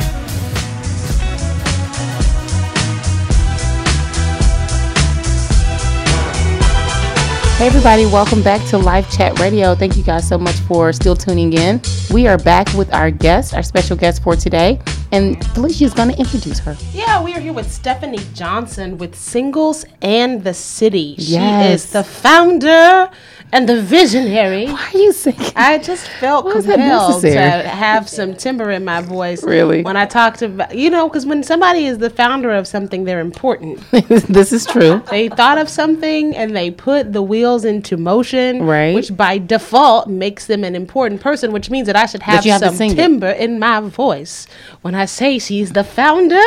Hey 7.58 7.67
everybody, 7.67 8.06
welcome 8.08 8.43
back 8.43 8.60
to 8.71 8.77
LifeChat 8.77 9.39
Radio. 9.39 9.73
Thank 9.73 9.95
you 9.95 10.03
guys 10.03 10.27
so 10.27 10.38
much 10.38 10.56
for 10.67 10.91
still 10.91 11.15
tuning 11.15 11.53
in. 11.53 11.79
We 12.12 12.27
are 12.27 12.38
back 12.38 12.67
with 12.73 12.93
our 12.93 13.10
guest, 13.10 13.53
our 13.53 13.63
special 13.63 13.95
guest 13.95 14.21
for 14.21 14.36
today, 14.36 14.82
and 15.13 15.41
Felicia 15.53 15.86
is 15.86 15.93
going 15.93 16.10
to 16.10 16.17
introduce 16.19 16.60
her. 16.60 16.75
Yeah, 16.91 17.23
we 17.23 17.34
are 17.36 17.39
here 17.39 17.53
with 17.53 17.71
Stephanie 17.71 18.19
Johnson 18.34 18.97
with 18.97 19.15
Singles 19.15 19.86
and 20.01 20.43
the 20.43 20.53
City. 20.53 21.15
She 21.19 21.34
Yes. 21.36 21.86
is 21.86 21.91
the 21.91 22.03
founder 22.03 23.10
and 23.54 23.70
the 23.70 23.82
visionary. 23.82 24.66
Why 24.66 24.89
are 24.94 24.98
you 24.98 25.13
singing? 25.13 25.52
I 25.56 25.78
just 25.78 26.08
felt 26.20 26.46
Why 26.46 26.54
compelled 26.54 27.22
to 27.22 27.39
have 27.39 28.10
some 28.10 28.36
timber 28.36 28.72
in 28.72 28.84
my 28.84 29.00
voice. 29.02 29.44
Really? 29.44 29.84
When 29.84 29.96
I 29.96 30.06
talked 30.08 30.42
about, 30.42 30.76
you 30.76 30.89
know, 30.89 31.08
because 31.08 31.26
when 31.26 31.44
somebody 31.44 31.86
is 31.86 32.00
the 32.00 32.10
founder 32.10 32.52
of 32.52 32.68
something, 32.68 33.04
they're 33.04 33.20
important. 33.20 33.80
this 33.92 34.52
is 34.52 34.66
true. 34.66 35.04
they 35.12 35.30
thought 35.30 35.60
of 35.60 35.70
something 35.70 36.36
and 36.36 36.56
they 36.56 36.72
put 36.72 37.13
the 37.13 37.22
wheels 37.22 37.63
into 37.63 37.96
motion, 37.96 38.63
Right. 38.63 38.96
Which 38.96 39.16
by 39.16 39.38
default 39.38 40.08
makes 40.10 40.48
them 40.48 40.63
an 40.63 40.76
important 40.76 41.22
person, 41.22 41.52
which 41.52 41.70
means 41.70 41.86
that 41.86 41.96
I 41.96 42.08
should 42.08 42.24
have, 42.24 42.44
have 42.44 42.60
some 42.60 42.76
sing 42.76 42.92
it. 42.92 42.96
timber 42.96 43.30
in 43.30 43.60
my 43.60 43.80
voice 43.82 44.48
when 44.82 44.96
I 44.96 45.06
say 45.06 45.38
she's 45.38 45.74
the 45.74 45.84
founder 45.84 46.42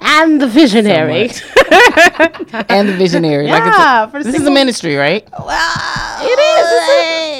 and 0.00 0.40
the 0.40 0.46
visionary. 0.46 1.30
And 2.68 2.88
the 2.88 2.94
visionary. 2.96 3.48
like 3.48 3.64
Yeah, 3.64 4.04
a, 4.04 4.10
for 4.10 4.22
this 4.22 4.34
is 4.34 4.46
a 4.46 4.50
ministry, 4.50 4.94
right? 4.96 5.26
it 6.22 6.38
is. 6.38 7.35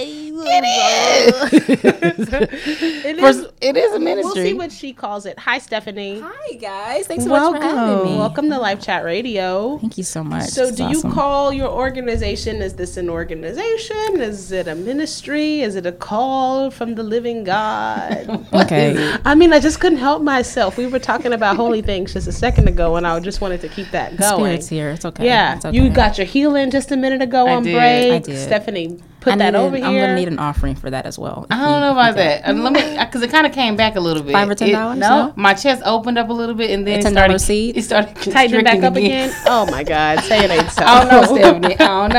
It's 0.49 2.33
a, 2.33 2.43
it 3.09 3.19
For- 3.19 3.27
is. 3.29 3.47
it 3.61 3.77
is 3.77 3.93
a 3.95 3.99
ministry. 3.99 4.33
We'll 4.43 4.45
see 4.47 4.55
what 4.55 4.73
she 4.73 4.93
calls 4.93 5.27
it. 5.27 5.39
Hi, 5.39 5.59
Stephanie. 5.59 6.21
Hi 6.21 6.55
guys, 6.55 7.07
thanks 7.07 7.25
so 7.25 7.31
much 7.31 7.41
Welcome. 7.41 7.63
for 7.63 7.69
having 7.69 8.05
me. 8.13 8.17
Welcome 8.19 8.49
to 8.51 8.57
LifeChat 8.57 9.05
Radio. 9.05 9.79
Thank 9.79 9.99
you 9.99 10.05
so 10.05 10.23
much. 10.25 10.45
So, 10.49 10.69
It's 10.69 10.77
do 10.77 10.89
you 10.89 11.03
call 11.03 11.53
your 11.53 11.69
organization? 11.69 12.57
Is 12.63 12.75
this 12.75 12.97
an 12.97 13.11
organization? 13.11 14.21
Is 14.21 14.53
it 14.53 14.69
a 14.69 14.75
ministry? 14.75 15.61
Is 15.63 15.77
it 15.77 15.87
a 15.87 15.93
call 15.93 16.71
from 16.71 16.95
the 16.95 17.03
living 17.03 17.45
God? 17.45 18.45
Okay. 18.57 18.97
I 19.25 19.35
mean, 19.35 19.53
I 19.53 19.61
just 19.61 19.81
couldn't 19.81 19.99
help 19.99 20.23
myself. 20.23 20.77
We 20.79 20.87
were 20.87 20.99
talking 20.99 21.33
about 21.33 21.57
holy 21.57 21.83
things 21.83 22.13
just 22.15 22.27
a 22.27 22.33
second 22.33 22.69
ago, 22.69 22.97
and 22.97 23.07
I 23.07 23.19
just 23.21 23.41
wanted 23.41 23.61
to 23.63 23.69
keep 23.69 23.91
that 23.91 24.17
going. 24.17 24.41
Spirits 24.41 24.69
here. 24.69 24.91
It's 24.91 25.05
okay. 25.05 25.25
Yeah, 25.27 25.57
It's 25.57 25.65
okay. 25.65 25.77
you 25.77 25.91
got 25.91 26.17
your 26.19 26.27
healing 26.27 26.71
just 26.71 26.91
a 26.91 26.97
minute 26.97 27.23
ago 27.23 27.47
I 27.47 27.55
on 27.55 27.63
did. 27.65 27.75
break. 27.75 28.13
I 28.13 28.19
did. 28.19 28.39
Stephanie, 28.39 28.99
put 29.21 29.33
I 29.33 29.37
that 29.37 29.53
need 29.55 29.59
over 29.59 29.77
an- 29.77 29.83
here. 29.83 29.87
I'm 29.91 29.97
gonna 30.09 30.15
need 30.15 30.29
an 30.29 30.39
offering 30.39 30.75
for 30.77 30.91
that 30.91 31.05
as 31.07 31.19
well. 31.19 31.47
I 31.51 31.57
don't 31.57 31.81
know 31.81 31.93
about 31.93 32.15
that. 32.17 32.47
Let 32.57 32.73
me, 32.73 32.99
because 33.05 33.23
it 33.23 33.31
kind 33.31 33.47
of 33.47 33.53
came 33.53 33.75
back 33.77 33.97
a 33.97 34.01
little 34.01 34.23
bit. 34.23 34.33
Five 34.33 34.49
or 34.49 34.55
ten 34.55 34.73
dollars, 34.73 34.99
No, 34.99 35.27
no? 35.29 35.33
my 35.37 35.55
chest 35.55 35.83
opened 35.85 36.19
up 36.19 36.29
a 36.29 36.33
little 36.33 36.55
bit, 36.55 36.71
and 36.71 36.87
then 36.87 36.97
A 36.97 36.99
it 37.09 37.11
started. 37.11 37.39
seed? 37.41 37.77
It 37.77 37.83
started 37.83 38.15
Tighten 38.17 38.61
it 38.61 38.65
back 38.65 38.81
constricting 38.81 38.85
up 38.85 38.97
again. 38.97 39.35
Oh 39.47 39.67
my 39.71 39.83
God, 39.85 40.21
say 40.21 40.45
it 40.45 40.51
ain't 40.51 40.71
so. 40.71 40.85
I 40.85 41.05
don't 41.05 41.11
know, 41.11 41.37
Stephanie. 41.37 41.77
I 41.79 42.09
don't 42.09 42.13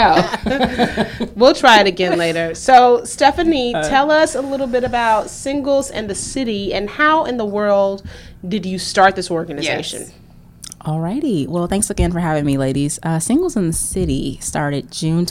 know. 1.19 1.27
We'll 1.35 1.53
try 1.53 1.81
it 1.81 1.87
again 1.87 2.17
later. 2.17 2.53
So, 2.55 3.03
Stephanie, 3.03 3.73
Uh, 3.75 3.87
tell 3.87 4.11
us 4.11 4.35
a 4.35 4.41
little 4.41 4.67
bit 4.67 4.83
about 4.83 5.29
singles 5.29 5.89
and 5.91 6.09
the 6.09 6.15
city, 6.15 6.73
and 6.73 6.89
how 6.89 7.25
in 7.25 7.37
the 7.37 7.45
world 7.45 8.03
did 8.47 8.65
you 8.65 8.79
start 8.79 9.15
this 9.15 9.29
organization? 9.31 10.01
Yes. 10.01 10.11
Alrighty. 10.81 11.47
Well, 11.47 11.67
thanks 11.67 11.89
again 11.89 12.11
for 12.11 12.19
having 12.19 12.45
me, 12.45 12.57
ladies. 12.57 12.99
Uh, 13.03 13.19
Singles 13.19 13.55
in 13.55 13.67
the 13.67 13.73
City 13.73 14.37
started 14.41 14.91
June 14.91 15.25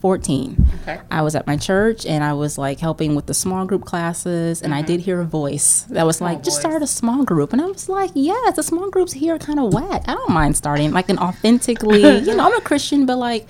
2014. 0.00 0.66
Okay. 0.82 1.00
I 1.10 1.22
was 1.22 1.34
at 1.34 1.46
my 1.46 1.56
church 1.56 2.06
and 2.06 2.24
I 2.24 2.32
was 2.32 2.56
like 2.58 2.80
helping 2.80 3.14
with 3.14 3.26
the 3.26 3.34
small 3.34 3.64
group 3.66 3.84
classes, 3.84 4.62
and 4.62 4.74
I 4.74 4.82
did 4.82 5.00
hear 5.00 5.20
a 5.20 5.24
voice 5.24 5.82
that 5.90 6.06
was 6.06 6.20
like, 6.20 6.42
"Just 6.42 6.58
start 6.60 6.82
a 6.82 6.86
small 6.86 7.24
group." 7.24 7.52
And 7.52 7.60
I 7.60 7.66
was 7.66 7.88
like, 7.88 8.10
"Yes, 8.14 8.56
the 8.56 8.62
small 8.62 8.90
groups 8.90 9.12
here 9.12 9.34
are 9.34 9.38
kind 9.38 9.60
of 9.60 9.72
whack. 9.72 10.02
I 10.08 10.14
don't 10.14 10.30
mind 10.30 10.56
starting 10.56 10.92
like 10.92 11.08
an 11.10 11.18
authentically. 11.18 12.00
you 12.26 12.34
know, 12.34 12.46
I'm 12.46 12.56
a 12.56 12.60
Christian, 12.60 13.06
but 13.06 13.16
like." 13.18 13.46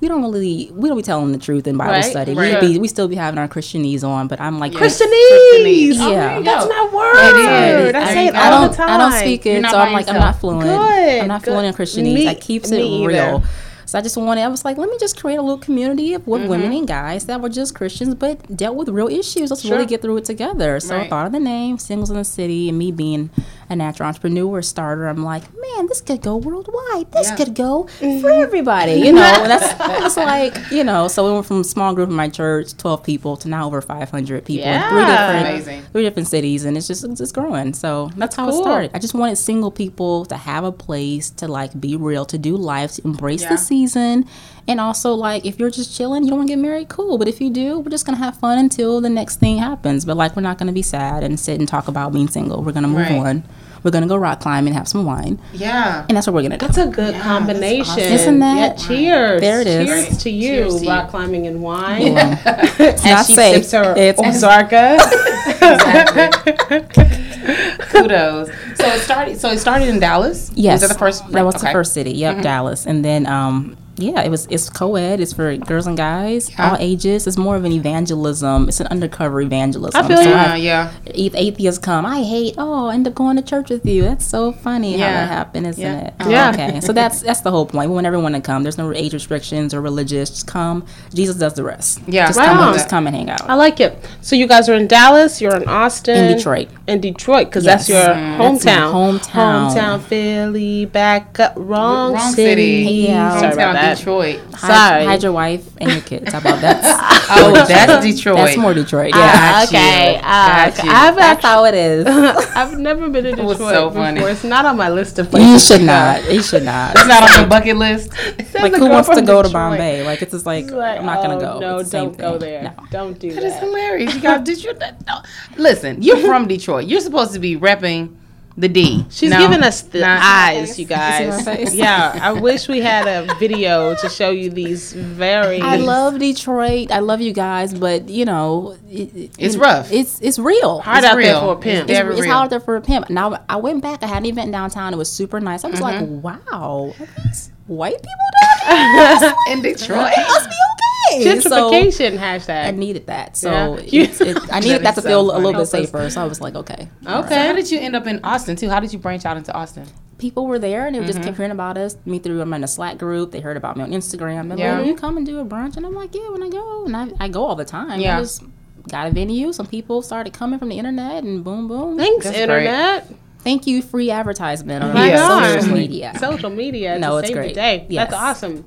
We 0.00 0.08
don't 0.08 0.20
really, 0.24 0.68
we 0.74 0.88
don't 0.88 0.96
be 0.96 1.02
telling 1.04 1.30
the 1.30 1.38
truth 1.38 1.64
in 1.68 1.76
Bible 1.76 1.92
Right, 1.92 2.04
study. 2.04 2.34
right. 2.34 2.60
We 2.60 2.72
be, 2.72 2.78
we 2.80 2.88
still 2.88 3.06
be 3.06 3.14
having 3.14 3.38
our 3.38 3.46
Christianese 3.46 4.02
on, 4.02 4.26
but 4.26 4.40
I'm 4.40 4.58
like 4.58 4.72
Christianese. 4.72 5.94
Oh, 6.00 6.10
Yeah. 6.10 6.34
there 6.34 6.42
That's 6.42 6.66
go. 6.66 6.70
my 6.70 6.90
word. 6.92 7.14
It 7.14 7.36
is. 7.36 7.94
I 7.94 8.00
There 8.00 8.06
say 8.08 8.26
it 8.26 8.32
go. 8.32 8.38
I 8.38 8.50
all 8.50 8.62
don't, 8.62 8.70
the 8.72 8.76
time. 8.78 8.90
I 8.90 8.96
don't 8.96 9.12
speak 9.20 9.46
it, 9.46 9.64
so 9.64 9.78
I'm 9.78 9.92
like, 9.92 10.08
I'm 10.08 10.16
not 10.18 10.40
fluent. 10.40 10.62
Good, 10.62 11.20
I'm 11.22 11.28
not 11.28 11.44
good. 11.44 11.52
fluent 11.52 11.66
in 11.68 11.74
Christianese. 11.74 12.14
Me- 12.14 12.24
that 12.24 12.40
keeps 12.40 12.72
it 12.72 12.78
real. 12.78 13.06
either. 13.36 13.42
So 13.92 13.98
I 13.98 14.00
just 14.00 14.16
wanted, 14.16 14.40
I 14.40 14.48
was 14.48 14.64
like, 14.64 14.78
let 14.78 14.88
me 14.88 14.96
just 14.98 15.20
create 15.20 15.36
a 15.36 15.42
little 15.42 15.58
community 15.58 16.14
of 16.14 16.22
Mm-hmm. 16.22 16.48
women 16.48 16.72
and 16.72 16.88
guys 16.88 17.26
that 17.26 17.42
were 17.42 17.50
just 17.50 17.74
Christians 17.74 18.14
but 18.14 18.56
dealt 18.56 18.74
with 18.74 18.88
real 18.88 19.06
issues. 19.08 19.50
Let's 19.50 19.60
Sure. 19.60 19.72
really 19.72 19.84
get 19.84 20.00
through 20.00 20.16
it 20.16 20.24
together. 20.24 20.80
So 20.80 20.96
I 20.98 21.06
thought 21.10 21.26
of 21.26 21.32
the 21.32 21.40
name, 21.40 21.76
Singles 21.76 22.08
in 22.08 22.16
the 22.16 22.24
City, 22.24 22.70
and 22.70 22.78
me 22.78 22.90
being 22.90 23.28
a 23.72 23.76
natural 23.76 24.08
entrepreneur 24.08 24.62
starter, 24.62 25.06
I'm 25.08 25.24
like, 25.24 25.42
man, 25.54 25.86
this 25.88 26.00
could 26.00 26.22
go 26.22 26.36
worldwide. 26.36 27.10
This 27.12 27.28
Yeah. 27.30 27.36
could 27.36 27.54
go 27.54 27.84
mm-hmm. 28.00 28.20
for 28.20 28.30
everybody, 28.30 28.92
you 28.94 29.12
know. 29.12 29.22
And 29.22 29.50
that's 29.50 29.74
it's 30.06 30.16
like, 30.16 30.56
you 30.70 30.84
know, 30.84 31.08
so 31.08 31.26
we 31.26 31.32
went 31.32 31.46
from 31.46 31.60
a 31.62 31.64
small 31.64 31.94
group 31.94 32.08
in 32.10 32.14
my 32.14 32.28
church, 32.28 32.76
12 32.76 33.02
people, 33.02 33.36
to 33.38 33.48
now 33.48 33.66
over 33.66 33.80
500 33.80 34.44
people 34.44 34.66
in 34.66 34.80
three 34.90 35.04
different 35.04 35.46
Amazing. 35.46 35.82
three 35.92 36.02
different 36.02 36.28
cities 36.28 36.64
and 36.64 36.76
it's 36.76 36.86
just 36.86 37.04
it's 37.04 37.18
just 37.18 37.34
growing 37.34 37.72
so 37.72 38.10
that's, 38.16 38.36
how 38.36 38.48
cool. 38.50 38.58
it 38.60 38.62
started 38.62 38.90
i 38.94 38.98
just 38.98 39.14
wanted 39.14 39.36
single 39.36 39.70
people 39.70 40.24
to 40.26 40.36
have 40.36 40.64
a 40.64 40.72
place 40.72 41.30
to 41.30 41.48
like 41.48 41.78
be 41.80 41.96
real 41.96 42.24
to 42.24 42.36
do 42.38 42.56
life 42.56 42.92
to 42.92 43.02
embrace 43.04 43.42
Yeah. 43.42 43.50
the 43.50 43.56
season 43.58 44.26
and 44.68 44.80
also 44.80 45.14
like 45.14 45.44
if 45.46 45.58
you're 45.58 45.70
just 45.70 45.96
chilling 45.96 46.22
you 46.24 46.28
don't 46.30 46.38
want 46.40 46.48
to 46.48 46.54
get 46.56 46.60
married 46.62 46.88
cool 46.88 47.18
but 47.18 47.28
if 47.28 47.40
you 47.40 47.50
do 47.50 47.78
we're 47.80 47.90
just 47.90 48.04
gonna 48.06 48.18
have 48.18 48.36
fun 48.36 48.58
until 48.58 49.00
the 49.00 49.10
next 49.10 49.36
thing 49.40 49.58
happens 49.58 50.04
but 50.04 50.16
like 50.16 50.36
we're 50.36 50.42
not 50.42 50.58
gonna 50.58 50.72
be 50.72 50.82
sad 50.82 51.22
and 51.22 51.38
sit 51.40 51.58
and 51.58 51.68
talk 51.68 51.88
about 51.88 52.12
being 52.12 52.28
single 52.28 52.62
we're 52.62 52.72
gonna 52.72 52.88
move 52.88 53.06
Right. 53.08 53.12
on 53.12 53.44
we're 53.82 53.90
gonna 53.90 54.06
go 54.06 54.16
rock 54.16 54.40
climbing 54.40 54.68
and 54.68 54.76
have 54.76 54.88
some 54.88 55.04
wine 55.04 55.38
Yeah. 55.52 56.04
and 56.08 56.16
that's 56.16 56.26
what 56.26 56.34
we're 56.34 56.42
gonna 56.42 56.58
do 56.58 56.66
That's 56.66 56.78
a 56.78 56.86
good 56.86 57.14
combination. 57.16 57.98
Isn't 57.98 58.38
that- 58.40 58.78
Yeah, 58.80 58.86
cheers. 58.86 59.40
There 59.40 59.60
it 59.60 59.66
is. 59.66 59.86
Cheers 59.88 60.18
to 60.22 60.30
you. 60.30 60.48
Cheers 60.48 60.74
to 60.76 60.84
you. 60.84 60.90
Rock 60.90 61.10
climbing 61.10 61.46
and 61.46 61.60
wine. 61.62 62.14
it's 62.16 62.46
As 63.04 63.04
not 63.04 63.26
she 63.26 63.34
safe 63.34 63.64
sips 63.66 63.72
her 63.72 63.94
it's 63.96 64.20
Ozarka. 64.20 64.98
Kudos. 67.90 68.48
So 68.76 68.86
it 68.86 69.00
started. 69.00 69.40
So 69.40 69.50
it 69.50 69.58
started 69.58 69.88
in 69.88 69.98
Dallas. 70.00 70.50
Yes, 70.54 70.80
Was 70.80 70.88
that 70.88 70.94
the 70.94 70.98
first? 70.98 71.28
That 71.32 71.44
was 71.44 71.54
the 71.54 71.58
okay. 71.60 71.66
Mm-hmm. 71.68 71.72
first 71.72 71.92
city. 71.94 72.12
Yep, 72.12 72.42
Dallas, 72.42 72.86
and 72.86 73.04
then 73.04 73.26
um, 73.26 73.76
yeah, 73.96 74.22
it 74.22 74.30
was 74.30 74.46
it's 74.50 74.70
co-ed. 74.70 75.20
It's 75.20 75.32
for 75.34 75.54
girls 75.56 75.86
and 75.86 75.96
guys, 75.96 76.50
all 76.58 76.76
ages. 76.80 77.26
It's 77.26 77.36
more 77.36 77.56
of 77.56 77.64
an 77.64 77.72
evangelism. 77.72 78.68
It's 78.68 78.80
an 78.80 78.86
undercover 78.88 79.40
evangelism. 79.40 80.02
I 80.02 80.08
feel 80.08 80.16
so 80.16 80.22
you. 80.24 80.30
Yeah. 80.30 80.52
I- 80.52 80.56
Yeah. 80.56 80.90
ath- 81.06 81.34
atheists 81.34 81.78
come. 81.78 82.06
I 82.06 82.22
hate. 82.22 82.54
Oh, 82.58 82.86
I 82.86 82.94
end 82.94 83.06
up 83.06 83.14
going 83.14 83.36
to 83.36 83.42
church 83.42 83.68
with 83.70 83.84
you. 83.84 84.02
That's 84.02 84.24
so 84.26 84.52
funny 84.52 84.92
how 84.92 84.98
Yeah. 84.98 85.12
that 85.26 85.28
happened, 85.28 85.66
isn't 85.66 85.82
Yeah. 85.82 86.00
it? 86.06 86.14
Yeah. 86.28 86.50
Okay, 86.50 86.80
so 86.80 86.92
that's 87.00 87.20
that's 87.22 87.40
the 87.42 87.50
whole 87.50 87.66
point. 87.66 87.90
We 87.90 87.94
want 87.94 88.06
everyone 88.06 88.32
to 88.32 88.40
come. 88.40 88.62
There's 88.62 88.78
no 88.78 88.92
age 88.94 89.12
restrictions 89.12 89.74
or 89.74 89.80
religious. 89.80 90.30
Just 90.30 90.46
come. 90.46 90.84
Jesus 91.14 91.36
does 91.36 91.54
the 91.54 91.64
rest. 91.64 92.00
Yeah. 92.06 92.26
just 92.28 92.38
Right 92.38 92.46
come. 92.48 92.58
on. 92.58 92.72
Just 92.74 92.88
come 92.88 93.06
and 93.06 93.14
hang 93.14 93.28
out. 93.30 93.48
I 93.48 93.54
like 93.54 93.78
it. 93.80 93.98
So 94.22 94.36
you 94.36 94.46
guys 94.46 94.68
are 94.68 94.74
in 94.74 94.86
Dallas. 94.86 95.40
You're 95.40 95.54
in 95.56 95.68
Austin. 95.68 96.16
In 96.16 96.36
Detroit. 96.36 96.68
In 96.86 97.00
Detroit, 97.00 97.46
because 97.48 97.64
that's 97.64 97.88
your 97.88 97.98
Mm, 97.98 98.38
that's 98.38 98.64
hometown. 98.64 98.92
hometown. 98.92 99.70
Hometown, 99.74 100.00
Philly, 100.00 100.84
back 100.86 101.38
up, 101.40 101.54
wrong, 101.56 102.14
Wrong 102.14 102.32
city. 102.32 102.84
city. 102.84 103.06
Yeah. 103.08 103.38
Sorry 103.38 103.52
about 103.52 103.76
Hometown 103.76 103.81
that. 103.82 103.98
Detroit. 103.98 104.40
Hide- 104.54 104.58
Sorry. 104.90 105.04
Hide 105.04 105.22
your 105.22 105.32
wife 105.32 105.68
and 105.80 105.90
your 105.90 106.00
kids. 106.00 106.32
How 106.32 106.38
about 106.38 106.60
that? 106.60 107.08
Oh, 107.34 107.52
that's 107.68 108.04
Detroit. 108.04 108.36
That's 108.36 108.56
more 108.58 108.74
Detroit. 108.74 109.14
Yeah. 109.14 109.20
Ah, 109.22 109.66
Got 109.70 109.72
you. 109.72 109.78
okay. 109.78 110.20
Got 110.20 110.84
you. 110.84 110.90
I've 110.90 111.16
That's 111.16 111.44
actually, 111.44 111.48
how 111.48 111.64
it 111.64 111.74
is. 111.74 112.06
I've 112.56 112.78
never 112.78 113.08
been 113.08 113.24
to 113.24 113.30
Detroit 113.30 113.46
was 113.48 113.58
so 113.58 113.88
before. 113.88 114.02
funny. 114.02 114.20
It's 114.20 114.44
not 114.44 114.66
on 114.66 114.76
my 114.76 114.90
list 114.90 115.18
of 115.18 115.30
places. 115.30 115.48
You 115.70 115.76
should 115.78 115.86
not. 115.86 116.30
You 116.30 116.42
should 116.42 116.64
not. 116.64 116.94
It's 116.94 117.06
not 117.06 117.22
on 117.22 117.40
your 117.40 117.48
bucket 117.48 117.76
list. 117.76 118.10
Like 118.54 118.74
who 118.74 118.88
wants 118.90 119.08
to 119.08 119.14
from 119.14 119.24
go 119.24 119.42
to 119.42 119.48
Bombay? 119.48 120.04
Like 120.04 120.20
it's 120.20 120.32
just 120.32 120.44
like, 120.44 120.70
Like, 120.70 120.98
I'm 120.98 121.06
not 121.06 121.22
gonna 121.22 121.36
oh, 121.36 121.40
go. 121.40 121.58
No, 121.60 121.78
It's 121.78 121.90
don't 121.90 122.18
go 122.18 122.32
thing. 122.32 122.40
there. 122.40 122.62
No. 122.64 122.86
Don't 122.90 123.18
do 123.18 123.30
that. 123.30 123.40
That 123.40 123.44
is 123.46 123.54
that. 123.54 123.62
hilarious. 123.62 124.14
You 124.14 124.20
got 124.20 124.44
Detroit. 124.44 124.82
No. 125.06 125.22
Listen, 125.56 126.02
you're 126.02 126.18
from 126.18 126.48
Detroit. 126.48 126.86
You're 126.86 127.00
supposed 127.00 127.32
to 127.32 127.38
be 127.38 127.56
repping 127.56 128.14
the 128.56 128.68
D. 128.68 129.06
She's 129.10 129.30
No? 129.30 129.38
giving 129.38 129.62
us 129.62 129.80
the 129.82 130.00
Not- 130.00 130.20
eyes, 130.22 130.78
you 130.78 130.84
guys. 130.98 131.74
Yeah, 131.74 132.18
I 132.22 132.32
wish 132.32 132.68
we 132.68 132.80
had 132.80 133.06
a 133.06 133.34
video 133.36 133.94
to 133.96 134.08
show 134.08 134.30
you 134.30 134.50
these 134.50 134.92
very. 134.92 135.60
I 135.60 135.76
love 135.76 136.18
Detroit. 136.18 136.90
I 136.92 136.98
love 136.98 137.20
you 137.20 137.32
guys, 137.32 137.72
but 137.72 138.08
you 138.08 138.24
know, 138.24 138.76
it, 138.90 139.14
it- 139.16 139.30
It's 139.38 139.56
rough. 139.56 139.90
It's 139.90 140.20
it's 140.20 140.38
real. 140.38 140.80
hard 140.80 140.98
it's 140.98 141.06
out 141.06 141.16
there 141.16 141.40
for 141.40 141.52
a 141.54 141.56
pimp. 141.56 141.88
It's, 141.90 141.98
very 141.98 142.12
it's 142.14 142.22
real. 142.22 142.32
hard 142.34 142.50
there 142.50 142.60
for 142.60 142.76
a 142.76 142.80
pimp. 142.82 143.08
Now 143.10 143.42
I 143.48 143.56
went 143.56 143.82
back. 143.82 144.02
I 144.02 144.06
hadn't 144.06 144.26
even 144.26 144.44
been 144.44 144.50
downtown. 144.52 144.92
It 144.92 144.96
was 144.96 145.10
super 145.10 145.40
nice. 145.40 145.64
I 145.64 145.68
was 145.68 145.80
like, 145.80 146.02
Mm-hmm. 146.02 146.20
wow, 146.20 146.94
are 147.00 147.06
these 147.24 147.50
white 147.66 147.94
people 147.96 148.28
down 148.68 149.20
here? 149.20 149.34
in 149.50 149.62
Detroit. 149.62 150.12
It 150.16 150.26
must 150.28 150.48
be 150.48 150.54
okay. 150.54 150.81
So 151.20 151.70
Gentrification 151.70 152.18
I 152.18 152.38
hashtag. 152.38 152.76
needed 152.76 153.06
that. 153.06 153.36
So 153.36 153.50
Yeah. 153.86 154.02
it's, 154.04 154.20
it, 154.20 154.38
I 154.52 154.60
needed 154.60 154.82
that 154.84 154.94
to 154.96 155.02
feel 155.02 155.28
so 155.30 155.36
a 155.36 155.38
little 155.38 155.60
bit 155.60 155.66
safer. 155.66 156.08
So 156.10 156.22
I 156.22 156.24
was 156.24 156.40
like, 156.40 156.54
okay. 156.54 156.88
all 157.06 157.22
So 157.26 157.34
how 157.34 157.52
did 157.52 157.70
you 157.70 157.78
end 157.80 157.94
up 157.96 158.06
in 158.06 158.20
Austin 158.24 158.56
too? 158.56 158.68
How 158.68 158.80
did 158.80 158.92
you 158.92 158.98
branch 158.98 159.24
out 159.26 159.36
into 159.36 159.52
Austin? 159.52 159.86
people 160.18 160.46
were 160.46 160.58
there 160.60 160.86
and 160.86 160.94
they 160.94 161.00
just 161.00 161.18
Mm-hmm. 161.18 161.24
kept 161.24 161.36
hearing 161.36 161.50
about 161.50 161.76
us. 161.76 161.96
Me 162.06 162.20
through 162.20 162.40
I'm 162.40 162.54
in 162.54 162.62
a 162.62 162.68
Slack 162.68 162.96
group. 162.96 163.32
They 163.32 163.40
heard 163.40 163.56
about 163.56 163.76
me 163.76 163.82
on 163.82 163.90
Instagram. 163.90 164.48
They're 164.50 164.56
Yeah. 164.58 164.78
like, 164.78 164.86
you 164.86 164.94
come 164.94 165.16
and 165.16 165.26
do 165.26 165.40
a 165.40 165.44
brunch? 165.44 165.76
And 165.76 165.84
I'm 165.84 165.94
like, 165.96 166.14
yeah, 166.14 166.28
when 166.30 166.44
I 166.44 166.48
go. 166.48 166.84
And 166.84 166.96
I, 166.96 167.08
I 167.18 167.26
go 167.28 167.44
all 167.44 167.56
the 167.56 167.64
time. 167.64 167.98
Yeah. 167.98 168.18
I 168.18 168.20
just 168.20 168.44
got 168.88 169.08
a 169.08 169.10
venue. 169.10 169.52
Some 169.52 169.66
people 169.66 170.00
started 170.00 170.32
coming 170.32 170.60
from 170.60 170.68
the 170.68 170.78
internet 170.78 171.24
and 171.24 171.42
boom, 171.42 171.66
boom. 171.66 171.98
Thanks, 171.98 172.26
That's 172.26 172.36
internet. 172.38 173.12
Thank 173.40 173.66
you, 173.66 173.82
free 173.82 174.12
advertisement 174.12 174.84
on 174.84 174.94
Right 174.94 175.08
Yeah. 175.10 175.58
social 175.58 175.72
media. 175.74 176.12
Social 176.20 176.50
media. 176.64 177.00
No, 177.00 177.14
to 177.14 177.16
it's 177.18 177.26
save 177.26 177.36
the 177.36 177.42
great. 177.42 177.54
day. 177.56 177.86
Yes. 177.88 178.08
That's 178.08 178.22
awesome. 178.22 178.64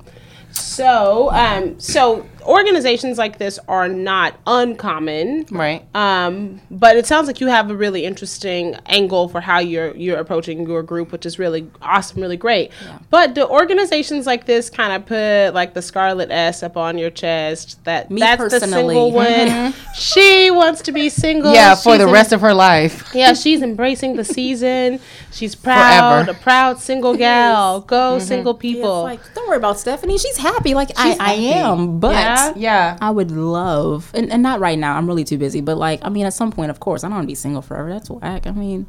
So, 0.52 1.30
um, 1.32 1.80
so 1.80 2.26
organizations 2.46 3.18
like 3.18 3.38
this 3.38 3.58
are 3.68 3.88
not 3.88 4.34
uncommon. 4.46 5.46
Right. 5.50 5.84
Um, 5.94 6.60
but 6.70 6.96
it 6.96 7.06
sounds 7.06 7.26
like 7.26 7.40
you 7.40 7.46
have 7.48 7.70
a 7.70 7.76
really 7.76 8.04
interesting 8.04 8.74
angle 8.86 9.28
for 9.28 9.40
how 9.40 9.58
you're 9.58 9.94
you're 9.96 10.18
approaching 10.18 10.66
your 10.68 10.82
group, 10.82 11.12
which 11.12 11.26
is 11.26 11.38
really 11.38 11.70
awesome, 11.82 12.20
really 12.20 12.36
great. 12.36 12.70
But 13.10 13.34
do 13.34 13.44
organizations 13.46 14.26
like 14.26 14.46
this 14.46 14.70
kind 14.70 14.92
of 14.92 15.06
put 15.06 15.54
like 15.54 15.74
the 15.74 15.82
scarlet 15.82 16.30
S 16.30 16.62
up 16.62 16.76
on 16.76 16.98
your 16.98 17.10
chest 17.10 17.82
that 17.84 18.10
Me 18.10 18.20
that's 18.20 18.50
the 18.50 18.60
single 18.60 19.12
one? 19.12 19.74
She 19.94 20.50
wants 20.50 20.82
to 20.82 20.92
be 20.92 21.08
single. 21.08 21.52
Yeah, 21.52 21.74
for 21.74 21.98
the 21.98 22.06
in- 22.06 22.12
rest 22.12 22.32
of 22.32 22.40
her 22.40 22.54
life. 22.54 23.10
yeah, 23.14 23.32
she's 23.34 23.62
embracing 23.62 24.16
the 24.16 24.24
season. 24.24 25.00
She's 25.32 25.54
proud, 25.66 26.24
Forever. 26.26 26.38
a 26.38 26.42
proud 26.42 26.78
single 26.80 27.16
gal. 27.16 27.80
Go 27.80 28.18
single 28.18 28.54
Yeah, 28.54 28.60
people. 28.60 29.06
it's 29.06 29.20
like, 29.24 29.34
don't 29.34 29.48
worry 29.48 29.56
about 29.58 29.78
Stephanie. 29.78 30.18
She's 30.18 30.36
happy. 30.36 30.74
Like 30.74 30.90
I, 30.96 31.10
I 31.12 31.14
happy. 31.34 31.48
am. 31.48 31.98
But 32.00 32.12
Yeah? 32.12 32.35
Yeah. 32.56 32.96
I 33.00 33.10
would 33.10 33.30
love, 33.30 34.10
and, 34.14 34.30
and 34.30 34.42
not 34.42 34.60
right 34.60 34.78
now. 34.78 34.96
I'm 34.96 35.06
really 35.06 35.24
too 35.24 35.38
busy. 35.38 35.60
But 35.60 35.76
like, 35.76 36.00
I 36.02 36.08
mean, 36.08 36.26
at 36.26 36.34
some 36.34 36.50
point, 36.52 36.70
of 36.70 36.80
course, 36.80 37.04
I 37.04 37.08
don't 37.08 37.16
want 37.16 37.24
to 37.24 37.28
be 37.28 37.34
single 37.34 37.62
forever. 37.62 37.90
That's 37.90 38.10
whack. 38.10 38.46
I 38.46 38.52
mean, 38.52 38.86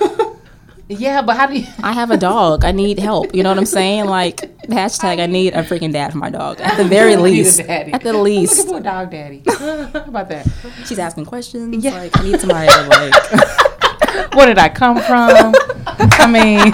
Yeah, 0.88 1.22
but 1.22 1.36
how 1.36 1.46
do 1.46 1.58
you? 1.58 1.66
I 1.82 1.92
have 1.92 2.10
a 2.10 2.16
dog. 2.18 2.62
I 2.64 2.70
need 2.72 2.98
help. 2.98 3.34
You 3.34 3.42
know 3.42 3.48
what 3.48 3.56
I'm 3.56 3.64
saying? 3.64 4.04
Like 4.04 4.58
hashtag 4.66 5.18
I 5.18 5.24
need 5.26 5.54
a 5.54 5.62
freaking 5.62 5.92
dad 5.92 6.12
for 6.12 6.18
my 6.18 6.28
dog. 6.28 6.60
At 6.60 6.76
the 6.76 6.84
very 6.84 7.12
You 7.12 7.16
need 7.16 7.22
a 7.22 7.22
least. 7.22 7.60
At 7.60 8.02
the 8.02 8.10
I'm 8.10 8.22
least. 8.22 8.58
looking 8.58 8.72
for 8.74 8.80
a 8.80 8.82
dog 8.82 9.10
daddy. 9.10 9.42
How 9.48 10.04
about 10.06 10.28
that? 10.28 10.46
She's 10.86 10.98
asking 10.98 11.24
questions. 11.24 11.82
Like 11.84 12.18
I 12.18 12.22
need 12.22 12.38
somebody 12.38 12.68
to 12.68 12.82
like 12.88 14.34
Where 14.34 14.46
did 14.46 14.58
I 14.58 14.68
come 14.68 14.96
from? 15.00 15.54
I 15.86 16.26
mean, 16.30 16.70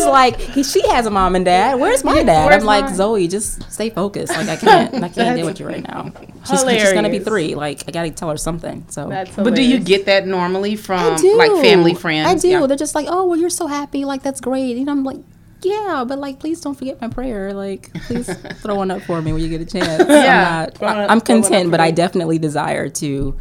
She's 0.00 0.06
like, 0.06 0.40
he, 0.40 0.62
she 0.62 0.86
has 0.88 1.06
a 1.06 1.10
mom 1.10 1.36
and 1.36 1.44
dad. 1.44 1.78
Where's 1.78 2.04
my 2.04 2.22
dad? 2.22 2.46
where's 2.46 2.62
I'm 2.62 2.66
like, 2.66 2.84
mine? 2.86 2.94
Zoe, 2.94 3.28
just 3.28 3.70
stay 3.70 3.90
focused. 3.90 4.32
Like 4.32 4.48
I 4.48 4.56
can't, 4.56 4.94
I 5.04 5.08
can't 5.08 5.36
deal 5.36 5.46
with 5.46 5.60
you 5.60 5.66
right 5.66 5.86
now. 5.86 6.12
She's, 6.46 6.60
she's 6.60 6.92
gonna 6.92 7.10
be 7.10 7.18
three. 7.18 7.54
Like 7.54 7.84
I 7.88 7.92
gotta 7.92 8.10
tell 8.10 8.30
her 8.30 8.36
something. 8.36 8.84
So 8.88 9.08
but 9.36 9.54
do 9.54 9.62
you 9.62 9.78
get 9.78 10.06
that 10.06 10.26
normally 10.26 10.76
from 10.76 11.16
like 11.36 11.52
family 11.62 11.94
friends? 11.94 12.28
I 12.28 12.34
do. 12.34 12.48
Yeah. 12.48 12.66
They're 12.66 12.76
just 12.76 12.94
like, 12.94 13.06
oh, 13.08 13.26
well, 13.26 13.38
you're 13.38 13.50
so 13.50 13.66
happy. 13.66 14.04
Like 14.04 14.22
that's 14.22 14.40
great. 14.40 14.76
You 14.76 14.84
know, 14.84 14.92
I'm 14.92 15.04
like. 15.04 15.18
Yeah, 15.62 16.04
but 16.08 16.18
like, 16.18 16.38
please 16.38 16.58
don't 16.62 16.74
forget 16.74 17.02
my 17.02 17.08
prayer. 17.08 17.52
Like, 17.52 17.92
please 18.06 18.34
throw 18.62 18.76
one 18.76 18.90
up 18.90 19.02
for 19.02 19.20
me 19.20 19.34
when 19.34 19.42
you 19.42 19.50
get 19.50 19.60
a 19.60 19.66
chance. 19.66 20.08
Yeah. 20.08 20.68
I'm, 20.68 20.70
not, 20.70 20.70
I'm 20.70 20.72
throw 20.72 20.88
one 20.88 21.10
up 21.18 21.26
content, 21.26 21.66
for 21.66 21.70
but 21.72 21.80
I 21.80 21.90
definitely 21.90 22.38
desire 22.38 22.88
to 22.88 23.36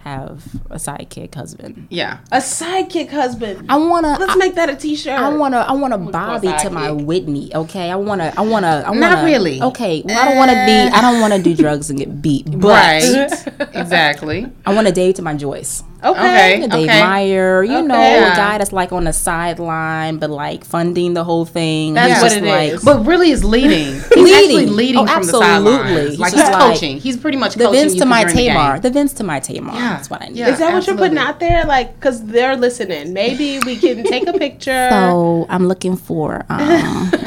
have 0.00 0.44
a 0.70 0.76
sidekick 0.76 1.34
husband. 1.34 1.86
Yeah. 1.90 2.18
A 2.32 2.38
sidekick 2.38 3.10
husband. 3.10 3.66
I 3.70 3.76
wanna. 3.76 4.16
Let's 4.18 4.32
I, 4.32 4.36
make 4.36 4.54
that 4.54 4.70
a 4.70 4.76
T-shirt. 4.76 5.18
I 5.18 5.28
want 5.28 5.54
to. 5.54 5.58
I 5.58 5.72
want 5.72 5.92
to 5.92 5.98
Bobby 5.98 6.52
to 6.62 6.70
my. 6.70 6.90
Whitney. 6.90 7.54
Okay, 7.54 7.90
I 7.90 7.96
want 7.96 8.20
to. 8.20 8.32
I 8.38 8.42
want 8.42 8.64
to. 8.64 8.68
I 8.86 8.90
wanna, 8.90 9.00
Not 9.00 9.24
really. 9.24 9.60
Okay, 9.62 10.02
well, 10.04 10.18
I 10.18 10.28
don't 10.28 10.36
want 10.38 10.50
to 10.50 10.66
be. 10.66 10.96
I 10.96 11.00
don't 11.00 11.20
want 11.20 11.34
to 11.34 11.42
do 11.42 11.54
drugs 11.62 11.90
and 11.90 11.98
get 11.98 12.22
beat. 12.22 12.46
But 12.50 12.68
Right. 12.68 13.46
exactly. 13.74 14.50
I 14.64 14.74
want 14.74 14.86
to 14.86 14.92
Dave 14.92 15.14
to 15.16 15.22
my 15.22 15.34
Joyce. 15.34 15.82
Okay. 16.02 16.62
A 16.62 16.68
Dave 16.68 16.88
okay. 16.88 17.02
Meyer, 17.02 17.62
you 17.62 17.82
know, 17.82 17.94
Okay. 17.94 18.18
a 18.22 18.34
guy 18.36 18.58
that's 18.58 18.72
like 18.72 18.92
on 18.92 19.04
the 19.04 19.12
sideline, 19.12 20.16
but 20.18 20.30
like 20.30 20.64
funding 20.64 21.14
the 21.14 21.24
whole 21.24 21.44
thing. 21.44 21.94
That's 21.94 22.14
He's 22.14 22.22
what 22.22 22.28
just 22.30 22.42
it 22.42 22.48
like, 22.48 22.72
is. 22.72 22.84
But 22.84 23.06
really 23.06 23.30
is 23.30 23.44
leading. 23.44 23.94
He's 23.94 24.10
Leading. 24.16 24.34
actually 24.34 24.66
leading 24.66 24.96
Oh, 25.02 25.06
from 25.06 25.22
the 25.26 25.36
absolutely. 25.38 25.72
sidelines. 25.72 26.10
He's 26.10 26.18
Like 26.18 26.32
just 26.32 26.44
he's 26.46 26.52
like 26.54 26.62
coaching. 26.74 26.98
He's 27.00 27.16
pretty 27.16 27.38
much 27.38 27.54
The 27.54 27.64
coaching 27.64 27.80
Vince 27.80 27.94
you 27.94 28.00
to 28.00 28.06
my 28.06 28.20
during 28.22 28.36
the 28.36 28.42
game. 28.42 28.52
Tamar. 28.52 28.80
The 28.80 28.90
Vince 28.90 29.12
to 29.14 29.24
my 29.24 29.40
Tamar. 29.40 29.74
Yeah. 29.74 29.80
That's 29.96 30.10
what 30.10 30.22
I 30.22 30.26
need. 30.28 30.36
Yeah. 30.36 30.48
Is 30.48 30.58
that 30.58 30.72
what 30.72 30.86
you're 30.86 30.96
putting 30.96 31.18
out 31.18 31.38
there? 31.40 31.64
Like, 31.64 31.94
because 31.94 32.24
they're 32.26 32.56
listening. 32.56 33.12
Maybe 33.12 33.58
we 33.60 33.76
can 33.76 34.02
take 34.04 34.26
a 34.26 34.32
picture. 34.32 34.88
So 35.00 35.46
I'm 35.48 35.66
looking 35.68 35.96
for. 35.96 36.44
Um, 36.48 37.10
so 37.10 37.18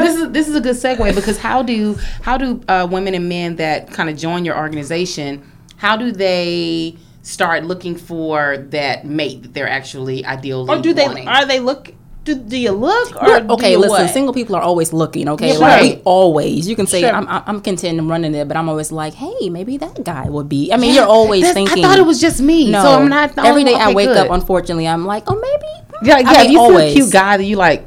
this 0.00 0.16
is 0.16 0.30
this 0.32 0.48
is 0.48 0.54
a 0.54 0.60
good 0.60 0.76
segue 0.76 1.14
because 1.14 1.38
how 1.38 1.62
do 1.62 1.94
how 2.22 2.36
do 2.36 2.60
uh, 2.68 2.86
women 2.90 3.14
and 3.14 3.28
men 3.28 3.56
that 3.56 3.90
kind 3.90 4.08
of 4.08 4.16
join 4.16 4.44
your 4.44 4.56
organization 4.56 5.42
how 5.78 5.96
do 5.96 6.12
they 6.12 6.96
start 7.22 7.64
looking 7.64 7.96
for 7.96 8.58
that 8.70 9.04
mate 9.06 9.42
that 9.42 9.54
they're 9.54 9.68
actually 9.68 10.24
ideally 10.24 10.68
or 10.68 10.80
do 10.82 10.92
they? 10.92 11.06
Are 11.26 11.46
they 11.46 11.60
look? 11.60 11.92
Do, 12.24 12.34
do 12.34 12.58
you 12.58 12.72
look? 12.72 13.16
Or 13.22 13.26
We're- 13.26 13.40
do 13.40 13.54
okay, 13.54 13.70
you 13.72 13.78
listen. 13.78 14.04
what? 14.04 14.10
Single 14.12 14.34
people 14.34 14.54
are 14.54 14.60
always 14.60 14.92
looking. 14.92 15.30
Okay, 15.30 15.52
Yeah, 15.54 15.58
like 15.64 15.80
right. 15.80 15.96
we 15.96 16.02
always. 16.04 16.68
You 16.68 16.76
can 16.76 16.86
say 16.86 17.00
Sure. 17.00 17.10
I'm, 17.14 17.26
I'm 17.26 17.42
I'm 17.46 17.60
content 17.62 17.98
and 17.98 18.06
running 18.10 18.34
it, 18.34 18.46
but 18.48 18.56
I'm 18.58 18.68
always 18.68 18.92
like, 18.92 19.14
hey, 19.14 19.48
maybe 19.48 19.78
that 19.78 20.04
guy 20.04 20.28
would 20.28 20.46
be. 20.46 20.70
I 20.70 20.76
mean, 20.76 20.94
you're 20.94 21.06
always 21.08 21.50
thinking. 21.54 21.82
I 21.82 21.88
thought 21.88 21.98
it 21.98 22.04
was 22.04 22.20
just 22.20 22.42
me, 22.42 22.70
No, 22.70 22.82
so 22.82 22.88
I'm 23.00 23.08
not. 23.08 23.34
The 23.34 23.42
every 23.48 23.62
only- 23.62 23.72
day 23.72 23.80
I 23.80 23.94
wake 23.94 24.08
good. 24.08 24.18
up. 24.18 24.30
Unfortunately, 24.30 24.86
I'm 24.86 25.06
like, 25.06 25.24
oh, 25.26 25.36
maybe. 25.40 25.72
Yeah, 26.02 26.18
yeah. 26.18 26.28
I 26.28 26.42
mean, 26.42 26.52
you 26.52 26.60
always. 26.60 26.92
see 26.92 27.00
a 27.00 27.02
cute 27.02 27.12
guy 27.12 27.36
that 27.38 27.44
you 27.44 27.56
like, 27.56 27.86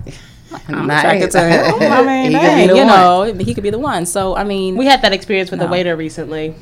I'm 0.68 0.88
nice. 0.88 1.00
attracted 1.04 1.32
to 1.32 1.40
him. 1.48 1.92
I 1.94 2.02
mean, 2.02 2.32
He 2.32 2.38
could 2.38 2.42
be 2.42 2.48
dang, 2.48 2.70
you 2.70 2.76
one. 2.78 2.88
know, 2.88 3.34
he 3.46 3.54
could 3.54 3.64
be 3.64 3.70
the 3.70 3.80
one. 3.80 4.06
So 4.08 4.36
I 4.36 4.44
mean, 4.44 4.76
we 4.76 4.86
had 4.88 5.04
that 5.04 5.14
experience 5.14 5.52
with 5.52 5.60
No. 5.60 5.68
a 5.68 5.70
waiter 5.70 5.96
recently. 5.96 6.56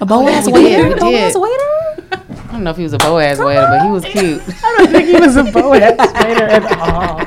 A 0.00 0.06
Boaz 0.06 0.46
we 0.46 0.52
oh, 0.52 0.54
waiter. 0.54 0.88
did, 0.90 0.98
Boaz 1.00 1.34
waiter. 1.36 1.70
I 2.12 2.56
don't 2.56 2.64
know 2.64 2.70
if 2.70 2.76
he 2.76 2.82
was 2.82 2.92
a 2.92 2.98
Boaz 2.98 3.38
waiter, 3.38 3.66
but 3.66 3.84
he 3.84 3.90
was 3.90 4.04
cute. 4.04 4.42
I 4.62 4.74
don't 4.78 4.90
think 4.90 5.08
he 5.08 5.16
was 5.16 5.36
a 5.36 5.44
Boaz 5.52 5.96
waiter 5.98 6.44
at 6.44 6.78
all. 6.78 7.18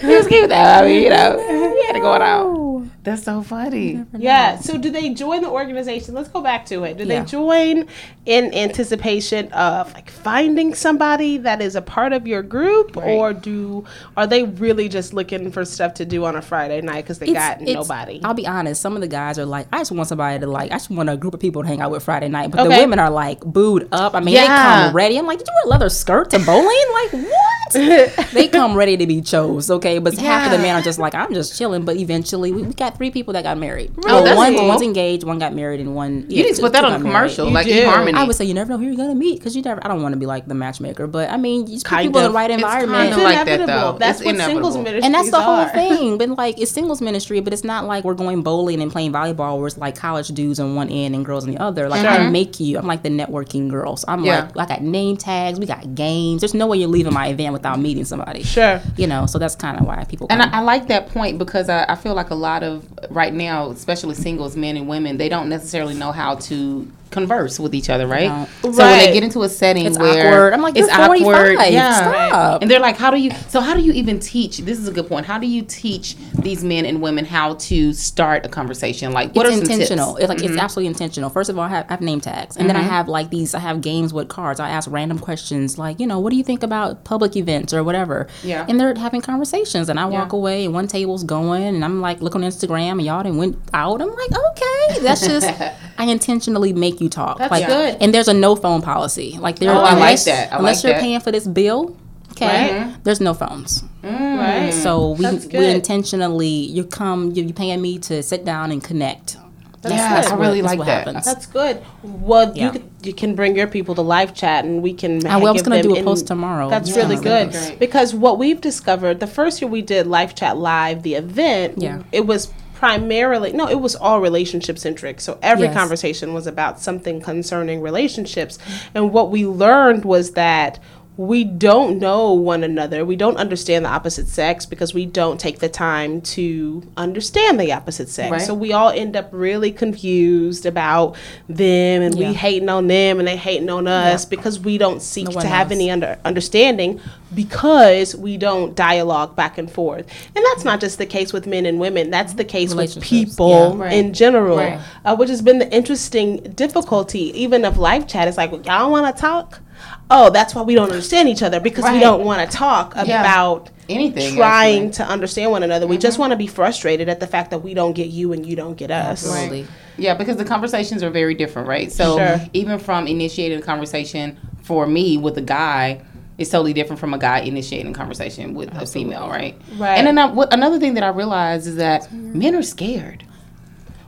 he 0.00 0.14
was 0.14 0.26
cute 0.26 0.48
though. 0.48 0.54
I 0.54 0.82
mean, 0.82 1.02
you 1.02 1.10
know, 1.10 1.38
he 1.38 1.86
had 1.86 1.96
it 1.96 2.00
going 2.00 2.22
on. 2.22 2.69
That's 3.02 3.22
so 3.22 3.42
funny. 3.42 4.04
Yeah. 4.16 4.58
So, 4.58 4.76
do 4.76 4.90
they 4.90 5.14
join 5.14 5.40
the 5.40 5.48
organization? 5.48 6.14
Let's 6.14 6.28
go 6.28 6.42
back 6.42 6.66
to 6.66 6.84
it. 6.84 6.98
Do 6.98 7.04
Yeah. 7.04 7.20
they 7.22 7.30
join 7.30 7.86
in 8.26 8.52
anticipation 8.54 9.50
of 9.52 9.92
like 9.94 10.10
finding 10.10 10.74
somebody 10.74 11.38
that 11.38 11.62
is 11.62 11.76
a 11.76 11.82
part 11.82 12.12
of 12.12 12.26
your 12.26 12.42
group, 12.42 12.96
Right. 12.96 13.08
or 13.08 13.32
do 13.32 13.84
are 14.16 14.26
they 14.26 14.44
really 14.44 14.88
just 14.88 15.14
looking 15.14 15.50
for 15.50 15.64
stuff 15.64 15.94
to 15.94 16.04
do 16.04 16.24
on 16.26 16.36
a 16.36 16.42
Friday 16.42 16.80
night 16.82 17.04
because 17.04 17.18
they 17.18 17.28
It's- 17.28 17.42
got 17.48 17.62
it's- 17.62 17.74
nobody? 17.74 18.20
I'll 18.22 18.34
be 18.34 18.46
honest. 18.46 18.80
Some 18.82 18.94
of 18.96 19.00
the 19.00 19.08
guys 19.08 19.38
are 19.38 19.46
like, 19.46 19.66
I 19.72 19.78
just 19.78 19.92
want 19.92 20.08
somebody 20.08 20.38
to 20.38 20.46
like. 20.46 20.70
I 20.70 20.74
just 20.74 20.90
want 20.90 21.08
a 21.08 21.16
group 21.16 21.32
of 21.34 21.40
people 21.40 21.62
to 21.62 21.68
hang 21.68 21.80
out 21.80 21.90
with 21.90 22.02
Friday 22.02 22.28
night. 22.28 22.50
But 22.50 22.64
the 22.64 22.68
women 22.68 22.98
are 22.98 23.10
like 23.10 23.40
booed 23.40 23.88
up. 23.92 24.14
I 24.14 24.20
mean, 24.20 24.34
Yeah. 24.34 24.42
they 24.42 24.46
come 24.86 24.94
ready. 24.96 25.18
I'm 25.18 25.26
like, 25.26 25.38
did 25.38 25.48
you 25.48 25.54
wear 25.64 25.70
leather 25.72 25.88
skirt 25.88 26.30
to 26.30 26.38
bowling? 26.38 26.66
Like 26.92 27.12
what? 27.24 27.34
they 28.32 28.48
come 28.48 28.74
ready 28.74 28.96
to 28.96 29.06
be 29.06 29.22
chose. 29.22 29.70
Okay, 29.70 29.98
but 30.00 30.16
half 30.18 30.46
of 30.46 30.52
the 30.52 30.58
men 30.58 30.74
are 30.74 30.82
just 30.82 30.98
like, 30.98 31.14
I'm 31.14 31.32
just 31.32 31.56
chilling. 31.56 31.84
But 31.84 31.96
eventually, 31.96 32.50
we, 32.50 32.62
we 32.62 32.74
got 32.74 32.98
three 33.00 33.10
people 33.10 33.32
that 33.32 33.42
got 33.42 33.56
married. 33.56 33.90
Oh, 33.96 34.02
Well, 34.04 34.24
that's 34.24 34.36
one 34.36 34.54
cool. 34.54 34.68
one's 34.68 34.82
engaged, 34.82 35.24
one 35.24 35.38
got 35.38 35.54
married, 35.54 35.80
and 35.80 35.94
one. 35.94 36.26
You 36.28 36.42
need 36.44 36.54
to 36.54 36.60
put 36.60 36.74
that 36.74 36.84
on 36.84 36.92
a 36.92 36.98
commercial, 37.00 37.48
like 37.50 37.66
You 37.66 37.80
in 37.80 37.88
harmony. 37.88 38.18
I 38.18 38.24
would 38.24 38.36
say 38.36 38.44
you 38.44 38.52
never 38.52 38.68
know 38.72 38.76
who 38.76 38.84
you're 38.84 38.94
gonna 38.94 39.14
meet 39.14 39.38
because 39.38 39.56
you 39.56 39.62
never. 39.62 39.80
I 39.82 39.88
don't 39.88 40.02
want 40.02 40.12
to 40.12 40.18
be 40.18 40.26
like 40.26 40.46
the 40.46 40.54
matchmaker, 40.54 41.06
but 41.06 41.30
I 41.30 41.38
mean, 41.38 41.62
you 41.66 41.72
just 41.74 41.86
put 41.86 41.90
Kind 41.92 42.08
people 42.08 42.20
in 42.20 42.26
the 42.32 42.34
right 42.36 42.50
It's 42.50 42.62
environment. 42.62 43.08
kinda 43.14 43.24
like 43.24 43.34
that, 43.36 43.48
inevitable. 43.48 43.92
though. 43.92 43.98
That's 43.98 44.20
It's 44.20 44.26
what 44.26 44.36
singles 44.36 44.76
inevitable. 44.76 44.82
ministries 44.82 45.04
and 45.06 45.14
that's 45.14 45.30
the 45.30 45.40
whole 45.40 45.54
are. 45.54 45.68
thing. 45.96 46.18
But 46.18 46.28
like, 46.36 46.60
it's 46.60 46.70
singles 46.70 47.00
ministry, 47.00 47.40
but 47.40 47.54
it's 47.54 47.64
not 47.64 47.86
like 47.86 48.04
we're 48.04 48.12
going 48.12 48.42
bowling 48.42 48.82
and 48.82 48.92
playing 48.92 49.12
volleyball 49.12 49.56
where 49.56 49.68
it's 49.68 49.78
like 49.78 49.96
college 49.96 50.28
dudes 50.28 50.60
on 50.60 50.74
one 50.74 50.90
end 50.90 51.14
and 51.14 51.24
girls 51.24 51.44
on 51.44 51.50
the 51.54 51.58
other. 51.58 51.88
Like 51.88 52.04
I 52.04 52.28
make 52.28 52.60
you. 52.60 52.76
I'm 52.76 52.86
like 52.86 53.02
the 53.02 53.08
networking 53.08 53.70
girl. 53.70 53.96
So 53.96 54.04
I'm 54.08 54.26
Yeah. 54.26 54.50
like, 54.54 54.70
I 54.70 54.74
got 54.74 54.82
name 54.82 55.16
tags. 55.16 55.58
We 55.58 55.64
got 55.64 55.94
games. 55.94 56.42
There's 56.42 56.52
no 56.52 56.66
way 56.66 56.76
you're 56.76 56.88
leaving 56.88 57.14
my 57.14 57.28
event 57.28 57.54
without 57.54 57.80
meeting 57.80 58.04
somebody. 58.04 58.42
Sure. 58.42 58.78
You 58.98 59.06
know, 59.06 59.24
so 59.24 59.38
that's 59.38 59.54
kind 59.56 59.80
of 59.80 59.86
why 59.86 60.04
people. 60.04 60.26
And. 60.28 60.42
I, 60.42 60.58
I 60.58 60.60
like 60.62 60.88
that 60.88 61.08
point 61.08 61.38
because 61.38 61.68
I, 61.68 61.84
I 61.88 61.94
feel 61.94 62.14
like 62.14 62.30
a 62.30 62.34
lot 62.34 62.62
of 62.62 62.79
right 63.10 63.32
now, 63.32 63.70
especially 63.70 64.14
singles, 64.14 64.56
men 64.56 64.76
and 64.76 64.88
women, 64.88 65.16
they 65.16 65.28
don't 65.28 65.48
necessarily 65.48 65.94
know 65.94 66.12
how 66.12 66.36
to 66.36 66.90
converse 67.10 67.58
with 67.58 67.74
each 67.74 67.90
other, 67.90 68.06
right? 68.06 68.48
So 68.62 68.70
when 68.70 68.98
they 68.98 69.12
get 69.12 69.22
into 69.22 69.42
a 69.42 69.48
setting 69.48 69.86
It's 69.86 69.98
where 69.98 70.28
awkward. 70.28 70.54
I'm 70.54 70.62
like, 70.62 70.76
it's 70.76 70.94
45. 70.94 71.72
yeah, 71.72 71.94
Stop. 71.94 72.62
and 72.62 72.70
they're 72.70 72.80
like, 72.80 72.96
how 72.96 73.10
do 73.10 73.18
you? 73.18 73.30
So 73.48 73.60
how 73.60 73.74
do 73.74 73.82
you 73.82 73.92
even 73.92 74.18
teach? 74.20 74.58
This 74.58 74.78
is 74.78 74.88
a 74.88 74.92
good 74.92 75.08
point. 75.08 75.26
How 75.26 75.38
do 75.38 75.46
you 75.46 75.62
teach 75.62 76.16
these 76.34 76.64
men 76.64 76.84
and 76.86 77.02
women 77.02 77.24
how 77.24 77.54
to 77.54 77.92
start 77.92 78.46
a 78.46 78.48
conversation? 78.48 79.12
Like, 79.12 79.34
what 79.34 79.46
it's 79.46 79.56
are 79.56 79.64
some 79.64 79.72
intentional. 79.72 80.14
tips? 80.14 80.20
It's 80.20 80.28
like 80.28 80.38
it's 80.38 80.48
mm-hmm. 80.48 80.60
absolutely 80.60 80.88
intentional. 80.88 81.30
First 81.30 81.50
of 81.50 81.58
all, 81.58 81.64
I 81.64 81.68
have, 81.68 81.86
I 81.88 81.92
have 81.92 82.00
name 82.00 82.20
tags, 82.20 82.56
and 82.56 82.68
then 82.68 82.76
I 82.76 82.80
mm-hmm. 82.80 82.88
have 82.90 83.08
like 83.08 83.30
these. 83.30 83.54
I 83.54 83.60
have 83.60 83.80
games 83.80 84.12
with 84.12 84.28
cards. 84.28 84.60
I 84.60 84.70
ask 84.70 84.90
random 84.90 85.18
questions, 85.18 85.78
like 85.78 86.00
you 86.00 86.06
know, 86.06 86.20
what 86.20 86.30
do 86.30 86.36
you 86.36 86.44
think 86.44 86.62
about 86.62 87.04
public 87.04 87.36
events 87.36 87.74
or 87.74 87.82
whatever. 87.82 88.28
Yeah. 88.42 88.64
And 88.68 88.78
they're 88.78 88.94
having 88.94 89.20
conversations, 89.20 89.88
and 89.88 89.98
I 89.98 90.06
walk 90.06 90.32
Yeah. 90.32 90.38
away, 90.38 90.64
and 90.64 90.74
one 90.74 90.86
table's 90.86 91.24
going, 91.24 91.62
and 91.64 91.84
I'm 91.84 92.00
like, 92.00 92.20
look 92.20 92.34
on 92.34 92.42
Instagram, 92.42 92.92
and 92.92 93.02
y'all 93.02 93.22
done 93.22 93.36
went 93.36 93.58
out. 93.74 94.00
I'm 94.00 94.08
like, 94.08 94.32
okay, 94.32 95.00
that's 95.00 95.26
just. 95.26 95.48
I 95.98 96.04
intentionally 96.04 96.72
make 96.72 96.99
you 97.00 97.08
talk. 97.08 97.38
That's 97.38 97.50
like, 97.50 97.66
good. 97.66 97.96
And 98.00 98.12
there's 98.14 98.28
a 98.28 98.34
no 98.34 98.56
phone 98.56 98.82
policy. 98.82 99.36
Like 99.40 99.58
there, 99.58 99.70
Oh, 99.70 99.78
I 99.80 99.94
like 99.94 100.22
that. 100.24 100.52
I 100.52 100.56
unless 100.58 100.78
like 100.84 100.84
you're 100.84 100.92
that. 100.94 101.02
paying 101.02 101.20
for 101.20 101.32
this 101.32 101.46
bill. 101.46 101.96
Okay, 102.32 102.78
Right. 102.84 103.04
there's 103.04 103.20
no 103.20 103.34
phones. 103.34 103.82
Mm. 104.02 104.38
Right. 104.38 104.72
So 104.72 105.10
we 105.12 105.26
we 105.58 105.66
intentionally 105.66 106.46
you 106.48 106.84
come 106.84 107.32
you 107.32 107.44
you 107.44 107.52
paying 107.52 107.82
me 107.82 107.98
to 108.00 108.22
sit 108.22 108.44
down 108.44 108.70
and 108.70 108.82
connect. 108.82 109.36
That's, 109.82 109.94
Yeah, 109.94 110.34
I 110.34 110.38
really 110.38 110.60
that's 110.60 110.74
like 110.76 110.86
that. 110.86 111.06
happens. 111.06 111.24
That's 111.24 111.46
good. 111.46 111.82
Well, 112.02 112.52
Yeah. 112.54 112.66
you 112.66 112.70
could, 112.72 112.84
you 113.02 113.14
can 113.14 113.34
bring 113.34 113.56
your 113.56 113.66
people 113.66 113.94
to 113.94 114.02
LifeChat, 114.02 114.60
and 114.60 114.82
we 114.82 114.92
can. 114.92 115.26
I 115.26 115.38
was 115.38 115.62
gonna 115.62 115.82
do 115.82 115.94
a 115.94 115.98
in- 115.98 116.04
post 116.04 116.26
tomorrow. 116.26 116.68
That's 116.68 116.90
Yeah. 116.90 116.96
really 117.02 117.16
good 117.16 117.50
That'd 117.52 117.52
be 117.52 117.66
great. 117.68 117.78
because 117.78 118.14
what 118.14 118.38
we've 118.38 118.60
discovered 118.60 119.20
the 119.20 119.26
first 119.26 119.60
year 119.62 119.70
we 119.70 119.80
did 119.80 120.06
LifeChat 120.06 120.56
live, 120.56 121.02
the 121.02 121.14
event, 121.14 121.74
Yeah. 121.78 122.00
it 122.12 122.26
was 122.26 122.48
primarily 122.80 123.52
no, 123.52 123.68
it 123.68 123.78
was 123.80 123.94
all 123.94 124.20
relationship 124.22 124.78
centric. 124.78 125.20
So 125.20 125.38
every 125.42 125.66
Yes. 125.66 125.74
conversation 125.76 126.32
was 126.32 126.46
about 126.46 126.80
something 126.80 127.20
concerning 127.20 127.82
relationships, 127.82 128.58
and 128.94 129.12
what 129.12 129.30
we 129.30 129.44
learned 129.46 130.04
was 130.06 130.30
that. 130.32 130.78
We 131.16 131.44
don't 131.44 131.98
know 131.98 132.32
one 132.32 132.64
another. 132.64 133.04
We 133.04 133.14
don't 133.14 133.36
understand 133.36 133.84
the 133.84 133.90
opposite 133.90 134.26
sex 134.26 134.64
because 134.64 134.94
we 134.94 135.04
don't 135.04 135.38
take 135.38 135.58
the 135.58 135.68
time 135.68 136.22
to 136.22 136.82
understand 136.96 137.60
the 137.60 137.72
opposite 137.72 138.08
sex. 138.08 138.30
Right. 138.30 138.40
So 138.40 138.54
we 138.54 138.72
all 138.72 138.88
end 138.88 139.16
up 139.16 139.28
really 139.30 139.70
confused 139.70 140.64
about 140.64 141.16
them 141.46 142.00
and 142.02 142.14
Yeah. 142.16 142.28
we 142.28 142.34
hating 142.34 142.70
on 142.70 142.86
them 142.86 143.18
and 143.18 143.28
they 143.28 143.36
hating 143.36 143.68
on 143.68 143.86
us 143.86 144.24
Yeah. 144.24 144.28
because 144.30 144.60
we 144.60 144.78
don't 144.78 145.02
seek 145.02 145.26
No 145.26 145.40
to 145.42 145.46
have 145.46 145.68
knows. 145.68 145.76
any 145.78 145.90
under 145.90 146.16
understanding 146.24 147.00
because 147.34 148.16
we 148.16 148.38
don't 148.38 148.74
dialogue 148.74 149.36
back 149.36 149.58
and 149.58 149.70
forth. 149.70 150.06
And 150.34 150.44
that's 150.52 150.64
not 150.64 150.80
just 150.80 150.96
the 150.96 151.06
case 151.06 151.34
with 151.34 151.46
men 151.46 151.66
and 151.66 151.78
women. 151.78 152.08
That's 152.10 152.32
the 152.32 152.44
case 152.44 152.74
with 152.74 152.98
people 153.02 153.74
yeah. 153.76 153.84
Right. 153.84 153.92
in 153.92 154.14
general, 154.14 154.56
Right. 154.56 154.78
uh, 155.04 155.16
which 155.16 155.28
has 155.28 155.42
been 155.42 155.58
the 155.58 155.70
interesting 155.70 156.38
difficulty 156.54 157.30
even 157.38 157.66
of 157.66 157.74
LifeChat. 157.74 158.26
It's 158.26 158.38
like, 158.38 158.52
y'all 158.64 158.90
want 158.90 159.14
to 159.14 159.20
talk? 159.20 159.60
Oh, 160.10 160.30
that's 160.30 160.54
why 160.54 160.62
we 160.62 160.74
don't 160.74 160.90
understand 160.90 161.28
each 161.28 161.42
other 161.42 161.60
because 161.60 161.90
we 161.90 162.00
don't 162.00 162.24
want 162.24 162.48
to 162.48 162.56
talk 162.56 162.94
Yeah. 162.96 163.20
about 163.20 163.70
Anything, 163.88 164.36
trying 164.36 164.88
actually. 164.88 165.04
to 165.04 165.10
understand 165.10 165.50
one 165.50 165.62
another. 165.62 165.86
We 165.86 165.98
just 165.98 166.14
mm-hmm. 166.14 166.20
want 166.20 166.30
to 166.32 166.36
be 166.36 166.46
frustrated 166.46 167.08
at 167.08 167.20
the 167.20 167.26
fact 167.26 167.50
that 167.50 167.60
we 167.60 167.74
don't 167.74 167.92
get 167.92 168.08
you 168.08 168.32
and 168.32 168.44
you 168.44 168.56
don't 168.56 168.76
get 168.76 168.90
us. 168.90 169.24
Absolutely. 169.24 169.66
Yeah, 169.96 170.14
because 170.14 170.36
the 170.36 170.44
conversations 170.44 171.02
are 171.02 171.10
very 171.10 171.34
different, 171.34 171.68
right? 171.68 171.92
So 171.92 172.18
Sure. 172.18 172.40
even 172.52 172.78
from 172.78 173.06
initiating 173.06 173.58
a 173.58 173.62
conversation 173.62 174.38
for 174.62 174.86
me 174.86 175.16
with 175.18 175.36
a 175.38 175.42
guy 175.42 176.02
is 176.38 176.48
totally 176.48 176.72
different 176.72 176.98
from 176.98 177.12
a 177.12 177.18
guy 177.18 177.40
initiating 177.40 177.92
conversation 177.92 178.54
with 178.54 178.74
a 178.74 178.86
female, 178.86 179.28
right? 179.28 179.60
Right. 179.76 179.96
And 179.98 180.06
then 180.06 180.18
I, 180.18 180.26
what, 180.26 180.52
another 180.54 180.78
thing 180.78 180.94
that 180.94 181.04
I 181.04 181.08
realized 181.08 181.66
is 181.66 181.76
that 181.76 182.10
men 182.12 182.54
are 182.54 182.62
scared. 182.62 183.24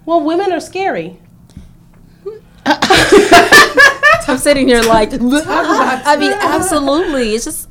Well, 0.07 0.23
women 0.23 0.51
are 0.51 0.61
scary. 0.61 1.19
I'm 4.29 4.39
sitting 4.39 4.69
here 4.69 4.83
like, 4.83 5.11
I 5.15 6.17
mean, 6.19 6.33
absolutely. 6.33 7.35
It's 7.35 7.45
just 7.45 7.69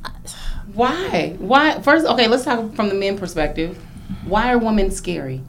Why? 0.74 1.36
Why? 1.38 1.80
First, 1.80 2.06
okay, 2.06 2.28
let's 2.28 2.44
talk 2.44 2.74
from 2.74 2.88
the 2.88 2.94
men 2.94 3.18
perspective. 3.18 3.76
Why 4.24 4.52
are 4.52 4.58
women 4.58 4.90
scary? 4.90 5.42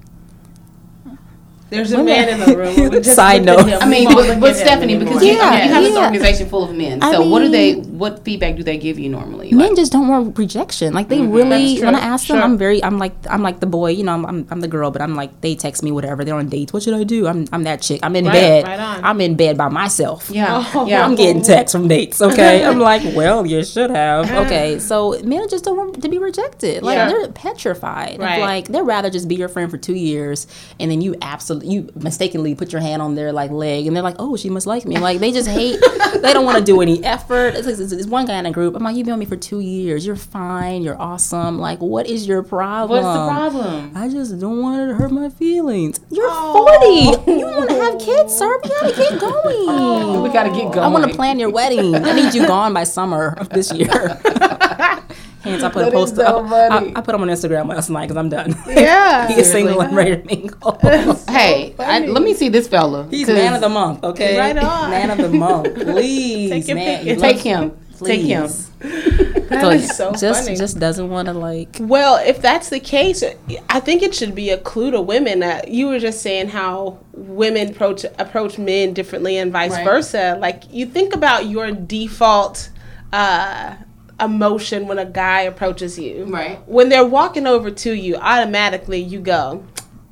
There's 1.73 1.91
a 1.91 2.03
man 2.03 2.29
in 2.29 2.39
the 2.39 2.55
room. 2.57 2.89
We 2.91 2.99
just 2.99 3.15
Side 3.15 3.43
note. 3.43 3.59
I 3.81 3.85
mean, 3.89 4.07
but, 4.13 4.39
but 4.39 4.55
Stephanie, 4.55 4.93
anymore. 4.95 5.13
because 5.15 5.23
you, 5.23 5.39
I 5.39 5.49
mean, 5.49 5.59
Yeah, 5.59 5.65
you 5.67 5.73
have 5.73 5.83
this 5.83 5.97
organization 5.97 6.49
full 6.49 6.63
of 6.69 6.75
men. 6.75 7.01
I 7.01 7.11
So 7.11 7.27
what 7.27 7.39
do 7.39 7.49
they? 7.49 7.73
What 7.75 8.23
feedback 8.23 8.55
do 8.55 8.63
they 8.63 8.77
give 8.77 8.99
you 8.99 9.09
normally? 9.09 9.49
men 9.51 9.69
Like, 9.69 9.75
just 9.77 9.91
don't 9.91 10.07
want 10.07 10.37
rejection. 10.37 10.93
Like 10.93 11.09
they 11.09 11.19
Mm-hmm. 11.19 11.31
really, 11.31 11.73
That's 11.75 11.85
when 11.85 11.95
I 11.95 11.99
ask 11.99 12.25
Sure. 12.27 12.35
them, 12.35 12.43
I'm 12.43 12.57
very, 12.57 12.83
I'm 12.83 12.97
like, 12.99 13.13
I'm 13.29 13.41
like 13.41 13.59
the 13.59 13.65
boy. 13.65 13.91
You 13.91 14.03
know, 14.03 14.13
I'm, 14.13 14.25
I'm, 14.25 14.47
I'm 14.51 14.59
the 14.61 14.67
girl, 14.67 14.91
but 14.91 15.01
I'm 15.01 15.15
like, 15.15 15.41
they 15.41 15.55
text 15.55 15.83
me 15.83 15.91
whatever. 15.91 16.23
They're 16.25 16.35
on 16.35 16.47
dates. 16.49 16.73
What 16.73 16.83
should 16.83 16.93
I 16.93 17.03
do? 17.03 17.27
I'm, 17.27 17.45
I'm 17.51 17.63
that 17.63 17.81
chick. 17.81 17.99
I'm 18.03 18.15
in 18.15 18.25
Right, 18.25 18.33
bed. 18.33 18.63
right 18.65 18.79
on. 18.79 19.03
I'm 19.03 19.19
in 19.21 19.35
bed 19.35 19.57
by 19.57 19.69
myself. 19.69 20.29
yeah, 20.29 20.63
Oh. 20.75 20.85
yeah. 20.85 21.05
I'm 21.05 21.15
getting 21.15 21.41
texts 21.41 21.73
from 21.73 21.87
dates. 21.87 22.21
Okay, 22.33 22.63
I'm 22.65 22.79
like, 22.79 23.03
well, 23.15 23.45
you 23.45 23.63
should 23.63 23.89
have. 23.91 24.29
Okay, 24.45 24.79
so 24.79 25.19
men 25.23 25.47
just 25.49 25.63
don't 25.65 25.77
want 25.77 26.01
to 26.01 26.09
be 26.09 26.17
rejected. 26.17 26.81
Like 26.83 26.95
Yeah. 26.97 27.07
they're 27.09 27.27
petrified. 27.31 28.19
Right. 28.19 28.39
Like 28.39 28.67
they'd 28.67 28.81
rather 28.81 29.09
just 29.09 29.27
be 29.27 29.35
your 29.35 29.49
friend 29.49 29.69
for 29.71 29.77
two 29.77 29.93
years, 29.95 30.47
and 30.79 30.89
then 30.91 31.01
you 31.01 31.15
absolutely, 31.21 31.62
you 31.63 31.89
mistakenly 31.95 32.55
put 32.55 32.71
your 32.71 32.81
hand 32.81 33.01
on 33.01 33.15
their 33.15 33.31
like 33.31 33.51
leg, 33.51 33.87
and 33.87 33.95
they're 33.95 34.03
like, 34.03 34.15
oh, 34.19 34.35
she 34.37 34.49
must 34.49 34.67
like 34.67 34.85
me. 34.85 34.97
Like 34.97 35.19
they 35.19 35.31
just 35.31 35.47
hate. 35.47 35.79
they 36.21 36.33
don't 36.33 36.45
want 36.45 36.57
to 36.57 36.63
do 36.63 36.81
any 36.81 37.03
effort. 37.03 37.55
It's, 37.55 37.65
like, 37.67 37.77
it's, 37.79 37.91
it's 37.91 38.07
one 38.07 38.25
guy 38.25 38.37
in 38.37 38.45
a 38.45 38.51
group. 38.51 38.75
I'm 38.75 38.83
like, 38.83 38.95
you've 38.95 39.05
been 39.05 39.17
with 39.17 39.27
me 39.29 39.35
for 39.35 39.39
two 39.41 39.59
years. 39.59 40.05
You're 40.05 40.15
fine. 40.15 40.81
You're 40.83 40.99
awesome. 41.01 41.59
Like, 41.59 41.79
what 41.79 42.07
is 42.07 42.27
your 42.27 42.43
problem? 42.43 43.03
What's 43.03 43.17
the 43.17 43.27
problem? 43.61 43.91
I 43.95 44.09
just 44.09 44.39
don't 44.39 44.61
want 44.61 44.81
it 44.81 44.87
to 44.87 44.93
hurt 44.95 45.11
my 45.11 45.29
feelings. 45.29 45.99
You're 46.11 46.27
Oh. 46.29 47.13
40. 47.25 47.31
You 47.39 47.45
want 47.45 47.69
to 47.69 47.75
have 47.75 47.99
kids, 47.99 48.35
sir? 48.35 48.59
We 48.63 48.69
gotta 48.69 48.95
get 48.95 49.19
going. 49.19 49.33
Oh. 49.69 50.21
We 50.23 50.29
gotta 50.29 50.49
get 50.49 50.71
going. 50.71 50.79
I 50.79 50.87
want 50.87 51.09
to 51.09 51.15
plan 51.15 51.39
your 51.39 51.49
wedding. 51.49 51.95
I 51.95 52.13
need 52.13 52.33
you 52.33 52.45
gone 52.47 52.73
by 52.73 52.83
summer 52.83 53.35
of 53.37 53.49
this 53.49 53.71
year. 53.73 54.19
Hence, 55.43 55.61
I 55.63 55.69
put 55.69 55.81
a 55.81 55.85
That 55.85 55.87
is 55.87 55.93
post. 55.93 56.15
so 56.15 56.45
I, 56.45 56.69
funny. 56.69 56.95
I, 56.95 56.99
I 56.99 57.01
put 57.01 57.11
them 57.11 57.21
on 57.21 57.27
Instagram 57.27 57.67
last 57.67 57.89
night 57.89 58.03
because 58.07 58.17
I'm 58.17 58.29
done. 58.29 58.55
Yeah. 58.67 59.27
he 59.33 59.33
is 59.41 59.51
single 59.51 59.81
and 59.81 59.95
ready 59.95 60.15
to 60.17 60.23
mingle. 60.25 60.79
Hey, 61.29 61.75
I, 61.79 61.99
let 62.05 62.21
me 62.23 62.33
see 62.33 62.49
this 62.49 62.67
fella. 62.67 63.07
He's 63.09 63.25
'cause- 63.25 63.35
man 63.35 63.53
of 63.55 63.61
the 63.61 63.69
month. 63.69 64.03
Okay, 64.03 64.37
Right 64.37 64.57
on. 64.57 64.89
Man 64.91 65.09
of 65.09 65.17
the 65.17 65.29
month. 65.29 65.73
Please, 65.75 66.49
Take 66.51 66.67
your 66.67 66.75
man. 66.77 66.97
pick. 66.99 67.07
you 67.07 67.15
Take 67.17 67.35
look- 67.37 67.43
him. 67.45 67.77
Take 68.03 68.21
him. 68.21 68.41
please. 68.47 68.69
That 69.49 69.73
is 69.75 69.95
so 69.95 70.11
just, 70.13 70.43
funny. 70.45 70.57
just 70.57 70.77
doesn't 70.79 71.09
want 71.09 71.27
to 71.27 71.33
like. 71.33 71.77
Well, 71.79 72.15
if 72.17 72.41
that's 72.41 72.69
the 72.69 72.79
case, 72.81 73.23
I 73.69 73.79
think 73.79 74.01
it 74.01 74.13
should 74.13 74.35
be 74.35 74.49
a 74.49 74.57
clue 74.57 74.91
to 74.91 74.99
women. 75.01 75.41
Uh, 75.41 75.61
you 75.67 75.87
were 75.87 75.99
just 75.99 76.21
saying 76.21 76.49
how 76.49 76.99
women 77.13 77.69
approach 77.69 78.03
approach 78.19 78.57
men 78.57 78.93
differently 78.93 79.37
and 79.37 79.51
vice 79.53 79.71
Right. 79.71 79.85
versa. 79.85 80.37
Like 80.41 80.63
you 80.71 80.85
think 80.85 81.13
about 81.15 81.45
your 81.45 81.71
default 81.71 82.69
uh, 83.13 83.75
emotion 84.19 84.87
when 84.87 84.99
a 84.99 85.05
guy 85.05 85.41
approaches 85.41 85.97
you. 85.97 86.25
Right. 86.25 86.59
When 86.67 86.89
they're 86.89 87.05
walking 87.05 87.47
over 87.47 87.71
to 87.71 87.93
you, 87.93 88.15
automatically 88.15 88.99
you 89.01 89.19
go. 89.19 89.65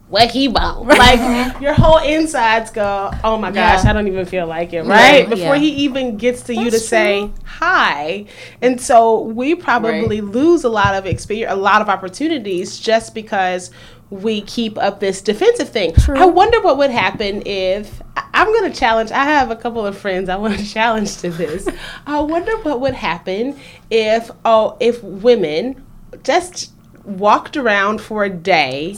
What 0.10 0.32
he 0.32 0.49
want? 0.49 0.88
Like 0.88 1.62
your 1.62 1.74
whole 1.74 1.99
insides 1.99 2.70
go, 2.70 3.12
oh 3.24 3.38
my 3.38 3.49
gosh, 3.49 3.86
Yeah. 3.86 3.89
I 3.89 3.93
don't 3.93 4.08
even 4.08 4.26
feel 4.26 4.45
like 4.45 4.74
it, 4.74 4.84
right? 4.84 5.24
Yeah, 5.24 5.30
Before 5.30 5.56
yeah. 5.56 5.62
he 5.62 5.70
even 5.86 6.18
gets 6.18 6.43
to 6.43 6.54
you 6.54 6.66
to 6.66 6.72
That's 6.72 6.86
say 6.86 7.32
hi, 7.45 8.26
and 8.62 8.80
so 8.82 9.22
we 9.22 9.56
probably 9.56 10.20
lose 10.20 10.66
a 10.66 10.70
lot 10.70 10.95
of 10.95 11.06
experience, 11.06 11.54
a 11.54 11.56
lot 11.56 11.82
of 11.82 11.88
opportunities 11.88 12.78
just 12.78 13.16
because 13.16 13.72
we 14.10 14.41
keep 14.41 14.78
up 14.78 14.99
this 14.99 15.22
defensive 15.22 15.70
thing. 15.70 15.93
I 16.10 16.26
wonder 16.26 16.60
what 16.62 16.78
would 16.78 16.91
happen 16.91 17.43
if 17.45 18.02
I'm 18.41 18.47
going 18.47 18.71
to 18.71 18.77
challenge. 18.79 19.11
I 19.11 19.23
have 19.23 19.51
a 19.51 19.55
couple 19.55 19.85
of 19.85 19.95
friends 19.97 20.27
I 20.27 20.35
want 20.35 20.57
to 20.57 20.65
challenge 20.79 21.17
to 21.17 21.29
this. 21.29 21.67
I 22.07 22.19
wonder 22.21 22.57
what 22.63 22.81
would 22.81 22.95
happen 22.95 23.57
if 23.91 24.31
oh 24.45 24.77
if 24.79 25.03
women 25.03 25.85
just 26.23 26.71
walked 27.03 27.55
around 27.57 28.01
for 28.01 28.23
a 28.23 28.29
day 28.29 28.95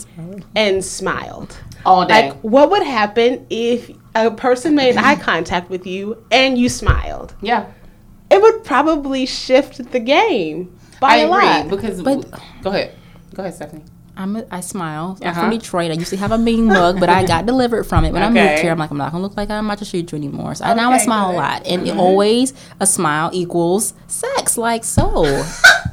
and 0.55 0.83
smiled. 0.83 1.57
All 1.85 2.05
day. 2.05 2.29
Like 2.29 2.39
what 2.41 2.69
would 2.71 2.83
happen 2.83 3.45
if 3.49 3.91
a 4.15 4.31
person 4.31 4.75
made 4.75 4.95
eye 4.95 5.15
contact 5.17 5.69
with 5.69 5.85
you 5.85 6.25
and 6.31 6.57
you 6.57 6.69
smiled? 6.69 7.35
yeah, 7.41 7.65
It 8.29 8.41
would 8.41 8.63
probably 8.63 9.25
shift 9.25 9.91
the 9.91 9.99
game 9.99 10.77
by 11.01 11.15
I 11.15 11.17
a 11.17 11.27
lot. 11.27 11.69
because. 11.69 12.01
But- 12.01 12.31
go 12.61 12.69
ahead. 12.69 12.95
Go 13.33 13.43
ahead, 13.43 13.55
Stephanie. 13.55 13.83
I'm 14.15 14.35
a, 14.35 14.45
I 14.51 14.59
smile. 14.61 15.17
I'm 15.21 15.27
Uh-huh. 15.29 15.41
from 15.41 15.49
Detroit. 15.49 15.91
I 15.91 15.95
used 15.95 16.11
to 16.11 16.17
have 16.17 16.31
a 16.31 16.37
mean 16.37 16.65
mug, 16.67 16.99
but 16.99 17.09
I 17.09 17.25
got 17.33 17.45
delivered 17.45 17.85
from 17.85 18.05
it. 18.05 18.13
When 18.13 18.21
I 18.21 18.29
moved 18.29 18.61
here, 18.61 18.71
I'm 18.71 18.77
like, 18.77 18.91
I'm 18.91 18.97
not 18.97 19.11
gonna 19.11 19.23
look 19.23 19.35
like 19.35 19.49
I'm 19.49 19.65
about 19.65 19.79
to 19.79 19.85
shoot 19.85 20.11
you 20.11 20.17
anymore. 20.17 20.53
So 20.55 20.65
I 20.65 20.73
now 20.75 20.91
I 20.91 20.97
smile 20.99 21.29
good. 21.31 21.35
a 21.35 21.37
lot, 21.37 21.65
and 21.67 21.89
always 21.99 22.53
a 22.79 22.85
smile 22.85 23.29
equals 23.33 23.93
sex. 24.07 24.57
Like 24.57 24.83
so. 24.83 25.43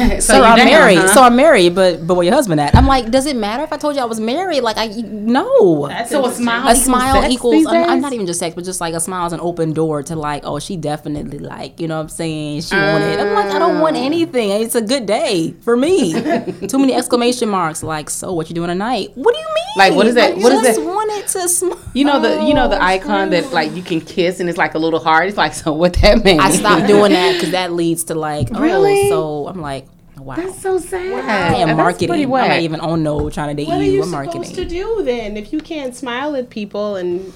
So, 0.20 0.36
you 0.36 0.42
I'm 0.42 0.56
down, 0.56 0.66
married. 0.66 0.98
huh? 0.98 1.08
So 1.08 1.22
I'm 1.22 1.36
married, 1.36 1.74
but 1.74 2.06
but 2.06 2.14
where 2.14 2.24
your 2.24 2.34
husband 2.34 2.60
at? 2.60 2.74
I'm 2.74 2.86
like, 2.86 3.10
does 3.10 3.26
it 3.26 3.36
matter 3.36 3.62
if 3.62 3.72
I 3.72 3.76
told 3.76 3.96
you 3.96 4.02
I 4.02 4.04
was 4.04 4.20
married? 4.20 4.62
Like 4.62 4.76
I 4.76 4.86
no. 4.86 5.88
So 6.06 6.26
a 6.26 6.32
smile. 6.32 6.68
a 6.68 6.72
equals 6.72 6.84
smile 6.84 7.22
sex 7.22 7.34
equals 7.34 7.54
these 7.54 7.66
I'm, 7.66 7.90
I'm 7.90 8.00
not 8.00 8.12
even 8.12 8.26
just 8.26 8.38
sex, 8.38 8.54
but 8.54 8.64
just 8.64 8.80
like 8.80 8.94
a 8.94 9.00
smile 9.00 9.26
is 9.26 9.32
an 9.32 9.40
open 9.40 9.72
door 9.72 10.02
to 10.04 10.16
like, 10.16 10.42
oh, 10.44 10.58
she 10.58 10.76
definitely 10.76 11.38
like, 11.38 11.80
you 11.80 11.88
know 11.88 11.96
what 11.96 12.02
I'm 12.02 12.08
saying? 12.08 12.62
She 12.62 12.74
wanted. 12.76 13.20
I'm 13.20 13.34
like, 13.34 13.54
I 13.54 13.58
don't 13.58 13.80
want 13.80 13.96
ah. 13.96 14.00
anything. 14.04 14.50
It's 14.50 14.74
a 14.74 14.82
good 14.82 15.06
day 15.06 15.54
for 15.62 15.76
me. 15.76 16.12
Too 16.68 16.78
many 16.78 16.94
exclamation 16.94 17.48
marks. 17.48 17.82
Like, 17.82 18.10
so 18.10 18.32
what 18.32 18.48
you 18.48 18.54
doing 18.54 18.68
tonight? 18.68 19.10
What 19.14 19.34
do 19.34 19.40
you 19.40 19.46
mean? 19.46 19.60
Like, 19.76 19.94
what 19.94 20.06
is 20.06 20.14
that- 20.14 20.32
I 20.32 20.42
what 20.42 20.52
is 20.52 20.62
just 20.62 20.80
that- 20.80 20.86
wanted 20.86 21.26
to 21.28 21.48
smile. 21.48 21.78
You 21.92 22.04
know 22.04 22.20
the 22.20 22.44
you 22.44 22.54
know 22.54 22.68
the 22.68 22.80
icon 22.82 23.30
that 23.30 23.52
like 23.52 23.74
you 23.74 23.82
can 23.82 24.00
kiss 24.00 24.40
and 24.40 24.48
it's 24.48 24.58
like 24.58 24.74
a 24.74 24.78
little 24.78 25.00
heart. 25.00 25.28
It's 25.28 25.36
like 25.36 25.54
so 25.54 25.72
what 25.72 25.94
that 25.94 26.24
means. 26.24 26.40
I 26.40 26.50
stopped 26.50 26.86
doing 26.86 27.12
that 27.12 27.32
because 27.34 27.50
that 27.52 27.72
leads 27.72 28.04
to 28.04 28.14
like, 28.14 28.48
oh, 28.54 28.60
Really? 28.60 29.08
so 29.08 29.48
I'm 29.48 29.60
like, 29.60 29.86
wow. 30.20 30.36
That's 30.36 30.60
so 30.60 30.78
sad. 30.78 31.12
I 31.24 31.56
am 31.56 31.68
That's 31.68 31.76
marketing. 31.76 32.08
pretty 32.08 32.24
I'm 32.24 32.30
not 32.30 32.60
even 32.60 32.80
on 32.80 33.02
no 33.02 33.30
trying 33.30 33.54
to 33.56 33.62
date 33.62 33.68
you. 33.68 33.74
What 33.74 33.80
are 33.80 33.84
you. 33.84 33.92
you 33.92 34.04
supposed 34.04 34.12
marketing. 34.34 34.54
to 34.54 34.64
do 34.64 35.02
then 35.02 35.36
if 35.36 35.52
you 35.52 35.60
can't 35.60 35.94
smile 35.94 36.34
at 36.36 36.50
people 36.50 36.96
and 36.96 37.32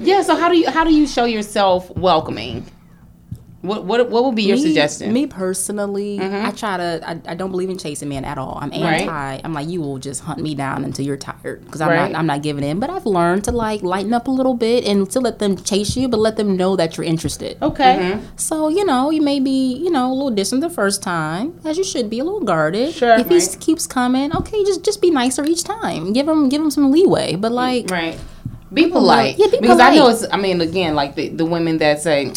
Yeah. 0.00 0.22
So 0.22 0.36
how 0.36 0.48
do 0.48 0.56
you 0.58 0.70
how 0.70 0.84
do 0.84 0.92
you 0.94 1.06
show 1.06 1.24
yourself 1.24 1.90
welcoming? 1.96 2.64
What 3.66 3.84
what 3.84 4.08
what 4.10 4.24
would 4.24 4.34
be 4.34 4.44
your 4.44 4.56
me, 4.56 4.62
suggestion? 4.62 5.12
Me 5.12 5.26
personally, 5.26 6.20
I 6.20 6.50
try 6.52 6.76
to. 6.76 7.00
I, 7.04 7.20
I 7.32 7.34
don't 7.34 7.50
believe 7.50 7.70
in 7.70 7.78
chasing 7.78 8.08
men 8.08 8.24
at 8.24 8.38
all. 8.38 8.58
I'm 8.62 8.70
Right. 8.70 9.02
anti. 9.02 9.40
I'm 9.44 9.52
like 9.52 9.68
you 9.68 9.80
will 9.80 9.98
just 9.98 10.22
hunt 10.22 10.40
me 10.40 10.54
down 10.54 10.84
until 10.84 11.04
you're 11.04 11.16
tired 11.16 11.64
because 11.64 11.80
I'm 11.80 11.88
Right. 11.88 12.12
not. 12.12 12.18
I'm 12.18 12.26
not 12.26 12.42
giving 12.42 12.64
in. 12.64 12.78
But 12.80 12.90
I've 12.90 13.06
learned 13.06 13.44
to 13.44 13.52
like 13.52 13.82
lighten 13.82 14.12
up 14.14 14.28
a 14.28 14.30
little 14.30 14.54
bit 14.54 14.84
and 14.86 15.08
to 15.10 15.20
let 15.20 15.38
them 15.38 15.56
chase 15.56 15.96
you, 15.96 16.08
but 16.08 16.20
let 16.20 16.36
them 16.36 16.56
know 16.56 16.76
that 16.76 16.96
you're 16.96 17.04
interested. 17.06 17.56
okay, 17.62 17.96
Mm-hmm. 17.96 18.26
So 18.36 18.68
you 18.68 18.84
know 18.84 19.10
you 19.10 19.22
may 19.22 19.40
be 19.40 19.74
you 19.76 19.90
know 19.90 20.10
a 20.12 20.14
little 20.14 20.30
distant 20.30 20.60
the 20.62 20.70
first 20.70 21.02
time, 21.02 21.58
as 21.64 21.76
you 21.78 21.84
should 21.84 22.08
be 22.08 22.18
a 22.20 22.24
little 22.24 22.40
guarded. 22.42 22.94
Sure. 22.94 23.16
If 23.18 23.28
he 23.28 23.40
keeps 23.58 23.86
coming, 23.86 24.34
okay, 24.36 24.64
just 24.64 24.84
just 24.84 25.00
be 25.00 25.10
nicer 25.10 25.44
each 25.44 25.64
time. 25.64 26.12
Give 26.12 26.26
him 26.28 26.48
give 26.48 26.60
him 26.62 26.70
some 26.70 26.90
leeway. 26.90 27.36
But 27.36 27.52
like 27.52 27.90
Right. 27.90 28.18
Be 28.72 28.88
polite. 28.90 29.38
Yeah, 29.38 29.46
be 29.46 29.58
because 29.60 29.78
I 29.78 29.94
know 29.94 30.08
it's. 30.08 30.24
I 30.32 30.36
mean, 30.36 30.60
again, 30.60 30.94
like 30.96 31.14
the, 31.14 31.28
the 31.28 31.44
women 31.46 31.78
that 31.78 32.02
say, 32.02 32.32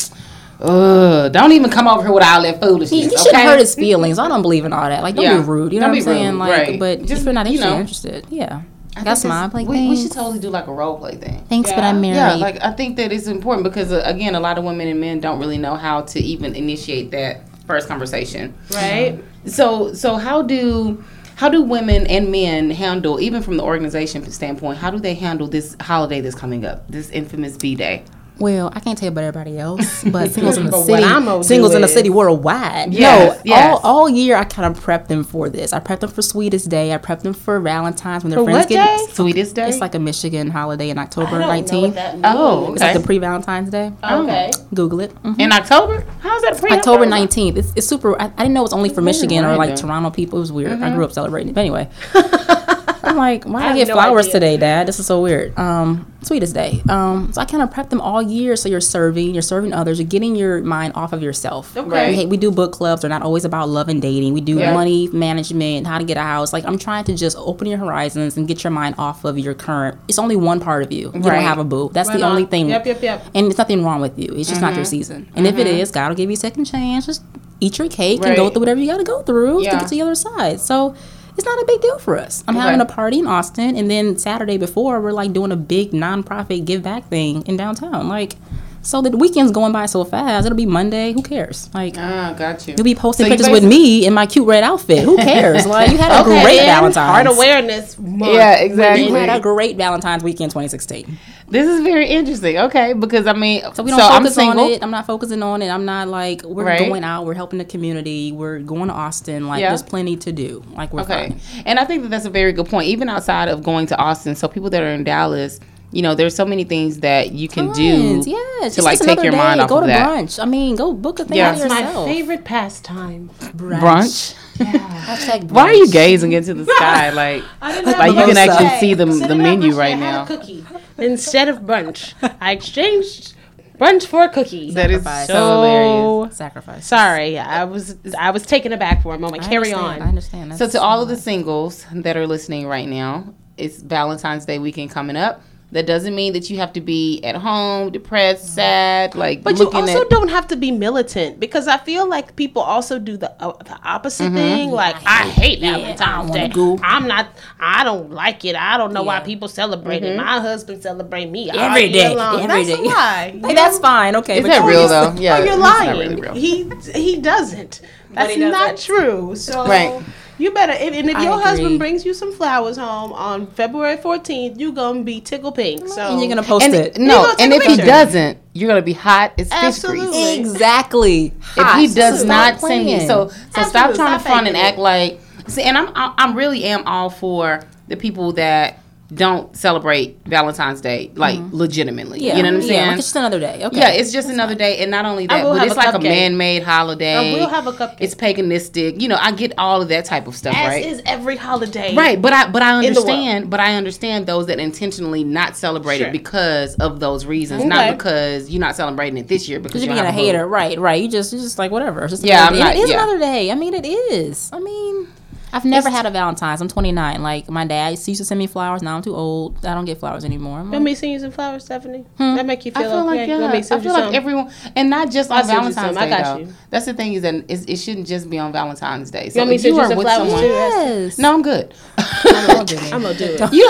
"Ugh, 0.62 1.32
don't 1.32 1.52
even 1.52 1.70
come 1.70 1.88
over 1.88 2.02
here 2.04 2.12
with 2.12 2.24
all 2.24 2.42
that 2.44 2.60
foolishness." 2.62 2.90
He, 2.90 3.02
he 3.02 3.08
okay? 3.08 3.16
shouldn't 3.18 3.44
hurt 3.44 3.60
his 3.60 3.76
feelings. 3.76 4.20
I 4.20 4.28
don't 4.28 4.42
believe 4.42 4.66
in 4.66 4.74
all 4.74 4.88
that. 4.90 5.04
Like, 5.04 5.16
don't 5.16 5.26
Yeah. 5.26 5.38
be 5.38 5.44
rude. 5.44 5.74
You 5.74 5.80
know 5.80 5.88
Don't 5.88 5.92
what 5.96 5.98
I'm 6.00 6.04
saying? 6.04 6.32
rude, 6.32 6.40
Like, 6.40 6.68
right. 6.68 6.80
but 6.80 7.06
Just, 7.06 7.24
for 7.24 7.34
not 7.34 7.48
you 7.48 7.54
interested, 7.54 7.72
know. 7.72 7.80
interested. 7.80 8.26
Yeah. 8.30 8.62
I 8.98 9.04
Got 9.04 9.06
think 9.06 9.18
smile, 9.20 9.32
that's- 9.48 9.52
play 9.52 9.64
we, 9.66 9.76
things. 9.78 9.90
we 9.98 10.04
should 10.04 10.12
totally 10.12 10.40
do 10.40 10.50
like 10.50 10.68
a 10.68 10.74
role 10.74 10.98
play 10.98 11.16
thing. 11.16 11.44
Thanks, 11.48 11.72
but 11.72 11.84
I'm 11.84 12.02
married. 12.02 12.16
Yeah, 12.16 12.34
like 12.36 12.62
I 12.64 12.72
think 12.72 12.98
that 12.98 13.12
it's 13.14 13.28
important 13.28 13.64
because 13.64 13.92
uh, 13.94 14.02
again, 14.04 14.36
a 14.36 14.40
lot 14.40 14.58
of 14.58 14.64
women 14.66 14.88
and 14.88 15.00
men 15.00 15.20
don't 15.20 15.40
really 15.40 15.58
know 15.58 15.76
how 15.76 16.02
to 16.02 16.20
even 16.20 16.56
initiate 16.56 17.12
that 17.12 17.42
first 17.66 17.88
conversation. 17.88 18.54
right? 18.74 19.20
So, 19.46 19.94
so 19.94 20.16
how 20.16 20.42
do 20.42 21.02
how 21.36 21.48
do 21.48 21.62
women 21.62 22.06
and 22.08 22.30
men 22.30 22.72
handle, 22.72 23.22
even 23.22 23.42
from 23.42 23.56
the 23.56 23.64
organization 23.64 24.30
standpoint, 24.30 24.78
how 24.80 24.90
do 24.92 25.00
they 25.00 25.14
handle 25.14 25.48
this 25.48 25.78
holiday 25.80 26.20
that's 26.20 26.36
coming 26.36 26.66
up, 26.66 26.86
this 26.92 27.10
infamous 27.12 27.56
V 27.56 27.76
Day? 27.76 28.04
Well, 28.40 28.72
I 28.74 28.80
can't 28.80 28.98
tell 28.98 29.08
you 29.08 29.12
about 29.12 29.24
everybody 29.26 29.58
else, 29.60 30.04
but 30.12 30.32
singles 30.32 30.58
in 30.58 30.66
the 30.66 30.72
But 30.72 30.84
city, 30.84 31.04
I'm 31.04 31.26
gonna 31.26 31.40
do 31.42 31.48
singles 31.48 31.76
in 31.76 31.82
the 31.82 31.88
is- 31.88 31.94
city 31.94 32.10
worldwide. 32.10 32.94
Yes, 32.94 33.38
no, 33.38 33.42
yes. 33.46 33.80
all, 33.84 33.98
all 34.02 34.10
year 34.10 34.36
I 34.36 34.44
kind 34.46 34.76
of 34.76 34.84
prepped 34.84 35.08
them 35.08 35.24
for 35.24 35.50
this. 35.50 35.74
I 35.74 35.80
prepped 35.80 36.00
them 36.02 36.10
for 36.12 36.22
Sweetest 36.22 36.70
Day. 36.70 36.94
I 36.94 36.98
prepped 36.98 37.22
them 37.22 37.34
for 37.34 37.60
Valentine's 37.60 38.24
when 38.24 38.32
their 38.32 38.40
For 38.40 38.46
friends 38.46 38.66
what 38.66 38.70
get. 38.70 38.98
day? 39.08 39.14
Sweetest 39.14 39.56
Day. 39.56 39.70
It's 39.70 39.80
like 39.80 39.96
a 39.96 40.00
Michigan 40.00 40.50
holiday 40.50 40.90
in 40.90 40.98
October 40.98 41.28
I 41.28 41.32
don't 41.32 41.42
know 41.42 41.48
what 41.48 41.66
19th. 41.92 41.94
that 41.96 42.14
means. 42.16 42.26
oh, 42.28 42.74
It's 42.74 42.82
like 42.82 42.92
okay. 42.92 43.00
the 43.00 43.06
pre-Valentine's 43.06 43.70
Day. 43.70 43.92
okay. 44.04 44.52
Google 44.74 45.00
it. 45.02 45.14
Mhm. 45.24 45.40
in 45.40 45.52
October. 45.52 46.06
How's 46.20 46.42
that? 46.44 46.58
Pre- 46.60 46.72
October 46.72 47.06
19th. 47.06 47.58
It's, 47.58 47.74
it's 47.76 47.88
super. 47.88 48.20
I, 48.22 48.26
I 48.26 48.30
didn't 48.44 48.54
know 48.54 48.62
it 48.62 48.64
was 48.64 48.74
only 48.74 48.90
for 48.90 49.02
Michigan 49.02 49.46
or 49.46 49.56
like. 49.56 49.76
Toronto 49.76 50.10
people. 50.10 50.40
It 50.40 50.42
was 50.42 50.52
weird. 50.52 50.82
I 50.82 50.94
grew 50.94 51.06
up 51.06 51.12
celebrating 51.14 51.50
it. 51.50 51.56
But 51.56 51.62
anyway. 51.62 51.90
I'm 53.10 53.18
like, 53.18 53.44
why 53.46 53.64
I 53.64 53.70
I, 53.72 53.76
get 53.76 53.88
no 53.88 53.96
flowers 53.96 54.26
idea. 54.28 54.34
today, 54.34 54.58
Dad? 54.58 54.88
This 54.88 55.00
is 55.00 55.06
so 55.08 55.22
weird. 55.22 55.58
Um, 55.58 56.12
sweetest 56.22 56.54
day. 56.54 56.82
Um, 56.90 57.34
so 57.34 57.42
I 57.42 57.46
kind 57.46 57.64
of 57.64 57.72
prep 57.72 57.90
them 57.90 58.00
all 58.02 58.22
year. 58.22 58.56
So 58.56 58.70
you're 58.70 58.82
serving, 58.82 59.34
you're 59.34 59.42
serving 59.42 59.74
others, 59.74 60.00
you're 60.00 60.08
getting 60.08 60.36
your 60.36 60.62
mind 60.62 60.94
off 60.96 61.12
of 61.12 61.24
yourself. 61.24 61.76
Okay. 61.76 62.10
We, 62.12 62.16
hey, 62.16 62.26
we 62.28 62.38
do 62.38 62.52
book 62.52 62.72
clubs. 62.72 63.02
They're 63.02 63.10
not 63.10 63.24
always 63.24 63.46
about 63.46 63.68
love 63.70 63.90
and 63.90 64.02
dating. 64.02 64.34
We 64.34 64.42
do 64.42 64.60
Yeah. 64.60 64.74
money 64.74 65.08
management, 65.08 65.88
how 65.88 65.98
to 65.98 66.04
get 66.04 66.18
a 66.18 66.22
house. 66.22 66.54
Like 66.54 66.66
I'm 66.66 66.78
trying 66.78 67.04
to 67.06 67.16
just 67.16 67.36
open 67.38 67.68
your 67.68 67.80
horizons 67.80 68.38
and 68.38 68.48
get 68.48 68.64
your 68.64 68.72
mind 68.72 68.96
off 68.98 69.26
of 69.26 69.40
your 69.40 69.54
current. 69.56 69.98
It's 70.08 70.20
only 70.20 70.36
one 70.36 70.60
part 70.60 70.84
of 70.84 70.92
you. 70.92 71.12
You 71.14 71.22
Right. 71.22 71.24
don't 71.36 71.44
have 71.44 71.58
a 71.58 71.64
boo. 71.64 71.90
That's 71.94 72.10
Right 72.10 72.20
the 72.20 72.26
on. 72.26 72.32
only 72.32 72.46
thing. 72.46 72.70
Yep, 72.70 72.86
yep, 72.86 73.02
yep. 73.02 73.26
And 73.34 73.48
it's 73.48 73.58
nothing 73.58 73.84
wrong 73.84 74.02
with 74.02 74.20
you. 74.20 74.34
It's 74.36 74.50
just 74.50 74.62
not 74.62 74.76
your 74.76 74.86
season. 74.86 75.28
And 75.36 75.48
if 75.48 75.58
it 75.58 75.68
is, 75.68 75.90
God 75.90 76.10
will 76.10 76.16
give 76.16 76.30
you 76.30 76.36
a 76.36 76.38
second 76.38 76.66
chance. 76.66 77.06
Just 77.08 77.24
eat 77.62 77.78
your 77.78 77.90
cake 77.90 78.24
and 78.26 78.36
go 78.36 78.50
through 78.50 78.60
whatever 78.62 78.80
you 78.80 78.88
got 78.88 78.98
to 79.00 79.04
go 79.04 79.22
through 79.22 79.64
Yeah. 79.64 79.72
to 79.72 79.78
get 79.78 79.84
to 79.88 79.90
the 79.96 80.02
other 80.02 80.16
side. 80.16 80.60
So 80.62 80.96
it's 81.40 81.46
not 81.48 81.60
a 81.62 81.66
big 81.66 81.82
deal 81.82 81.98
for 82.00 82.18
us. 82.18 82.44
I'm 82.48 82.56
Okay. 82.56 82.66
having 82.66 82.82
a 82.82 82.86
party 82.86 83.20
in 83.20 83.28
Austin, 83.28 83.76
and 83.76 83.90
then 83.90 84.18
Saturday 84.18 84.58
before 84.58 85.00
we're 85.02 85.12
like 85.14 85.34
doing 85.34 85.52
a 85.52 85.56
big 85.56 85.92
nonprofit 85.92 86.66
give 86.66 86.84
back 86.84 87.08
thing 87.10 87.44
in 87.48 87.58
downtown. 87.58 88.08
Like, 88.10 88.36
so 88.82 89.02
the 89.02 89.16
weekend's 89.16 89.52
going 89.52 89.72
by 89.74 89.86
so 89.88 90.04
fast. 90.06 90.46
It'll 90.46 90.56
be 90.56 90.66
Monday. 90.66 91.12
Who 91.14 91.22
cares? 91.22 91.70
Like. 91.74 91.96
Ah, 91.98 92.34
got 92.38 92.66
you. 92.68 92.76
You'll 92.78 92.86
be 92.86 92.96
posting 92.96 93.26
So 93.26 93.28
you 93.32 93.38
pictures 93.38 93.52
with 93.52 93.64
me 93.66 94.06
in 94.06 94.14
my 94.14 94.26
cute 94.26 94.48
red 94.48 94.64
outfit. 94.64 95.04
Who 95.04 95.18
cares? 95.18 95.66
Like 95.76 95.92
you 95.92 95.98
had 95.98 96.12
a 96.12 96.22
Okay, 96.22 96.42
great 96.44 96.60
and 96.60 96.68
Valentine's. 96.68 96.96
Heart 97.26 97.28
awareness 97.28 97.98
month. 98.00 98.34
Yeah, 98.34 98.56
exactly. 98.56 99.08
You 99.08 99.14
had 99.16 99.30
a 99.30 99.40
great 99.42 99.76
Valentine's 99.78 100.24
weekend 100.24 100.52
2016. 100.52 101.18
This 101.52 101.68
is 101.68 101.82
very 101.82 102.08
interesting. 102.08 102.58
Okay, 102.58 102.94
because 102.94 103.26
I 103.28 103.34
mean, 103.34 103.62
So 103.74 103.84
we 103.84 103.92
don't 103.92 104.00
I'm 104.02 104.22
focus 104.22 104.36
single. 104.36 104.64
on 104.66 104.70
it. 104.72 104.84
I'm 104.84 104.92
not 104.92 105.06
focusing 105.08 105.42
on 105.42 105.62
it. 105.62 105.70
I'm 105.70 105.86
not 105.86 106.08
like 106.08 106.44
we're 106.44 106.64
Right. 106.64 106.80
going 106.88 107.04
out. 107.04 107.26
We're 107.26 107.34
helping 107.34 107.60
the 107.60 107.66
community. 107.66 108.32
We're 108.32 108.60
going 108.60 108.88
to 108.90 108.94
Austin. 108.94 109.48
Like 109.48 109.62
Yeah. 109.62 109.70
there's 109.70 109.84
plenty 109.84 110.16
to 110.18 110.32
do. 110.32 110.64
Like 110.76 110.94
we're 110.94 111.02
Okay. 111.02 111.30
fine. 111.30 111.40
And 111.66 111.80
I 111.80 111.86
think 111.86 112.04
that 112.04 112.10
that's 112.10 112.26
a 112.26 112.30
very 112.30 112.54
good 112.54 112.68
point. 112.70 112.88
Even 112.88 113.10
outside 113.10 113.48
of 113.50 113.64
going 113.64 113.88
to 113.88 113.98
Austin, 113.98 114.36
so 114.36 114.48
people 114.48 114.70
that 114.70 114.82
are 114.84 114.94
in 114.94 115.04
Dallas, 115.04 115.60
you 115.92 116.04
know, 116.04 116.14
there's 116.14 116.36
so 116.36 116.46
many 116.46 116.64
things 116.66 117.00
that 117.00 117.32
you 117.32 117.48
can 117.48 117.72
do 117.72 117.82
yeah, 117.84 118.36
yes. 118.62 118.76
to 118.76 118.76
Just- 118.76 118.86
like 118.86 119.00
take 119.00 119.08
another 119.08 119.24
your 119.24 119.36
mind 119.36 119.58
day. 119.58 119.64
off 119.64 119.70
Go 119.70 119.78
of 119.80 119.86
to 119.88 119.92
brunch. 119.92 120.40
I 120.40 120.46
mean, 120.46 120.76
go 120.76 120.94
book 120.94 121.20
a 121.20 121.26
thing 121.26 121.38
Yeah. 121.38 121.56
for 121.56 121.66
It's 121.66 121.74
my 121.74 121.84
favorite 122.06 122.44
pastime. 122.46 123.32
Brunch. 123.58 124.36
Hashtag 124.60 125.44
Why 125.52 125.64
are 125.66 125.74
you 125.74 125.90
gazing 125.92 126.32
into 126.34 126.54
the 126.54 126.66
sky 126.66 127.10
like 127.12 127.44
like 127.62 128.16
you 128.16 128.26
can 128.26 128.38
actually 128.38 128.70
see 128.80 128.94
the 128.94 129.06
the 129.06 129.36
menu 129.36 129.74
right 129.74 129.98
now? 129.98 130.26
cookie 130.26 130.66
instead 130.98 131.48
of 131.48 131.60
brunch. 131.60 132.14
I 132.42 132.52
exchanged 132.52 133.34
brunch 133.78 134.06
for 134.06 134.24
a 134.24 134.30
cookie. 134.30 134.72
That 134.72 134.92
is 134.92 135.04
Sacrifice. 135.04 135.28
so 135.28 135.52
hilarious. 135.62 136.38
Sacrifice. 136.38 136.86
Sorry, 136.86 137.40
I 137.40 137.64
was 137.64 137.96
I 138.18 138.32
was 138.32 138.46
taken 138.46 138.74
aback 138.74 139.02
for 139.04 139.16
a 139.16 139.20
moment. 139.20 139.44
I 139.44 139.48
Carry 139.48 139.74
understand, 139.74 140.02
on. 140.02 140.02
I 140.02 140.10
understand. 140.10 140.52
So 140.54 140.58
That's 140.60 140.74
to 140.74 140.82
all 140.82 141.02
of 141.02 141.08
the 141.08 141.16
singles 141.18 141.86
that 141.94 142.18
are 142.18 142.28
listening 142.28 142.68
right 142.68 142.88
now, 142.88 143.34
it's 143.58 143.82
Valentine's 143.82 144.46
Day 144.46 144.60
weekend 144.60 144.92
coming 144.92 145.16
up. 145.16 145.42
That 145.72 145.86
doesn't 145.86 146.16
mean 146.16 146.34
that 146.34 146.50
you 146.50 146.58
have 146.58 146.74
to 146.74 146.82
be 146.82 147.22
at 147.24 147.36
home, 147.36 147.92
depressed, 147.92 148.56
sad, 148.56 149.14
like 149.14 149.44
But 149.44 149.60
you 149.60 149.70
also 149.70 150.02
at. 150.02 150.10
don't 150.10 150.30
have 150.30 150.48
to 150.48 150.56
be 150.56 150.72
militant 150.72 151.40
because 151.40 151.68
I 151.68 151.78
feel 151.78 152.10
like 152.10 152.36
people 152.36 152.64
also 152.64 152.98
do 152.98 153.18
the 153.18 153.30
uh, 153.40 153.54
the 153.64 153.78
opposite 153.84 154.34
thing. 154.34 154.72
Like 154.72 154.96
I 155.06 155.30
hate 155.30 155.60
yeah, 155.60 155.76
I 155.78 155.80
Valentine's 155.82 156.30
wanna 156.32 156.48
Day. 156.48 156.54
go. 156.56 156.80
I'm 156.82 157.08
not. 157.08 157.28
I 157.60 157.84
don't 157.84 158.10
like 158.10 158.46
it. 158.46 158.56
I 158.56 158.78
don't 158.80 158.94
know 158.94 159.04
why 159.04 159.20
people 159.20 159.48
celebrate 159.48 160.04
it. 160.04 160.18
My 160.18 160.40
husband 160.40 160.82
celebrate 160.82 161.28
me 161.30 161.52
all 161.52 161.60
Every 161.60 161.84
year 161.86 162.16
long. 162.16 162.40
every 162.42 162.64
That's 162.66 162.80
day. 162.80 162.86
a 162.86 162.90
lie. 162.90 163.40
Hey, 163.46 163.54
that's 163.54 163.78
fine. 163.78 164.16
Okay. 164.16 164.38
Is 164.38 164.42
but 164.42 164.48
that 164.48 164.64
you- 164.64 164.70
real 164.70 164.88
though? 164.88 165.14
Yeah, 165.20 165.38
oh, 165.38 165.44
you're 165.44 165.56
lying. 165.56 166.20
really. 166.20 166.40
He 166.40 166.72
he 166.96 167.18
doesn't. 167.22 167.82
That's 168.12 168.34
he 168.34 168.40
not 168.40 168.72
doesn't. 168.72 168.80
true. 168.96 169.36
So 169.36 169.68
Right. 169.68 170.02
You 170.40 170.52
better. 170.52 170.72
And, 170.74 170.96
and 170.96 171.10
if 171.10 171.16
I 171.16 171.24
your 171.24 171.34
agree. 171.34 171.44
husband 171.44 171.80
brings 171.80 172.06
you 172.06 172.14
some 172.14 172.34
flowers 172.34 172.78
home 172.78 173.14
on 173.14 173.48
February 173.48 173.98
14th, 173.98 174.60
you're 174.60 174.72
gonna 174.72 175.04
be 175.04 175.22
tickle 175.22 175.52
pink. 175.52 175.88
So 175.88 176.02
And 176.12 176.20
you're 176.20 176.30
gonna 176.30 176.44
post 176.44 176.66
And 176.66 176.74
it. 176.76 176.98
no, 176.98 177.34
and 177.40 177.54
if 177.54 177.64
he 177.64 177.78
doesn't, 177.78 178.38
you're 178.54 178.68
gonna 178.70 178.82
be 178.82 178.94
hot 178.94 179.34
as 179.38 179.50
fish 179.50 179.54
Absolutely. 179.64 180.08
grease. 180.08 180.38
Exactly. 180.40 181.34
If 181.58 181.74
he 181.76 181.88
does 181.94 182.20
Stop 182.22 182.28
not 182.28 182.60
send 182.62 182.86
me, 182.86 182.94
playing. 182.96 183.08
so 183.08 183.28
so 183.30 183.64
stop 183.64 183.92
Absolutely, 183.92 183.96
trying 183.96 184.18
to 184.20 184.24
front 184.26 184.48
and 184.48 184.58
act 184.58 184.78
like. 184.78 185.20
See, 185.48 185.64
and 185.64 185.78
I'm 185.78 185.92
I'm 185.96 186.36
really 186.36 186.64
am 186.66 186.84
all 186.88 187.10
for 187.10 187.62
the 187.88 187.98
people 187.98 188.34
that 188.34 188.79
don't 189.14 189.56
celebrate 189.58 190.20
Valentine's 190.26 190.82
Day 190.82 191.12
like 191.16 191.40
legitimately. 191.52 192.20
Mm-hmm. 192.20 192.28
Yeah. 192.28 192.38
You 192.38 192.44
know 192.44 192.50
what 192.50 192.56
I'm 192.58 192.62
saying? 192.62 192.74
Yeah, 192.74 192.88
like 192.90 192.98
it's 193.00 193.08
just 193.08 193.16
another 193.16 193.40
day. 193.40 193.66
Okay. 193.66 193.78
Yeah, 193.80 193.90
it's 193.90 194.12
just 194.12 194.30
another 194.30 194.54
day, 194.56 194.78
and 194.84 194.92
not 194.92 195.06
only 195.06 195.26
that, 195.28 195.44
but 195.44 195.64
it's 195.66 195.74
a 195.74 195.78
like 195.78 195.96
a 195.96 196.00
man-made 196.00 196.62
holiday. 196.64 197.16
I 197.16 197.40
will 197.40 197.48
have 197.50 197.66
a 197.66 197.72
cupcake. 197.72 197.98
It's 198.00 198.14
paganistic. 198.14 199.02
You 199.02 199.08
know, 199.08 199.18
I 199.20 199.32
get 199.32 199.54
all 199.58 199.82
of 199.82 199.90
that 199.90 200.06
type 200.06 200.28
of 200.28 200.36
stuff, 200.36 200.56
as 200.56 200.68
right? 200.68 200.86
is 200.86 201.02
every 201.06 201.38
holiday. 201.38 201.96
Right, 201.96 202.22
but 202.22 202.34
I 202.34 202.50
but 202.52 202.62
I 202.62 202.84
in 202.84 202.94
the 202.94 203.00
world. 203.02 203.10
understand, 203.10 203.50
but 203.50 203.60
I 203.60 203.76
understand 203.76 204.28
those 204.28 204.46
that 204.48 204.60
intentionally 204.60 205.24
not 205.24 205.58
celebrate 205.58 205.98
Sure. 205.98 206.08
it 206.08 206.12
because 206.12 206.76
of 206.76 207.00
those 207.00 207.26
reasons, 207.26 207.62
Okay. 207.62 207.70
not 207.70 207.98
because 207.98 208.50
you're 208.50 208.60
not 208.62 208.76
celebrating 208.76 209.18
it 209.18 209.28
this 209.28 209.50
year 209.50 209.60
because 209.60 209.82
Because 209.82 209.86
you 209.86 209.94
you're 209.94 210.04
being 210.04 210.06
a 210.06 210.12
hater, 210.12 210.48
right? 210.48 210.78
Right. 210.80 211.02
You 211.02 211.10
just, 211.10 211.34
you 211.34 211.40
just 211.40 211.58
like 211.58 211.72
whatever. 211.72 212.04
It's 212.04 212.12
just 212.14 212.24
Yeah, 212.24 212.46
I'm 212.48 212.58
not- 212.58 212.76
It 212.76 212.80
is 212.82 212.90
yeah. 212.90 213.04
another 213.04 213.18
day. 213.20 213.52
I 213.52 213.56
mean, 213.56 213.74
it 213.74 213.86
is. 213.86 214.50
I 214.54 214.60
mean, 214.60 215.08
I've 215.52 215.66
never 215.66 215.90
had 215.90 216.06
a 216.06 216.12
Valentine's. 216.12 216.62
I'm 216.62 216.68
29. 216.68 217.22
Like 217.22 217.50
my 217.50 217.66
dad 217.66 217.90
used 217.92 218.06
to 218.06 218.26
send 218.26 218.38
me 218.40 218.48
flowers. 218.48 218.82
Now 218.82 218.96
I'm 218.96 219.02
too 219.02 219.16
old. 219.16 219.66
I 219.66 219.74
don't 219.74 219.86
get 219.86 219.98
flowers 220.00 220.24
anymore. 220.24 220.60
I'm 220.60 220.72
Let 220.72 220.78
like, 220.78 220.84
me 220.86 220.96
send 220.96 221.12
you 221.14 221.20
some 221.20 221.32
flowers, 221.32 221.66
Stephanie. 221.66 222.06
Hmm? 222.18 222.36
That 222.36 222.46
make 222.46 222.66
you 222.66 222.72
I 222.76 222.82
feel, 222.82 222.92
feel 222.92 223.00
okay? 223.00 223.08
like 223.20 223.28
yeah, 223.30 223.36
Let 223.38 223.52
me 223.54 223.58
I 223.60 223.62
feel 223.62 223.82
you 223.82 223.92
like 223.92 224.04
some. 224.06 224.16
everyone, 224.16 224.52
and 224.76 224.90
not 224.90 225.10
just 225.12 225.32
on 225.32 225.44
send 225.44 225.58
Valentine's 225.60 225.96
some. 225.96 225.98
I 225.98 226.06
Day. 226.06 226.10
got 226.10 226.24
though. 226.38 226.44
you. 226.46 226.54
That's 226.70 226.86
the 226.86 226.94
thing 226.94 227.14
is 227.14 227.22
that 227.24 227.36
it's, 227.48 227.64
it 227.66 227.78
shouldn't 227.78 228.08
just 228.08 228.30
be 228.30 228.38
on 228.38 228.52
Valentine's 228.52 229.12
Day. 229.12 229.30
So 229.30 229.40
You 229.40 229.42
want 229.42 229.50
me 229.50 229.56
if 229.56 229.62
to 229.62 229.64
send 229.64 229.76
you 229.76 229.82
are 229.82 229.88
some 229.88 229.98
with 229.98 230.06
flowers 230.08 230.22
someone- 230.30 230.42
too? 230.42 230.48
yes. 230.48 231.18
No, 231.18 231.34
I'm 231.34 231.42
good. 231.42 231.74
I'm 231.98 232.48
gonna 232.48 232.66
do 232.66 232.76
it. 232.76 232.90
Gonna 232.92 233.14
do 233.14 233.26
it. 233.26 233.52
you 233.52 233.66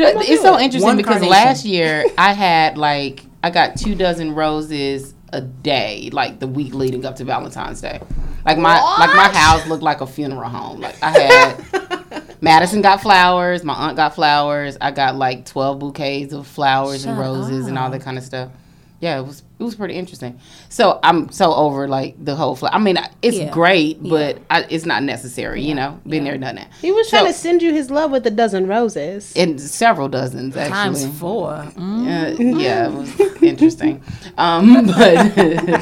know, 0.00 0.08
you 0.08 0.14
know, 0.14 0.20
it's 0.20 0.42
so 0.42 0.58
interesting 0.58 0.82
One 0.82 0.96
because 0.96 1.20
carnation. 1.20 1.30
last 1.30 1.64
year 1.64 2.04
I 2.18 2.32
had 2.32 2.78
like 2.78 3.24
I 3.42 3.50
got 3.50 3.76
two 3.76 3.94
dozen 3.94 4.34
roses 4.34 5.14
a 5.32 5.40
day, 5.40 6.08
like 6.12 6.40
the 6.40 6.46
week 6.46 6.72
leading 6.74 7.04
up 7.04 7.16
to 7.16 7.24
Valentine's 7.24 7.80
Day. 7.80 8.00
Like 8.44 8.58
my 8.58 8.78
like 8.98 9.14
my 9.16 9.28
house 9.38 9.66
looked 9.66 9.82
like 9.82 10.00
a 10.00 10.06
funeral 10.06 10.48
home. 10.48 10.80
Like 10.80 10.96
I 11.02 11.10
had 11.18 12.24
Madison 12.42 12.82
got 12.82 13.00
flowers, 13.00 13.64
my 13.64 13.74
aunt 13.74 13.96
got 13.96 14.14
flowers. 14.14 14.76
I 14.80 14.90
got 14.90 15.16
like 15.16 15.46
twelve 15.46 15.78
bouquets 15.78 16.32
of 16.32 16.46
flowers 16.46 17.04
and 17.04 17.16
Shut 17.16 17.24
roses 17.24 17.66
and 17.68 17.78
all 17.78 17.90
that 17.90 18.02
kind 18.02 18.18
of 18.18 18.24
stuff. 18.24 18.50
Yeah, 19.00 19.18
it 19.18 19.26
was 19.26 19.42
it 19.58 19.62
was 19.62 19.74
pretty 19.74 19.94
interesting. 19.94 20.38
So 20.68 20.98
I'm 21.02 21.30
so 21.30 21.54
over 21.54 21.88
like 21.88 22.22
the 22.22 22.34
whole 22.34 22.54
flower. 22.56 22.74
I 22.74 22.78
mean, 22.78 22.98
it's 23.22 23.36
Yeah. 23.36 23.50
great, 23.50 24.02
but 24.02 24.38
I, 24.50 24.62
it's 24.70 24.86
not 24.86 25.02
necessary. 25.02 25.62
You 25.62 25.74
know, 25.74 26.00
been 26.06 26.24
there, 26.24 26.36
done 26.38 26.56
that. 26.56 26.68
He 26.80 26.90
was 26.90 27.08
So- 27.08 27.18
trying 27.18 27.32
to 27.32 27.38
send 27.38 27.60
you 27.62 27.72
his 27.72 27.90
love 27.90 28.10
with 28.10 28.26
a 28.26 28.30
dozen 28.30 28.66
roses. 28.66 29.32
and 29.36 29.60
several 29.60 30.08
dozens 30.08 30.56
actually. 30.56 30.72
Times 30.72 31.18
four. 31.18 31.50
Mm. 31.76 32.04
Uh, 32.54 32.58
yeah, 32.58 32.88
it 32.88 32.92
was 32.92 33.42
interesting. 33.42 34.02
Um, 34.38 34.86
but, 34.86 35.34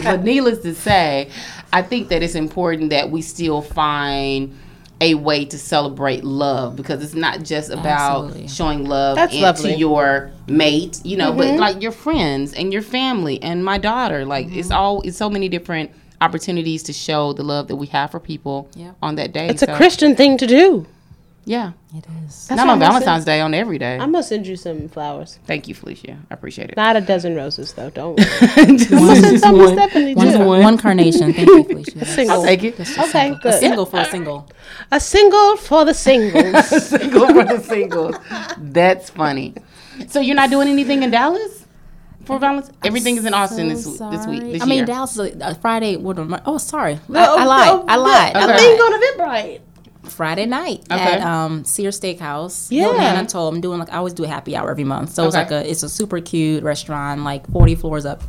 but 0.03 0.25
needless 0.25 0.61
to 0.61 0.75
say, 0.75 1.29
I 1.73 1.83
think 1.83 2.09
that 2.09 2.23
it's 2.23 2.35
important 2.35 2.91
that 2.91 3.11
we 3.11 3.23
still 3.23 3.63
find 3.63 4.57
a 5.01 5.15
way 5.15 5.45
to 5.45 5.59
celebrate 5.59 6.23
love 6.23 6.77
because 6.77 7.03
it's 7.03 7.15
not 7.15 7.43
just 7.43 7.71
about 7.71 8.27
Absolutely. 8.27 8.49
showing 8.49 8.85
love 8.85 9.17
That's 9.17 9.35
and 9.35 9.57
to 9.57 9.73
your 9.77 10.31
mate, 10.47 11.01
you 11.05 11.17
know, 11.17 11.33
but 11.33 11.49
mm-hmm. 11.49 11.59
like 11.59 11.83
your 11.83 11.91
friends 11.91 12.55
and 12.55 12.73
your 12.73 12.83
family 12.83 13.43
and 13.43 13.65
my 13.65 13.79
daughter. 13.79 14.25
Like 14.25 14.47
it's 14.53 14.69
mm-hmm. 14.69 14.77
all 14.77 15.03
it's 15.03 15.17
so 15.17 15.29
many 15.29 15.49
different 15.49 15.91
opportunities 16.21 16.85
to 16.85 16.93
show 16.93 17.33
the 17.33 17.43
love 17.43 17.67
that 17.67 17.77
we 17.77 17.89
have 17.89 18.13
for 18.13 18.21
people 18.21 18.69
Yeah. 18.77 18.93
on 19.03 19.17
that 19.17 19.33
day. 19.33 19.49
It's 19.49 19.63
a 19.63 19.75
Christian 19.75 20.15
thing 20.15 20.39
to 20.39 20.47
do. 20.47 20.87
Yeah. 21.45 21.73
It 21.95 22.05
is. 22.25 22.49
Not 22.51 22.69
on 22.69 22.79
Valentine's 22.79 23.25
Day, 23.25 23.41
on 23.41 23.53
every 23.53 23.77
day. 23.77 23.95
I'm 23.99 24.13
gonna 24.13 24.23
send 24.23 24.47
you 24.47 24.55
some 24.57 24.89
flowers. 24.89 25.39
Thank 25.47 25.67
you, 25.67 25.75
Felicia. 25.75 26.17
I 26.31 26.35
appreciate 26.35 26.71
it. 26.71 26.77
Not 26.77 26.97
a 26.97 27.01
dozen 27.01 27.35
roses 27.35 27.73
though. 27.73 27.91
Don't. 27.91 28.17
worry. 28.19 28.27
Just 28.77 28.93
I'm 28.93 28.99
gonna 28.99 29.15
send 29.17 29.25
just 29.33 29.43
some 29.43 29.55
to 29.57 29.65
one. 29.65 29.75
Stephanie 29.77 30.15
One, 30.15 30.33
too. 30.33 30.45
one 30.47 30.79
carnation. 30.79 31.33
Thank 31.33 31.49
you, 31.49 31.65
Felicia. 31.69 32.05
Single. 32.05 32.37
I'll 32.37 32.45
take 32.45 32.63
it. 32.63 32.77
Just 32.77 32.97
a 32.97 33.01
Okay, 33.03 33.11
single. 33.11 33.39
good. 33.41 33.55
A 33.55 33.59
single 33.59 33.87
for 33.87 34.01
a 34.01 34.05
single. 34.05 34.49
A 34.93 35.01
single 35.01 35.57
for 35.57 35.85
the 35.85 35.95
singles. 35.95 36.69
single 36.89 37.27
for 37.27 37.45
the 37.45 37.59
singles. 37.61 38.17
That's 38.59 39.11
funny. 39.11 39.55
So 40.09 40.21
you're 40.21 40.37
not 40.37 40.51
doing 40.51 40.69
anything 40.69 41.03
in 41.03 41.11
Dallas 41.11 41.67
for 42.25 42.39
Valentine's? 42.39 42.77
Everything 42.85 43.17
is 43.17 43.25
in 43.25 43.35
Austin 43.35 43.69
this 43.69 43.83
So 43.99 44.11
this 44.11 44.27
week. 44.29 44.43
This 44.45 44.63
I 44.63 44.67
mean, 44.67 44.77
year. 44.79 44.87
Dallas 44.87 45.19
is 45.19 45.35
a, 45.35 45.39
a 45.51 45.55
Friday. 45.57 45.97
What 45.97 46.19
am 46.21 46.35
I- 46.35 46.43
Oh, 46.47 46.59
sorry. 46.59 47.01
No, 47.09 47.19
I, 47.37 47.43
I 47.43 47.45
lied. 47.45 47.67
no, 47.67 47.85
I 47.89 47.97
lied. 47.97 48.37
I 48.37 48.39
Okay. 48.39 48.45
A 48.45 48.47
lied. 48.47 48.59
thing 48.61 48.79
on 48.81 49.01
Eventbrite. 49.03 49.61
Friday 50.05 50.47
night 50.47 50.81
Okay. 50.91 51.01
at 51.01 51.21
um, 51.23 51.65
Sears 51.65 51.99
Steakhouse. 52.01 52.69
Yeah. 52.71 53.23
Told 53.25 53.55
I'm 53.55 53.61
doing 53.61 53.79
like 53.79 53.93
I 53.93 53.97
always 53.97 54.13
do 54.15 54.25
a 54.25 54.29
happy 54.29 54.57
hour 54.57 54.71
every 54.71 54.85
month. 54.85 55.11
So 55.13 55.27
it's 55.27 55.35
Okay. 55.37 55.43
like 55.57 55.65
a 55.67 55.71
it's 55.71 55.83
a 55.83 55.89
super 55.89 56.21
cute 56.21 56.63
restaurant, 56.65 57.23
like 57.23 57.47
40 57.51 57.75
floors 57.77 58.05
up, 58.05 58.23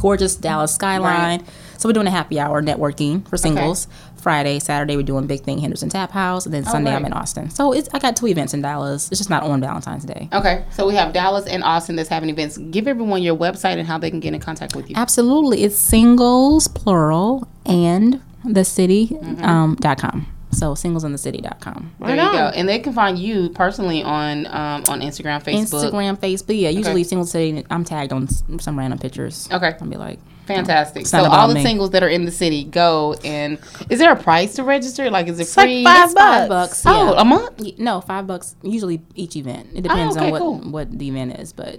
gorgeous 0.00 0.34
Dallas 0.36 0.74
skyline. 0.74 1.44
So 1.76 1.88
we're 1.88 1.92
doing 1.92 2.06
a 2.08 2.10
happy 2.10 2.40
hour 2.40 2.60
networking 2.62 3.28
for 3.28 3.36
singles. 3.36 3.86
Friday, 4.16 4.58
Saturday 4.58 4.96
we're 4.96 5.04
doing 5.04 5.26
big 5.28 5.42
thing 5.42 5.58
Henderson 5.60 5.88
Tap 5.90 6.10
House, 6.10 6.44
and 6.44 6.52
then 6.52 6.64
Sunday 6.64 6.92
I'm 6.92 7.04
in 7.04 7.12
Austin. 7.12 7.50
So 7.50 7.72
it's 7.72 7.88
I 7.92 8.00
got 8.00 8.16
two 8.16 8.26
events 8.26 8.52
in 8.52 8.62
Dallas. 8.62 9.08
It's 9.12 9.20
just 9.20 9.30
not 9.30 9.44
on 9.44 9.60
Valentine's 9.60 10.04
Day. 10.04 10.28
Okay, 10.32 10.64
so 10.72 10.88
we 10.88 10.94
have 10.96 11.12
Dallas 11.12 11.46
and 11.46 11.62
Austin 11.62 11.94
that's 11.94 12.08
having 12.08 12.28
events. 12.28 12.58
Give 12.58 12.88
everyone 12.88 13.22
your 13.22 13.36
website 13.36 13.76
and 13.78 13.86
how 13.86 13.96
they 13.98 14.10
can 14.10 14.18
get 14.18 14.34
in 14.34 14.40
contact 14.40 14.74
with 14.74 14.90
you. 14.90 14.96
Absolutely, 14.96 15.62
it's 15.62 15.76
singles 15.76 16.66
plural 16.68 17.46
and 17.64 18.20
the 18.44 18.64
city 18.64 19.16
um, 19.40 19.76
dot 19.80 19.98
com. 20.00 20.26
So 20.50 20.72
singlesinthecity.com. 20.74 21.92
There 22.00 22.10
you 22.10 22.16
go. 22.16 22.50
And 22.54 22.68
they 22.68 22.78
can 22.78 22.92
find 22.92 23.18
you 23.18 23.50
personally 23.50 24.02
on 24.02 24.46
um, 24.46 24.84
on 24.88 25.00
Instagram, 25.00 25.42
Facebook. 25.42 25.90
Instagram, 25.90 26.18
Facebook. 26.18 26.58
Yeah, 26.58 26.70
usually 26.70 27.04
Single 27.04 27.26
City. 27.26 27.64
I'm 27.70 27.84
tagged 27.84 28.12
on 28.12 28.28
some 28.28 28.78
random 28.78 28.98
pictures. 28.98 29.48
Okay. 29.52 29.76
I'll 29.80 29.86
be 29.88 29.96
like, 29.96 30.18
Fantastic. 30.46 31.02
It's 31.02 31.10
So 31.10 31.24
all 31.24 31.46
the 31.48 31.54
me. 31.54 31.62
singles 31.62 31.90
that 31.90 32.02
are 32.02 32.08
in 32.08 32.24
the 32.24 32.30
city, 32.30 32.64
go 32.64 33.14
and 33.22 33.58
is 33.90 33.98
there 33.98 34.10
a 34.10 34.16
price 34.16 34.54
to 34.54 34.64
register? 34.64 35.10
Like 35.10 35.28
is 35.28 35.38
it 35.38 35.54
like 35.56 35.66
free? 35.66 35.84
five 35.84 36.12
five 36.14 36.48
bucks. 36.48 36.82
bucks. 36.82 36.86
Oh, 36.86 37.14
a 37.18 37.24
month? 37.24 37.78
No, 37.78 38.00
five 38.00 38.26
bucks. 38.26 38.56
Usually 38.62 39.02
each 39.14 39.36
event. 39.36 39.68
It 39.74 39.82
depends 39.82 40.16
okay, 40.16 40.26
on 40.26 40.30
what 40.30 40.40
cool. 40.40 40.58
what 40.60 40.98
the 40.98 41.08
event 41.08 41.38
is, 41.38 41.52
but 41.52 41.78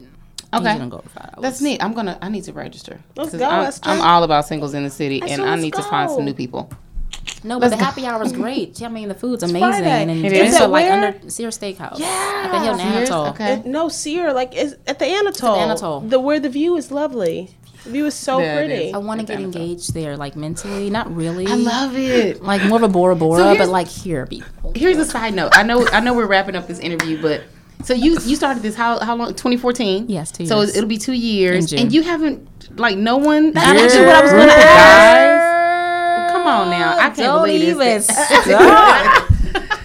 Okay. 0.54 0.78
go 0.90 0.98
over. 0.98 1.42
That's 1.42 1.62
neat. 1.62 1.84
I'm 1.84 1.94
gonna. 1.94 2.18
I 2.22 2.30
need 2.30 2.44
to 2.46 2.54
register. 2.54 3.00
Let's 3.16 3.32
'Cause 3.32 3.40
go, 3.40 3.46
I'm, 3.48 3.72
I'm 3.84 4.02
all 4.02 4.24
about 4.24 4.46
singles 4.48 4.74
in 4.74 4.84
the 4.84 4.90
city, 4.90 5.22
and 5.22 5.42
I 5.42 5.52
let's 5.52 5.62
need 5.62 5.74
to 5.76 5.84
find 5.84 6.10
some 6.10 6.26
new 6.26 6.34
people. 6.34 6.72
No, 7.44 7.60
but 7.60 7.70
Let's 7.72 7.78
the 7.80 7.86
happy 7.86 8.06
hour 8.06 8.22
is 8.24 8.32
great. 8.34 8.82
I 8.82 8.88
mean, 8.90 9.08
the 9.08 9.14
food's 9.16 9.44
amazing, 9.44 9.62
Friday. 9.62 10.02
and 10.04 10.12
It 10.12 10.30
drinks 10.30 10.56
is. 10.56 10.62
are 10.62 10.68
like 10.68 10.86
Where? 10.90 11.08
under 11.16 11.30
Sears 11.30 11.58
Steakhouse. 11.58 11.98
Yeah, 12.00 12.42
at 12.46 12.52
the 12.52 12.60
Hill 12.60 12.76
Sears? 12.78 13.10
Anatole. 13.10 13.26
Okay. 13.28 13.54
It- 13.54 13.66
no, 13.66 13.88
Sear, 13.90 14.34
like 14.34 14.56
is 14.56 14.76
at 14.88 15.00
the 15.00 15.06
Anatole. 15.06 15.56
the 15.56 15.62
Anatole. 15.62 16.00
The 16.02 16.20
where 16.20 16.40
the 16.40 16.50
view 16.50 16.76
is 16.76 16.92
lovely. 16.92 17.52
The 17.86 17.92
view 17.92 18.06
is 18.08 18.14
so 18.14 18.40
Yeah, 18.40 18.58
pretty. 18.58 18.90
is. 18.90 18.94
I 18.94 18.98
want 18.98 19.22
to 19.22 19.26
get 19.26 19.38
Anatole. 19.40 19.62
engaged 19.62 19.94
there, 19.94 20.18
like 20.18 20.36
mentally, 20.36 20.90
not 20.90 21.16
really. 21.16 21.48
I 21.48 21.56
love 21.56 21.96
it. 21.98 22.44
like 22.44 22.62
more 22.66 22.78
of 22.78 22.84
a 22.84 22.90
Bora 22.90 23.16
Bora, 23.16 23.44
here's- 23.44 23.58
but 23.58 23.70
like 23.70 23.88
here, 23.88 24.26
be 24.26 24.44
Here's 24.76 24.98
a 24.98 25.06
side 25.06 25.34
note. 25.34 25.52
I 25.58 25.64
know. 25.64 25.88
I 25.94 26.02
know 26.02 26.14
we're 26.14 26.26
wrapping 26.28 26.56
up 26.58 26.68
this 26.68 26.80
interview, 26.80 27.22
but 27.22 27.44
so 27.86 27.94
you 27.94 28.18
you 28.26 28.36
started 28.36 28.62
this 28.64 28.76
how 28.76 29.00
how 29.00 29.16
long? 29.16 29.30
2014. 29.30 30.08
Yes, 30.10 30.30
two 30.32 30.44
Years. 30.44 30.50
So 30.50 30.62
it'll 30.62 30.90
be 30.90 30.98
two 30.98 31.14
years, 31.14 31.72
and 31.72 31.94
you 31.94 32.04
haven't 32.04 32.78
like 32.78 32.98
no 32.98 33.16
one. 33.16 33.54
That's 33.54 33.82
actually 33.82 34.06
what 34.08 34.16
I 34.18 34.22
was 34.24 34.32
gonna 34.32 34.52
ask. 34.52 35.49
Come 36.50 36.62
on 36.62 36.70
now, 36.72 36.98
I 36.98 37.12
can't 37.12 37.18
Don't 37.18 37.46
believe 37.46 37.78
this. 37.78 38.08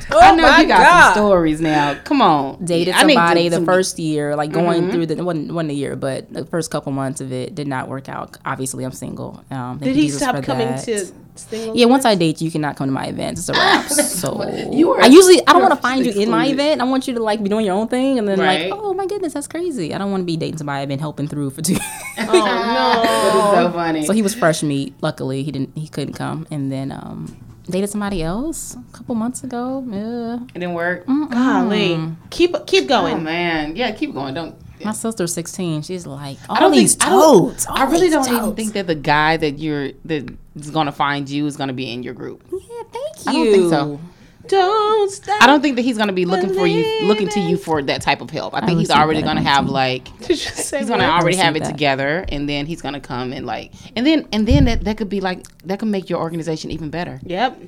stop. 0.07 0.23
I 0.23 0.35
know 0.37 0.57
you 0.59 0.69
got 0.69 1.15
some 1.15 1.15
stories 1.15 1.61
now. 1.61 1.95
Come 2.05 2.23
on, 2.23 2.65
Dated 2.65 2.95
I 2.95 3.03
need 3.05 3.15
somebody 3.15 3.49
the 3.49 3.57
some- 3.57 3.65
first 3.67 3.99
year, 3.99 4.37
like 4.37 4.53
going 4.53 4.91
through 4.91 5.07
the 5.07 5.23
wasn't, 5.25 5.53
wasn't 5.53 5.71
a 5.71 5.75
year, 5.75 5.97
but 5.97 6.33
the 6.33 6.45
first 6.47 6.71
couple 6.71 6.93
months 6.93 7.21
of 7.21 7.33
it 7.33 7.55
did 7.55 7.67
not 7.69 7.89
work 7.89 8.09
out. 8.09 8.37
Obviously, 8.45 8.85
I'm 8.85 8.93
single. 8.93 9.45
Um, 9.51 9.79
Did 9.79 9.95
he 9.97 10.03
Jesus, 10.03 10.21
stop 10.23 10.43
coming 10.45 10.69
that. 10.69 10.85
to 10.85 11.07
singles? 11.37 11.77
Yeah, 11.77 11.87
once 11.87 12.05
I 12.05 12.15
date 12.15 12.41
you, 12.41 12.47
you 12.47 12.51
cannot 12.53 12.77
come 12.77 12.87
to 12.89 12.93
my 12.93 13.07
events. 13.07 13.41
It's 13.41 13.49
a 13.49 13.53
wrap. 13.61 13.89
So 13.89 14.71
You 14.73 14.89
were- 14.91 15.01
I 15.03 15.07
usually 15.07 15.41
I 15.47 15.53
don't 15.53 15.63
want 15.63 15.75
to 15.75 15.81
find 15.81 16.05
you 16.07 16.13
in 16.13 16.31
my 16.31 16.47
event. 16.47 16.81
I 16.81 16.85
want 16.85 17.09
you 17.09 17.15
to 17.15 17.23
like 17.23 17.43
be 17.43 17.49
doing 17.49 17.67
your 17.67 17.75
own 17.75 17.89
thing, 17.89 18.19
and 18.19 18.29
then 18.29 18.39
Right. 18.39 18.71
like, 18.71 18.79
oh 18.81 18.95
my 18.95 19.07
goodness, 19.07 19.33
that's 19.35 19.49
crazy. 19.49 19.95
I 19.95 19.99
don't 19.99 20.11
want 20.11 20.21
to 20.23 20.27
be 20.27 20.37
dating 20.37 20.59
somebody 20.59 20.83
I've 20.83 20.89
been 20.89 20.99
helping 20.99 21.27
through 21.29 21.51
for 21.51 21.63
two. 21.63 21.77
Oh 22.17 22.23
no. 22.27 23.03
That 23.03 23.35
is 23.35 23.59
so 23.59 23.73
funny. 23.73 24.07
so 24.07 24.13
he 24.13 24.23
was 24.23 24.35
fresh 24.37 24.63
meat. 24.63 24.95
Luckily, 25.01 25.43
he 25.43 25.51
didn't. 25.51 25.77
He 25.77 25.89
couldn't 25.89 26.15
come, 26.15 26.47
and 26.51 26.71
then 26.71 26.93
um, 26.93 27.37
dated 27.65 27.91
somebody 27.91 28.23
else 28.23 28.77
a 28.77 28.97
couple 28.97 29.15
months 29.15 29.43
ago. 29.45 29.85
Yeah. 29.89 30.39
it 30.55 30.61
didn't 30.61 30.75
work. 30.75 31.07
Golly. 31.07 31.99
Keep 32.31 32.67
keep 32.67 32.89
going, 32.89 33.17
Oh 33.17 33.21
man, 33.21 33.77
yeah, 33.77 33.91
keep 33.93 34.15
going. 34.15 34.35
Don't. 34.35 34.57
My 34.85 34.93
sister's 34.93 35.33
16. 35.33 35.83
She's 35.83 36.07
like, 36.07 36.37
all 36.49 36.57
I 36.57 36.61
don't 36.61 36.73
these 36.73 36.95
think 36.95 37.07
I 37.07 37.11
don't, 37.11 37.51
toads. 37.51 37.67
I 37.67 37.85
all 37.85 37.91
really 37.91 38.11
don't 38.11 38.29
even 38.29 38.55
think 38.55 38.75
that 38.75 38.87
the 38.87 38.95
guy 38.95 39.37
that 39.39 39.59
you're 39.59 39.93
that 40.05 40.31
is 40.57 40.71
gonna 40.71 40.93
find 40.93 41.29
you 41.29 41.47
is 41.47 41.57
gonna 41.57 41.73
be 41.73 41.91
in 41.91 42.03
your 42.03 42.13
group. 42.13 42.43
Yeah, 42.53 42.59
thank 42.93 43.17
you. 43.25 43.31
I 43.31 43.33
don't 43.33 43.53
think 43.53 43.71
so. 43.71 44.01
Don't 44.47 45.11
stop. 45.11 45.43
I 45.43 45.47
don't 45.47 45.63
think 45.63 45.77
that 45.77 45.83
he's 45.83 45.97
gonna 45.97 46.13
be 46.13 46.25
looking 46.25 46.53
for 46.53 46.67
you, 46.67 47.07
looking 47.07 47.29
to 47.31 47.41
you 47.41 47.57
for 47.57 47.83
that 47.83 48.03
type 48.03 48.21
of 48.21 48.31
help. 48.31 48.55
I 48.55 48.65
think 48.67 48.79
he's 48.79 48.91
already 48.91 49.23
gonna 49.23 49.43
have 49.43 49.65
TV. 49.67 49.71
like 49.71 50.19
Did 50.21 50.29
you 50.31 50.37
say 50.37 50.79
he's 50.81 50.89
gonna 50.89 51.05
what? 51.09 51.23
already 51.23 51.37
have 51.37 51.57
it 51.57 51.63
that. 51.63 51.71
together, 51.71 52.25
and 52.29 52.49
then 52.49 52.67
he's 52.67 52.83
gonna 52.83 53.01
come 53.01 53.33
and 53.33 53.47
like, 53.47 53.73
and 53.97 54.07
then 54.07 54.29
and 54.33 54.47
then 54.47 54.65
that, 54.67 54.85
that 54.85 54.97
could 54.99 55.09
be 55.09 55.21
like 55.21 55.47
that 55.67 55.79
could 55.79 55.89
make 55.89 56.11
your 56.11 56.21
organization 56.21 56.71
even 56.71 56.91
better. 56.91 57.21
Yep. 57.25 57.59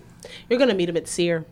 You're 0.50 0.58
gonna 0.58 0.74
meet 0.74 0.88
him 0.88 0.96
at 0.96 1.08
Sear. 1.08 1.44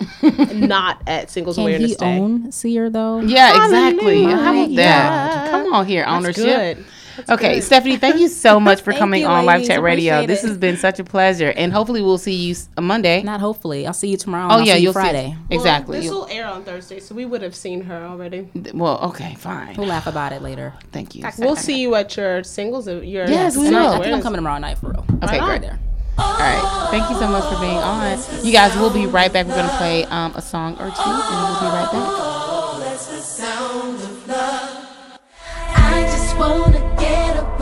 Not 0.52 1.00
at 1.06 1.30
Singles 1.30 1.56
Can 1.56 1.62
Awareness 1.64 1.90
he 1.92 1.96
Day. 1.96 2.18
own 2.18 2.50
Sear 2.50 2.90
though? 2.90 3.20
Yeah, 3.20 3.64
exactly. 3.64 4.24
How 4.24 4.52
about 4.64 4.74
that? 4.76 5.50
Come 5.50 5.72
on 5.74 5.86
here, 5.86 6.02
That's 6.04 6.12
ownership. 6.12 6.44
good. 6.78 6.84
Okay, 7.28 7.60
Stephanie, 7.60 7.96
thank 7.96 8.18
you 8.20 8.28
so 8.28 8.58
much 8.60 8.80
for 8.82 8.92
coming 9.02 9.22
you, 9.22 9.26
on 9.26 9.44
Live. 9.44 9.64
Chat 9.66 9.80
Radio. 9.82 10.26
This 10.26 10.42
it. 10.44 10.48
has 10.48 10.58
been 10.58 10.76
such 10.76 10.98
a 10.98 11.04
pleasure, 11.04 11.50
and 11.50 11.72
hopefully 11.72 12.02
we'll 12.02 12.18
see 12.18 12.34
you 12.34 12.50
s- 12.52 12.68
Monday. 12.80 13.22
Not 13.22 13.40
hopefully. 13.40 13.86
I'll 13.86 13.92
see 13.92 14.08
you 14.08 14.16
tomorrow. 14.16 14.44
oh 14.44 14.50
and 14.50 14.60
I'll 14.62 14.66
yeah, 14.66 14.74
see 14.74 14.78
you 14.80 14.84
you'll 14.84 14.92
Friday. 14.92 15.36
see 15.48 15.54
exactly. 15.54 15.98
This 15.98 16.06
You'll- 16.06 16.26
air 16.30 16.46
on 16.46 16.64
Thursday, 16.64 17.00
so 17.00 17.14
we 17.14 17.24
would 17.24 17.42
have 17.42 17.54
seen 17.54 17.82
her 17.82 18.04
already. 18.04 18.48
well, 18.74 18.98
okay, 19.10 19.34
fine. 19.36 19.76
We'll 19.76 19.86
laugh 19.88 20.06
about 20.06 20.32
it 20.32 20.42
later. 20.42 20.74
Thank 20.92 21.14
you. 21.14 21.24
We'll 21.38 21.56
see 21.56 21.80
you 21.80 21.94
at 21.94 22.16
your 22.16 22.42
singles. 22.44 22.86
Your 22.88 23.02
Yes, 23.28 23.56
we 23.56 23.66
And 23.68 23.76
I, 23.76 23.82
will. 23.82 23.88
I 23.92 24.02
think 24.02 24.14
I'm 24.16 24.22
coming 24.22 24.38
tomorrow 24.38 24.58
night 24.58 24.78
for 24.78 24.90
real. 24.90 25.06
Okay, 25.22 25.38
on. 25.38 25.48
great. 25.48 25.60
There. 25.62 25.78
All 26.18 26.34
right. 26.38 26.88
Thank 26.90 27.08
you 27.08 27.16
so 27.16 27.26
much 27.28 27.44
for 27.52 27.58
being 27.60 27.76
on. 27.78 28.18
You 28.44 28.52
guys, 28.52 28.74
we'll 28.76 28.92
be 28.92 29.06
right 29.06 29.32
back. 29.32 29.46
We're 29.46 29.54
gonna 29.56 29.76
play 29.78 30.04
um, 30.06 30.32
a 30.36 30.42
song 30.42 30.74
or 30.74 30.90
two, 30.90 31.02
and 31.04 31.42
we'll 31.50 31.60
be 31.60 31.66
right 31.76 31.88
back. 31.92 32.32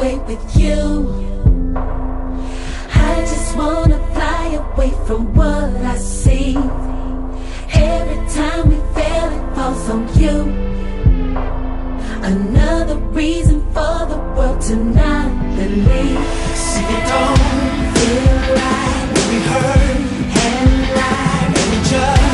Away 0.01 0.19
with 0.21 0.57
you. 0.57 0.77
I 2.95 3.21
just 3.21 3.55
wanna 3.55 3.99
fly 4.15 4.59
away 4.63 4.93
from 5.07 5.35
what 5.35 5.77
I 5.95 5.97
see. 5.99 6.57
Every 7.75 8.21
time 8.35 8.69
we 8.71 8.77
fail, 8.95 9.29
it 9.39 9.55
falls 9.55 9.91
on 9.91 10.03
you. 10.19 10.37
Another 12.23 12.97
reason 13.13 13.61
for 13.75 13.99
the 14.13 14.19
world 14.37 14.61
to 14.69 14.77
not 14.77 15.29
believe. 15.57 16.21
See, 16.65 16.87
it 16.97 17.03
don't 17.13 17.41
feel 17.95 18.37
right. 18.57 19.07
when 19.13 19.29
We 19.31 19.39
hurt 19.51 20.01
and 20.47 20.71
lie 20.97 21.53
and 21.61 21.71
we 21.71 21.91
judge 21.91 22.30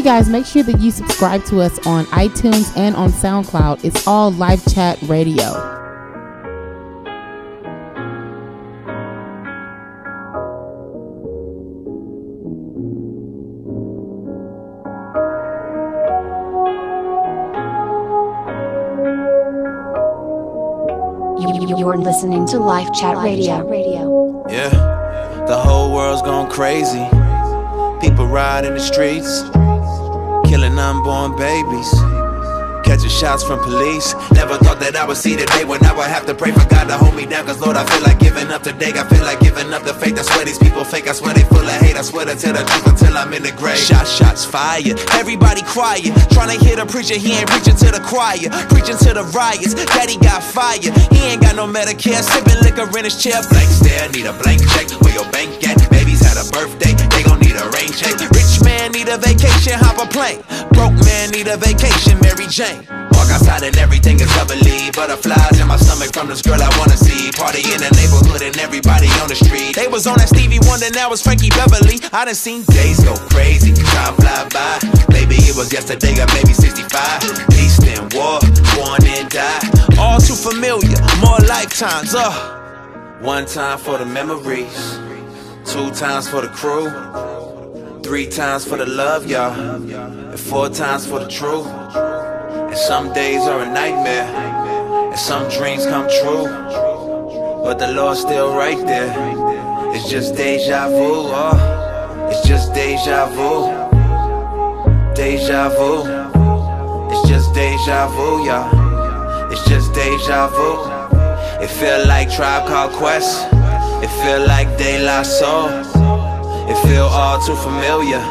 Hey 0.00 0.04
guys, 0.04 0.30
make 0.30 0.46
sure 0.46 0.62
that 0.62 0.80
you 0.80 0.90
subscribe 0.90 1.44
to 1.44 1.60
us 1.60 1.78
on 1.86 2.06
iTunes 2.06 2.74
and 2.74 2.96
on 2.96 3.10
SoundCloud. 3.12 3.84
It's 3.84 4.06
all 4.06 4.32
LifeChat 4.32 5.06
radio. 5.10 5.52
You- 21.40 21.76
You're 21.78 21.96
listening 21.96 22.46
to 22.48 22.56
LifeChat 22.58 23.22
Radio. 23.22 23.64
Radio. 23.66 24.44
Yeah, 24.50 24.68
the 25.46 25.56
whole 25.56 25.92
world's 25.94 26.22
gone 26.22 26.50
crazy. 26.50 27.06
People 28.00 28.26
ride 28.26 28.64
in 28.64 28.74
the 28.74 28.80
streets, 28.80 29.42
killing 30.50 30.76
unborn 30.80 31.30
babies. 31.36 31.94
Catching 32.82 33.08
shots 33.08 33.44
from 33.44 33.62
police. 33.62 34.18
Never 34.34 34.58
thought 34.58 34.80
that 34.82 34.96
I 34.96 35.06
would 35.06 35.16
see 35.16 35.36
the 35.38 35.46
day 35.46 35.62
when 35.62 35.78
I 35.86 35.94
would 35.94 36.10
have 36.10 36.26
to 36.26 36.34
pray 36.34 36.50
for 36.50 36.66
God 36.66 36.90
to 36.90 36.98
hold 36.98 37.14
me 37.14 37.24
down. 37.24 37.46
Cause 37.46 37.60
Lord, 37.62 37.76
I 37.76 37.86
feel 37.86 38.02
like 38.02 38.18
giving 38.18 38.50
up 38.50 38.66
today. 38.66 38.90
I 38.98 39.06
feel 39.06 39.22
like 39.22 39.38
giving 39.38 39.70
up 39.70 39.86
the 39.86 39.94
faith. 39.94 40.18
I 40.18 40.22
swear 40.26 40.44
these 40.44 40.58
people 40.58 40.82
fake. 40.82 41.06
I 41.06 41.14
swear 41.14 41.34
they 41.38 41.46
full 41.46 41.62
of 41.62 41.78
hate. 41.86 41.94
I 41.94 42.02
swear 42.02 42.26
to 42.26 42.34
tell 42.34 42.50
the 42.52 42.66
truth 42.66 42.86
until 42.90 43.14
I'm 43.16 43.30
in 43.32 43.46
the 43.46 43.54
grave. 43.54 43.78
Shot, 43.78 44.08
shots 44.08 44.44
fired. 44.44 44.98
Everybody 45.14 45.62
quiet. 45.70 46.10
Trying 46.34 46.50
to 46.50 46.58
hear 46.58 46.74
the 46.74 46.86
preacher. 46.86 47.14
He 47.14 47.30
ain't 47.38 47.46
preaching 47.46 47.78
to 47.86 47.94
the 47.94 48.02
choir. 48.02 48.50
Preaching 48.74 48.98
to 49.06 49.14
the 49.14 49.22
riots. 49.30 49.78
Daddy 49.94 50.18
got 50.18 50.42
fired. 50.42 50.90
He 51.14 51.30
ain't 51.30 51.46
got 51.46 51.54
no 51.54 51.70
Medicare. 51.70 52.26
Sipping 52.26 52.58
liquor 52.66 52.90
in 52.98 53.06
his 53.06 53.14
chair. 53.14 53.38
Blank 53.54 53.70
stare. 53.70 54.10
Need 54.10 54.26
a 54.26 54.34
blank 54.34 54.66
check. 54.74 54.90
Where 54.98 55.14
your 55.14 55.30
bank 55.30 55.62
at? 55.62 55.78
Baby's 55.94 56.26
had 56.26 56.42
a 56.42 56.46
birthday. 56.50 56.98
They 57.14 57.22
gon' 57.22 57.38
need 57.38 57.54
a 57.54 57.70
rain 57.70 57.94
check. 57.94 58.18
Rich 58.18 58.59
man 58.80 58.92
need 58.92 59.08
a 59.08 59.18
vacation. 59.18 59.76
Hop 59.76 60.00
a 60.00 60.06
plane. 60.08 60.40
Broke 60.72 60.96
man 61.04 61.30
need 61.30 61.48
a 61.48 61.56
vacation. 61.56 62.16
Mary 62.24 62.48
Jane. 62.48 62.80
Walk 63.12 63.28
outside 63.28 63.62
and 63.62 63.76
everything 63.76 64.16
is 64.20 64.30
bubbly. 64.32 64.88
Butterflies 64.96 65.60
in 65.60 65.68
my 65.68 65.76
stomach 65.76 66.12
from 66.16 66.28
this 66.28 66.40
girl 66.40 66.56
I 66.56 66.70
wanna 66.78 66.96
see. 66.96 67.30
Party 67.36 67.60
in 67.60 67.80
the 67.84 67.92
neighborhood 68.00 68.40
and 68.40 68.56
everybody 68.56 69.08
on 69.20 69.28
the 69.28 69.36
street. 69.36 69.76
They 69.76 69.88
was 69.88 70.06
on 70.06 70.16
that 70.16 70.28
Stevie 70.28 70.60
Wonder, 70.64 70.90
now 70.96 71.12
it's 71.12 71.20
Frankie 71.22 71.50
Beverly. 71.50 72.00
I 72.12 72.24
done 72.24 72.34
seen 72.34 72.64
days 72.72 73.04
go 73.04 73.14
crazy, 73.28 73.72
time 73.92 74.14
fly 74.16 74.48
by. 74.48 74.80
Maybe 75.12 75.36
it 75.44 75.54
was 75.56 75.72
yesterday 75.72 76.16
or 76.16 76.28
maybe 76.32 76.56
65. 76.56 76.88
Peace 77.52 77.76
and 77.84 78.08
war, 78.16 78.40
born 78.76 79.04
and 79.04 79.28
die. 79.28 79.60
All 80.00 80.20
too 80.20 80.34
familiar, 80.34 80.96
more 81.20 81.40
lifetimes. 81.44 82.14
Uh. 82.14 82.32
One 83.20 83.44
time 83.44 83.76
for 83.76 83.98
the 83.98 84.06
memories, 84.06 84.96
two 85.68 85.92
times 85.92 86.26
for 86.26 86.40
the 86.40 86.48
crew, 86.48 86.88
three 88.02 88.26
times 88.26 88.64
for 88.64 88.76
the 88.76 88.86
love, 88.86 89.30
y'all, 89.30 89.52
and 89.52 90.40
four 90.40 90.68
times 90.68 91.06
for 91.06 91.18
the 91.20 91.28
truth. 91.28 91.66
And 91.66 92.76
some 92.76 93.12
days 93.12 93.42
are 93.42 93.62
a 93.62 93.66
nightmare, 93.66 94.26
and 95.10 95.18
some 95.18 95.48
dreams 95.50 95.86
come 95.86 96.08
true. 96.08 96.44
But 97.64 97.78
the 97.78 97.92
Lord's 97.92 98.20
still 98.20 98.54
right 98.54 98.78
there. 98.86 99.12
It's 99.94 100.08
just 100.08 100.34
deja 100.36 100.88
vu, 100.88 101.30
oh. 101.34 102.28
It's 102.30 102.46
just 102.46 102.72
deja 102.74 103.26
vu. 103.26 103.68
Deja 105.14 105.68
vu. 105.68 106.04
It's 107.12 107.28
just 107.28 107.52
deja 107.54 108.08
vu, 108.08 108.46
y'all. 108.46 109.52
It's 109.52 109.64
just 109.68 109.92
deja 109.92 110.48
vu. 110.48 111.00
It 111.62 111.70
feel 111.70 112.06
like 112.06 112.30
Tribe 112.30 112.66
Called 112.66 112.92
Quest. 112.92 113.48
It 114.02 114.10
feel 114.22 114.46
like 114.46 114.68
De 114.78 115.04
La 115.04 115.22
Soul. 115.22 115.89
It 116.70 116.76
feel 116.86 117.06
all 117.06 117.40
too 117.40 117.56
familiar. 117.56 118.22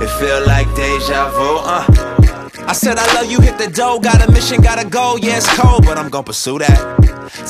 It 0.00 0.10
feel 0.20 0.46
like 0.46 0.72
deja 0.76 1.30
vu, 1.30 1.58
uh. 1.58 1.84
I 2.68 2.72
said 2.72 2.98
I 2.98 3.14
love 3.14 3.28
you, 3.28 3.40
hit 3.40 3.58
the 3.58 3.66
dough, 3.66 3.98
got 3.98 4.26
a 4.26 4.30
mission, 4.30 4.60
gotta 4.60 4.88
go. 4.88 5.18
Yeah, 5.20 5.38
it's 5.38 5.48
cold, 5.58 5.84
but 5.84 5.98
I'm 5.98 6.08
gonna 6.08 6.22
pursue 6.22 6.60
that. 6.60 6.78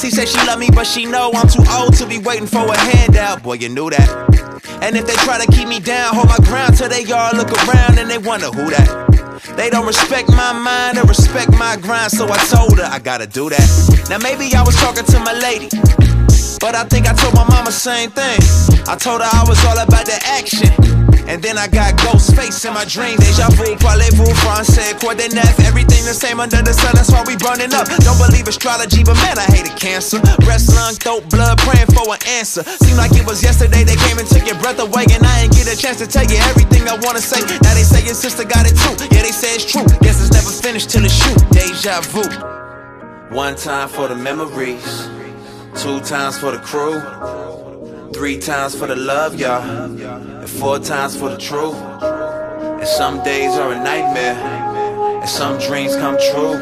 She 0.01 0.11
said 0.11 0.29
she 0.29 0.39
love 0.47 0.59
me, 0.59 0.71
but 0.73 0.87
she 0.87 1.05
know 1.05 1.31
I'm 1.35 1.47
too 1.47 1.65
old 1.71 1.95
to 1.99 2.07
be 2.07 2.19
waiting 2.19 2.47
for 2.47 2.65
a 2.65 2.79
handout. 2.79 3.43
Boy, 3.43 3.55
you 3.55 3.69
knew 3.69 3.91
that. 3.91 4.09
And 4.81 4.97
if 4.97 5.07
they 5.07 5.13
try 5.27 5.45
to 5.45 5.51
keep 5.53 5.69
me 5.69 5.79
down, 5.79 6.15
hold 6.15 6.29
my 6.29 6.39
ground 6.39 6.75
till 6.75 6.89
they 6.89 7.05
all 7.13 7.37
look 7.37 7.53
around 7.69 7.99
and 7.99 8.11
they 8.11 8.17
wonder 8.17 8.47
who 8.47 8.71
that. 8.71 9.43
They 9.57 9.69
don't 9.69 9.87
respect 9.87 10.31
my 10.31 10.55
mind 10.55 10.97
or 10.97 11.05
respect 11.05 11.53
my 11.53 11.77
grind, 11.77 12.13
so 12.13 12.27
I 12.31 12.39
told 12.49 12.79
her 12.79 12.85
I 12.85 12.99
gotta 12.99 13.27
do 13.27 13.51
that. 13.51 14.07
Now 14.09 14.17
maybe 14.17 14.55
I 14.55 14.63
was 14.63 14.77
talking 14.77 15.05
to 15.05 15.21
my 15.21 15.35
lady. 15.35 15.69
But 16.61 16.77
I 16.77 16.85
think 16.85 17.09
I 17.09 17.15
told 17.15 17.33
my 17.35 17.49
mama 17.49 17.73
the 17.73 17.73
same 17.73 18.11
thing. 18.11 18.37
I 18.85 18.95
told 18.95 19.25
her 19.25 19.31
I 19.33 19.45
was 19.49 19.57
all 19.65 19.81
about 19.81 20.05
the 20.05 20.21
action. 20.29 20.69
And 21.25 21.41
then 21.41 21.57
I 21.57 21.69
got 21.69 21.97
ghost 22.05 22.37
face 22.37 22.65
in 22.67 22.75
my 22.75 22.85
dream. 22.85 23.17
Deja 23.17 23.49
vu, 23.57 23.79
parlez-vous, 23.81 24.29
français, 24.45 24.93
quoi 25.01 25.15
de 25.15 25.33
neuf. 25.33 25.57
Everything 25.65 26.05
the 26.05 26.13
same 26.13 26.39
under 26.39 26.61
the 26.61 26.75
sun, 26.75 26.93
that's 26.93 27.09
why 27.09 27.25
we 27.25 27.37
burning 27.41 27.73
up. 27.73 27.89
Don't 28.05 28.19
believe 28.19 28.47
astrology, 28.47 29.01
but 29.03 29.17
man, 29.25 29.39
I 29.39 29.49
hated 29.49 29.73
cancer. 29.79 30.21
Breast, 30.45 30.75
lung, 30.77 30.93
throat, 31.01 31.25
blood, 31.31 31.57
praying 31.65 31.89
for 31.97 32.05
an 32.13 32.21
answer. 32.29 32.61
Seemed 32.83 32.99
like 32.99 33.17
it 33.17 33.25
was 33.25 33.43
yesterday 33.43 33.81
they 33.85 33.97
came 33.97 34.19
and 34.19 34.29
took 34.29 34.45
your 34.45 34.59
breath 34.61 34.83
away. 34.85 35.07
And 35.17 35.25
I 35.25 35.49
ain't 35.49 35.55
get 35.57 35.65
a 35.65 35.77
chance 35.79 35.97
to 36.03 36.07
tell 36.07 36.29
you 36.29 36.37
everything 36.51 36.85
I 36.85 36.99
wanna 37.01 37.25
say. 37.25 37.41
Now 37.65 37.73
they 37.73 37.87
say 37.89 38.05
your 38.05 38.19
sister 38.19 38.45
got 38.45 38.69
it 38.69 38.77
too. 38.77 38.99
Yeah, 39.15 39.23
they 39.23 39.33
say 39.33 39.55
it's 39.57 39.65
true. 39.65 39.87
Guess 40.05 40.21
it's 40.21 40.35
never 40.35 40.51
finished 40.51 40.91
till 40.91 41.07
it's 41.07 41.15
shoot. 41.15 41.41
Deja 41.57 42.03
vu. 42.13 42.27
One 43.33 43.57
time 43.57 43.89
for 43.89 44.09
the 44.09 44.17
memories. 44.17 45.20
Two 45.81 45.99
times 46.01 46.39
for 46.39 46.51
the 46.51 46.59
crew, 46.59 47.01
three 48.13 48.39
times 48.39 48.75
for 48.75 48.87
the 48.87 48.97
love, 48.97 49.41
y'all, 49.41 49.63
and 49.63 50.47
four 50.47 50.79
times 50.79 51.17
for 51.17 51.31
the 51.31 51.39
truth. 51.39 51.75
And 51.75 52.87
some 52.87 53.23
days 53.25 53.55
are 53.55 53.73
a 53.73 53.77
nightmare, 53.83 54.37
and 55.21 55.29
some 55.29 55.59
dreams 55.59 55.97
come 55.97 56.19
true. 56.33 56.59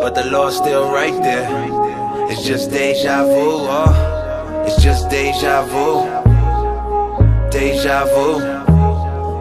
But 0.00 0.14
the 0.14 0.24
Lord's 0.30 0.54
still 0.56 0.88
right 0.92 1.20
there. 1.20 1.50
It's 2.30 2.46
just 2.46 2.70
deja 2.70 3.24
vu, 3.24 3.66
oh, 3.68 4.64
it's 4.68 4.80
just 4.80 5.10
deja 5.10 5.62
vu, 5.66 6.06
deja 7.50 8.04
vu. 8.04 8.38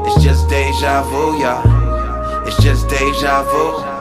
It's 0.07 0.24
just 0.24 0.49
deja 0.49 1.03
vu, 1.03 1.39
y'all. 1.39 2.47
It's 2.47 2.57
just 2.63 2.89
deja 2.89 3.43
vu. 3.43 3.95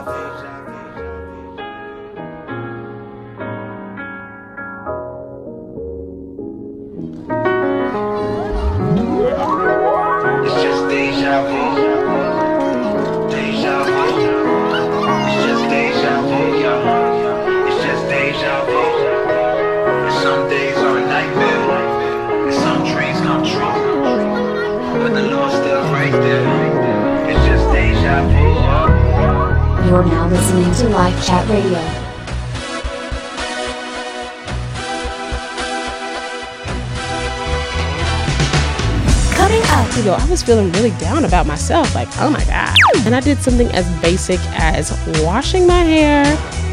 Feeling 40.45 40.71
really 40.73 40.91
down 40.91 41.25
about 41.25 41.47
myself. 41.47 41.93
Like, 41.95 42.07
oh 42.19 42.29
my 42.29 42.43
god! 42.45 42.75
And 43.05 43.15
I 43.15 43.19
did 43.19 43.39
something 43.39 43.67
as 43.69 43.87
basic 44.01 44.39
as 44.53 44.91
washing 45.23 45.65
my 45.65 45.81
hair 45.83 46.25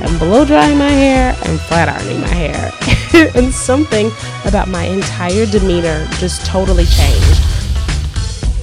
and 0.02 0.18
blow 0.18 0.44
drying 0.44 0.78
my 0.78 0.90
hair 0.90 1.36
and 1.44 1.60
flat 1.60 1.88
ironing 1.88 2.20
my 2.20 2.28
hair, 2.28 2.72
and 3.36 3.52
something 3.52 4.10
about 4.44 4.68
my 4.68 4.84
entire 4.84 5.46
demeanor 5.46 6.06
just 6.18 6.44
totally 6.46 6.84
changed. 6.84 7.40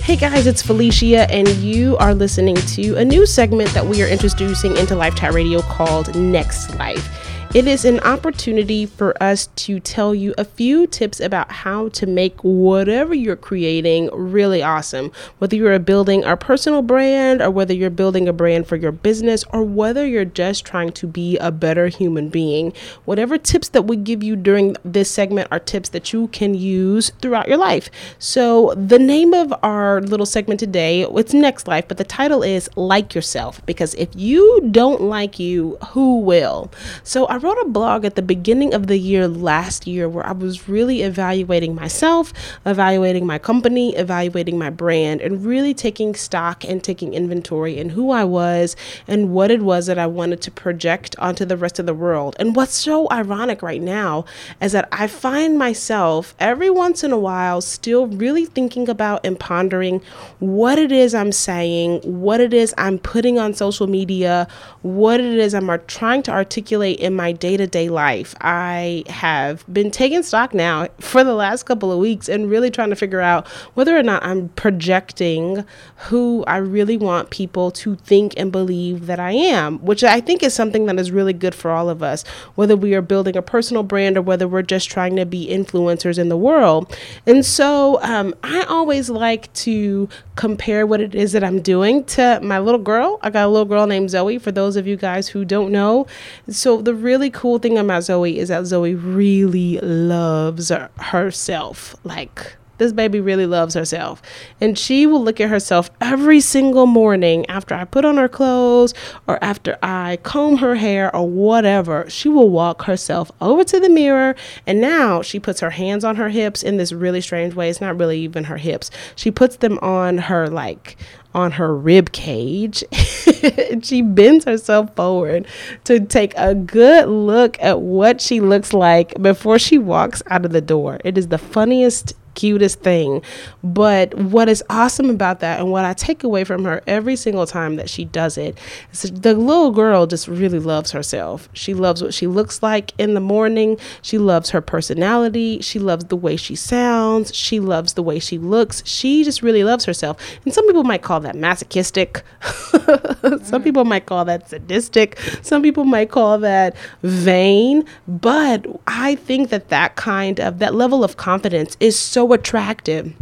Hey 0.03 0.15
guys, 0.15 0.47
it's 0.47 0.61
Felicia, 0.61 1.29
and 1.31 1.47
you 1.57 1.95
are 1.97 2.15
listening 2.15 2.55
to 2.55 2.95
a 2.95 3.05
new 3.05 3.25
segment 3.25 3.69
that 3.73 3.85
we 3.85 4.01
are 4.01 4.07
introducing 4.07 4.75
into 4.77 4.95
Chat 5.15 5.33
Radio 5.33 5.61
called 5.61 6.15
Next 6.15 6.75
Life. 6.79 7.18
It 7.51 7.65
is 7.65 7.83
an 7.83 7.99
opportunity 8.01 8.85
for 8.85 9.21
us 9.21 9.47
to 9.47 9.79
tell 9.79 10.13
you 10.13 10.35
a 10.37 10.45
few 10.45 10.85
tips 10.85 11.19
about 11.19 11.51
how 11.51 11.89
to 11.89 12.05
make 12.05 12.43
whatever 12.43 13.15
you're 13.15 13.35
creating 13.35 14.11
really 14.13 14.61
awesome. 14.61 15.11
Whether 15.39 15.55
you're 15.55 15.79
building 15.79 16.23
a 16.23 16.37
personal 16.37 16.83
brand, 16.83 17.41
or 17.41 17.49
whether 17.49 17.73
you're 17.73 17.89
building 17.89 18.27
a 18.27 18.33
brand 18.33 18.67
for 18.67 18.75
your 18.75 18.91
business, 18.91 19.43
or 19.51 19.63
whether 19.63 20.05
you're 20.05 20.25
just 20.25 20.63
trying 20.63 20.91
to 20.91 21.07
be 21.07 21.39
a 21.39 21.51
better 21.51 21.87
human 21.87 22.29
being. 22.29 22.71
Whatever 23.05 23.39
tips 23.39 23.69
that 23.69 23.87
we 23.87 23.95
give 23.95 24.21
you 24.21 24.35
during 24.35 24.75
this 24.85 25.09
segment 25.09 25.47
are 25.49 25.57
tips 25.57 25.89
that 25.89 26.13
you 26.13 26.27
can 26.27 26.53
use 26.53 27.09
throughout 27.19 27.47
your 27.47 27.57
life. 27.57 27.89
So, 28.19 28.75
the 28.75 28.99
name 28.99 29.33
of 29.33 29.51
our 29.63 30.01
little 30.01 30.27
segment 30.27 30.59
today, 30.59 31.01
it's 31.01 31.33
Next 31.33 31.67
Life, 31.67 31.87
but 31.87 31.97
the 31.97 32.03
title 32.03 32.43
is 32.43 32.69
Like 32.75 33.15
Yourself 33.15 33.65
because 33.65 33.95
if 33.95 34.09
you 34.13 34.69
don't 34.69 35.01
like 35.01 35.39
you, 35.39 35.79
who 35.93 36.19
will? 36.19 36.71
So, 37.03 37.25
I 37.25 37.38
wrote 37.39 37.57
a 37.61 37.69
blog 37.69 38.05
at 38.05 38.15
the 38.15 38.21
beginning 38.21 38.73
of 38.73 38.87
the 38.87 38.97
year 38.97 39.27
last 39.27 39.87
year 39.87 40.07
where 40.07 40.25
I 40.25 40.33
was 40.33 40.67
really 40.69 41.01
evaluating 41.01 41.73
myself, 41.73 42.33
evaluating 42.65 43.25
my 43.25 43.39
company, 43.39 43.95
evaluating 43.95 44.57
my 44.57 44.69
brand, 44.69 45.21
and 45.21 45.45
really 45.45 45.73
taking 45.73 46.15
stock 46.15 46.63
and 46.63 46.83
taking 46.83 47.13
inventory 47.13 47.77
in 47.77 47.89
who 47.89 48.11
I 48.11 48.23
was 48.23 48.75
and 49.07 49.33
what 49.33 49.51
it 49.51 49.61
was 49.61 49.87
that 49.87 49.97
I 49.97 50.07
wanted 50.07 50.41
to 50.41 50.51
project 50.51 51.15
onto 51.19 51.45
the 51.45 51.57
rest 51.57 51.79
of 51.79 51.85
the 51.85 51.93
world. 51.93 52.35
And 52.39 52.55
what's 52.55 52.75
so 52.75 53.07
ironic 53.11 53.61
right 53.61 53.81
now 53.81 54.25
is 54.61 54.73
that 54.73 54.87
I 54.91 55.07
find 55.07 55.57
myself 55.57 56.35
every 56.39 56.69
once 56.69 57.03
in 57.03 57.11
a 57.11 57.17
while 57.17 57.61
still 57.61 58.07
really 58.07 58.45
thinking 58.45 58.89
about 58.89 59.25
and 59.25 59.39
pondering 59.39 60.01
what 60.39 60.77
it 60.77 60.91
is 60.91 61.15
I'm 61.15 61.31
saying, 61.31 62.01
what 62.01 62.39
it 62.41 62.53
is 62.53 62.73
I'm 62.77 62.99
putting 62.99 63.39
on 63.39 63.53
social 63.53 63.87
media, 63.87 64.47
what 64.81 65.19
it 65.19 65.37
is 65.37 65.53
I'm 65.53 65.69
trying 65.87 66.23
to 66.23 66.31
articulate 66.31 66.99
in 66.99 67.15
my 67.15 67.28
day 67.31 67.57
to 67.57 67.67
day 67.67 67.89
life. 67.89 68.35
I 68.41 69.03
have 69.07 69.65
been 69.71 69.91
taking 69.91 70.23
stock 70.23 70.53
now 70.53 70.87
for 70.99 71.23
the 71.23 71.33
last 71.33 71.63
couple 71.63 71.91
of 71.91 71.99
weeks 71.99 72.29
and 72.29 72.49
really 72.49 72.71
trying 72.71 72.89
to 72.89 72.95
figure 72.95 73.21
out 73.21 73.47
whether 73.73 73.97
or 73.97 74.03
not 74.03 74.23
I'm 74.23 74.49
projecting 74.49 75.65
who 76.07 76.43
I 76.47 76.57
really 76.57 76.97
want 76.97 77.29
people 77.29 77.71
to 77.71 77.95
think 77.95 78.33
and 78.37 78.51
believe 78.51 79.05
that 79.07 79.19
I 79.19 79.31
am, 79.31 79.79
which 79.79 80.03
I 80.03 80.21
think 80.21 80.43
is 80.43 80.53
something 80.53 80.85
that 80.85 80.99
is 80.99 81.11
really 81.11 81.33
good 81.33 81.55
for 81.55 81.71
all 81.71 81.89
of 81.89 82.01
us, 82.01 82.23
whether 82.55 82.75
we 82.75 82.93
are 82.95 83.01
building 83.01 83.35
a 83.35 83.41
personal 83.41 83.83
brand 83.83 84.17
or 84.17 84.21
whether 84.21 84.47
we're 84.47 84.61
just 84.61 84.89
trying 84.89 85.15
to 85.15 85.25
be 85.25 85.47
influencers 85.47 86.17
in 86.17 86.29
the 86.29 86.37
world. 86.37 86.95
And 87.25 87.45
so 87.45 88.01
um, 88.01 88.33
I 88.43 88.63
always 88.63 89.09
like 89.09 89.51
to 89.53 90.09
compare 90.35 90.85
what 90.85 91.01
it 91.01 91.13
is 91.13 91.33
that 91.33 91.43
I'm 91.43 91.61
doing 91.61 92.03
to 92.05 92.39
my 92.41 92.59
little 92.59 92.79
girl. 92.79 93.19
I 93.21 93.29
got 93.29 93.45
a 93.45 93.49
little 93.49 93.65
girl 93.65 93.87
named 93.87 94.09
Zoe, 94.09 94.37
for 94.37 94.51
those 94.51 94.75
of 94.75 94.87
you 94.87 94.95
guys 94.95 95.27
who 95.27 95.43
don't 95.43 95.71
know. 95.71 96.07
So 96.49 96.81
the 96.81 96.93
really 97.19 97.29
cool 97.31 97.59
thing 97.59 97.77
about 97.77 98.03
Zoe 98.03 98.39
is 98.39 98.47
that 98.47 98.65
Zoe 98.65 98.95
really 98.95 99.77
loves 99.81 100.71
herself. 100.97 101.95
Like, 102.05 102.55
this 102.79 102.91
baby 102.91 103.19
really 103.19 103.45
loves 103.45 103.75
herself. 103.75 104.21
And 104.59 104.77
she 104.77 105.05
will 105.05 105.23
look 105.23 105.39
at 105.39 105.49
herself 105.49 105.91
every 106.01 106.39
single 106.39 106.87
morning 106.87 107.45
after 107.47 107.75
I 107.75 107.83
put 107.85 108.05
on 108.05 108.17
her 108.17 108.27
clothes 108.27 108.93
or 109.27 109.41
after 109.43 109.77
I 109.83 110.17
comb 110.23 110.57
her 110.57 110.75
hair 110.75 111.15
or 111.15 111.27
whatever. 111.27 112.09
She 112.09 112.27
will 112.29 112.49
walk 112.49 112.83
herself 112.83 113.31
over 113.39 113.63
to 113.65 113.79
the 113.79 113.89
mirror. 113.89 114.35
And 114.65 114.81
now 114.81 115.21
she 115.21 115.39
puts 115.39 115.59
her 115.59 115.69
hands 115.69 116.03
on 116.03 116.15
her 116.15 116.29
hips 116.29 116.63
in 116.63 116.77
this 116.77 116.91
really 116.91 117.21
strange 117.21 117.53
way. 117.53 117.69
It's 117.69 117.81
not 117.81 117.99
really 117.99 118.19
even 118.21 118.45
her 118.45 118.57
hips. 118.57 118.89
She 119.15 119.29
puts 119.29 119.57
them 119.57 119.77
on 119.79 120.17
her, 120.17 120.49
like, 120.49 120.97
on 121.33 121.51
her 121.51 121.75
rib 121.75 122.11
cage. 122.11 122.83
she 123.83 124.01
bends 124.01 124.45
herself 124.45 124.95
forward 124.95 125.47
to 125.83 125.99
take 125.99 126.33
a 126.35 126.55
good 126.55 127.07
look 127.07 127.57
at 127.61 127.81
what 127.81 128.21
she 128.21 128.39
looks 128.39 128.73
like 128.73 129.21
before 129.21 129.59
she 129.59 129.77
walks 129.77 130.23
out 130.27 130.45
of 130.45 130.51
the 130.51 130.61
door. 130.61 130.99
It 131.03 131.17
is 131.17 131.27
the 131.27 131.37
funniest 131.37 132.13
cutest 132.39 132.79
thing. 132.79 133.21
But 133.63 134.13
what 134.13 134.47
is 134.47 134.63
awesome 134.69 135.09
about 135.09 135.41
that 135.41 135.59
and 135.59 135.71
what 135.71 135.83
I 135.83 135.93
take 135.93 136.23
away 136.23 136.45
from 136.45 136.63
her 136.63 136.81
every 136.87 137.17
single 137.17 137.45
time 137.45 137.75
that 137.75 137.89
she 137.89 138.05
does 138.05 138.37
it 138.37 138.57
is 138.93 139.01
the 139.11 139.33
little 139.33 139.71
girl 139.71 140.07
just 140.07 140.27
really 140.27 140.59
loves 140.59 140.91
herself. 140.91 141.49
She 141.51 141.73
loves 141.73 142.01
what 142.01 142.13
she 142.13 142.27
looks 142.27 142.63
like 142.63 142.93
in 142.97 143.13
the 143.13 143.19
morning. 143.19 143.77
She 144.01 144.17
loves 144.17 144.51
her 144.51 144.61
personality. 144.61 145.59
She 145.59 145.79
loves 145.79 146.05
the 146.05 146.15
way 146.15 146.37
she 146.37 146.55
sounds. 146.55 147.35
She 147.35 147.59
loves 147.59 147.93
the 147.93 148.03
way 148.03 148.19
she 148.19 148.37
looks. 148.37 148.83
She 148.85 149.25
just 149.25 149.41
really 149.41 149.65
loves 149.65 149.83
herself. 149.83 150.17
And 150.45 150.53
some 150.53 150.65
people 150.65 150.83
might 150.83 151.01
call 151.01 151.19
that 151.21 151.35
masochistic. 151.35 152.23
some 153.43 153.61
people 153.61 153.83
might 153.83 154.05
call 154.05 154.23
that 154.25 154.49
sadistic. 154.49 155.19
Some 155.41 155.61
people 155.61 155.83
might 155.83 156.09
call 156.09 156.37
that 156.39 156.75
vain. 157.03 157.83
But 158.07 158.65
I 158.87 159.15
think 159.15 159.49
that 159.49 159.67
that 159.69 159.97
kind 159.97 160.39
of 160.39 160.59
that 160.59 160.73
level 160.73 161.03
of 161.03 161.17
confidence 161.17 161.75
is 161.79 161.99
so 161.99 162.28
attractive. 162.33 163.13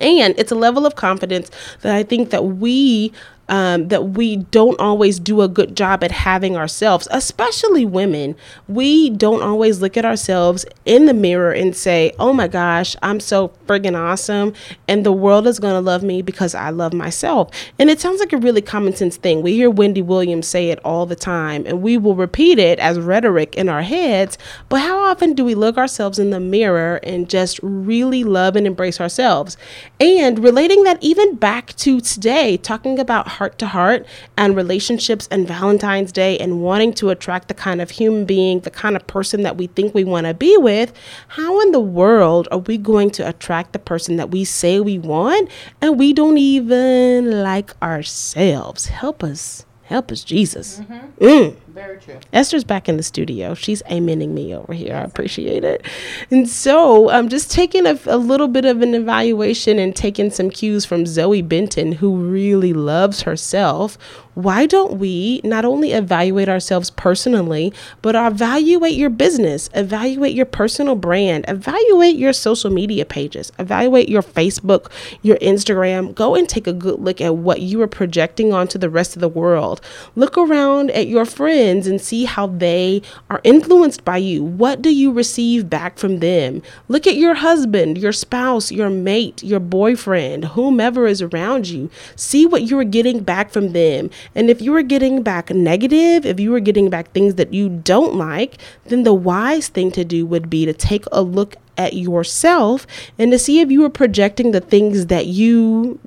And 0.00 0.34
it's 0.38 0.52
a 0.52 0.56
level 0.56 0.84
of 0.84 0.94
confidence 0.94 1.50
that 1.80 1.94
I 1.94 2.02
think 2.02 2.30
that 2.30 2.44
we 2.44 3.12
um, 3.48 3.88
that 3.88 4.10
we 4.10 4.36
don't 4.36 4.78
always 4.80 5.18
do 5.20 5.42
a 5.42 5.48
good 5.48 5.76
job 5.76 6.02
at 6.02 6.10
having 6.10 6.56
ourselves, 6.56 7.08
especially 7.10 7.84
women. 7.84 8.36
We 8.68 9.10
don't 9.10 9.42
always 9.42 9.80
look 9.80 9.96
at 9.96 10.04
ourselves 10.04 10.66
in 10.84 11.06
the 11.06 11.14
mirror 11.14 11.52
and 11.52 11.76
say, 11.76 12.12
oh 12.18 12.32
my 12.32 12.48
gosh, 12.48 12.96
I'm 13.02 13.20
so 13.20 13.48
friggin' 13.66 13.96
awesome, 13.96 14.52
and 14.88 15.04
the 15.04 15.12
world 15.12 15.46
is 15.46 15.58
gonna 15.58 15.80
love 15.80 16.02
me 16.02 16.22
because 16.22 16.54
I 16.54 16.70
love 16.70 16.92
myself. 16.92 17.50
And 17.78 17.90
it 17.90 18.00
sounds 18.00 18.20
like 18.20 18.32
a 18.32 18.38
really 18.38 18.62
common 18.62 18.94
sense 18.94 19.16
thing. 19.16 19.42
We 19.42 19.54
hear 19.54 19.70
Wendy 19.70 20.02
Williams 20.02 20.46
say 20.46 20.70
it 20.70 20.78
all 20.84 21.06
the 21.06 21.16
time, 21.16 21.64
and 21.66 21.82
we 21.82 21.96
will 21.98 22.14
repeat 22.14 22.58
it 22.58 22.78
as 22.78 22.98
rhetoric 22.98 23.54
in 23.54 23.68
our 23.68 23.82
heads. 23.82 24.38
But 24.68 24.80
how 24.80 24.98
often 24.98 25.34
do 25.34 25.44
we 25.44 25.54
look 25.54 25.76
ourselves 25.76 26.18
in 26.18 26.30
the 26.30 26.40
mirror 26.40 26.96
and 27.02 27.28
just 27.28 27.60
really 27.62 28.24
love 28.24 28.56
and 28.56 28.66
embrace 28.66 29.00
ourselves? 29.00 29.56
And 30.00 30.38
relating 30.38 30.84
that 30.84 31.02
even 31.02 31.36
back 31.36 31.74
to 31.76 32.00
today, 32.00 32.56
talking 32.56 32.98
about 32.98 33.28
heart 33.36 33.58
to 33.58 33.66
heart 33.66 34.06
and 34.36 34.56
relationships 34.56 35.28
and 35.30 35.46
Valentine's 35.46 36.12
Day 36.12 36.38
and 36.38 36.62
wanting 36.62 36.92
to 36.94 37.10
attract 37.10 37.48
the 37.48 37.54
kind 37.54 37.80
of 37.80 37.90
human 37.90 38.24
being, 38.24 38.60
the 38.60 38.70
kind 38.70 38.96
of 38.96 39.06
person 39.06 39.42
that 39.42 39.56
we 39.56 39.66
think 39.68 39.94
we 39.94 40.04
want 40.04 40.26
to 40.26 40.34
be 40.34 40.56
with, 40.56 40.92
how 41.28 41.60
in 41.60 41.72
the 41.72 41.80
world 41.80 42.48
are 42.50 42.58
we 42.58 42.78
going 42.78 43.10
to 43.10 43.28
attract 43.28 43.72
the 43.72 43.78
person 43.78 44.16
that 44.16 44.30
we 44.30 44.44
say 44.44 44.80
we 44.80 44.98
want 44.98 45.50
and 45.80 45.98
we 45.98 46.12
don't 46.12 46.38
even 46.38 47.42
like 47.42 47.70
ourselves? 47.82 48.86
Help 48.86 49.22
us. 49.22 49.64
Help 49.84 50.10
us, 50.10 50.24
Jesus. 50.24 50.80
Mm. 51.20 51.56
Very 51.76 51.98
true. 51.98 52.18
Esther's 52.32 52.64
back 52.64 52.88
in 52.88 52.96
the 52.96 53.02
studio. 53.02 53.52
She's 53.52 53.82
amening 53.82 54.30
me 54.30 54.54
over 54.54 54.72
here. 54.72 54.96
I 54.96 55.02
appreciate 55.02 55.62
it. 55.62 55.84
And 56.30 56.48
so 56.48 57.10
I'm 57.10 57.26
um, 57.26 57.28
just 57.28 57.50
taking 57.50 57.84
a, 57.84 57.98
a, 58.06 58.16
little 58.16 58.48
bit 58.48 58.64
of 58.64 58.80
an 58.80 58.94
evaluation 58.94 59.78
and 59.78 59.94
taking 59.94 60.30
some 60.30 60.48
cues 60.48 60.86
from 60.86 61.04
Zoe 61.04 61.42
Benton, 61.42 61.92
who 61.92 62.16
really 62.16 62.72
loves 62.72 63.20
herself. 63.20 63.98
Why 64.32 64.66
don't 64.66 64.98
we 64.98 65.40
not 65.44 65.64
only 65.64 65.92
evaluate 65.92 66.48
ourselves 66.48 66.90
personally, 66.90 67.72
but 68.02 68.14
evaluate 68.14 68.94
your 68.94 69.08
business, 69.08 69.70
evaluate 69.74 70.34
your 70.34 70.44
personal 70.44 70.94
brand, 70.94 71.46
evaluate 71.48 72.16
your 72.16 72.34
social 72.34 72.70
media 72.70 73.06
pages, 73.06 73.50
evaluate 73.58 74.10
your 74.10 74.22
Facebook, 74.22 74.90
your 75.22 75.38
Instagram. 75.38 76.14
Go 76.14 76.34
and 76.34 76.46
take 76.46 76.66
a 76.66 76.74
good 76.74 77.00
look 77.00 77.22
at 77.22 77.36
what 77.36 77.62
you 77.62 77.80
are 77.80 77.86
projecting 77.86 78.52
onto 78.52 78.78
the 78.78 78.90
rest 78.90 79.16
of 79.16 79.20
the 79.20 79.28
world. 79.28 79.80
Look 80.14 80.36
around 80.36 80.90
at 80.90 81.06
your 81.06 81.24
friends 81.24 81.65
friends 81.66 81.88
and 81.88 82.00
see 82.00 82.24
how 82.24 82.46
they 82.46 83.02
are 83.28 83.40
influenced 83.42 84.04
by 84.04 84.16
you. 84.16 84.44
What 84.44 84.82
do 84.82 84.88
you 84.94 85.10
receive 85.10 85.68
back 85.68 85.98
from 85.98 86.20
them? 86.20 86.62
Look 86.86 87.08
at 87.08 87.16
your 87.16 87.34
husband, 87.34 87.98
your 87.98 88.12
spouse, 88.12 88.70
your 88.70 88.88
mate, 88.88 89.42
your 89.42 89.58
boyfriend, 89.58 90.44
whomever 90.44 91.08
is 91.08 91.20
around 91.22 91.66
you. 91.66 91.90
See 92.14 92.46
what 92.46 92.62
you 92.62 92.78
are 92.78 92.84
getting 92.84 93.24
back 93.24 93.50
from 93.50 93.72
them. 93.72 94.10
And 94.36 94.48
if 94.48 94.62
you 94.62 94.76
are 94.76 94.82
getting 94.84 95.24
back 95.24 95.50
negative, 95.50 96.24
if 96.24 96.38
you 96.38 96.54
are 96.54 96.60
getting 96.60 96.88
back 96.88 97.10
things 97.10 97.34
that 97.34 97.52
you 97.52 97.68
don't 97.68 98.14
like, 98.14 98.58
then 98.84 99.02
the 99.02 99.14
wise 99.14 99.66
thing 99.66 99.90
to 99.90 100.04
do 100.04 100.24
would 100.24 100.48
be 100.48 100.66
to 100.66 100.72
take 100.72 101.04
a 101.10 101.22
look 101.22 101.56
at 101.78 101.94
yourself 101.94 102.86
and 103.18 103.32
to 103.32 103.38
see 103.38 103.60
if 103.60 103.70
you 103.70 103.84
are 103.84 103.90
projecting 103.90 104.52
the 104.52 104.60
things 104.60 105.06
that 105.06 105.26
you 105.26 105.98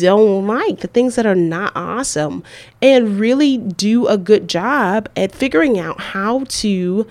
don't 0.00 0.46
like, 0.46 0.80
the 0.80 0.88
things 0.88 1.16
that 1.16 1.26
are 1.26 1.34
not 1.34 1.72
awesome, 1.74 2.42
and 2.80 3.18
really 3.18 3.58
do 3.58 4.06
a 4.06 4.16
good 4.18 4.48
job 4.48 5.08
at 5.16 5.32
figuring 5.32 5.78
out 5.78 6.00
how 6.00 6.44
to 6.48 7.06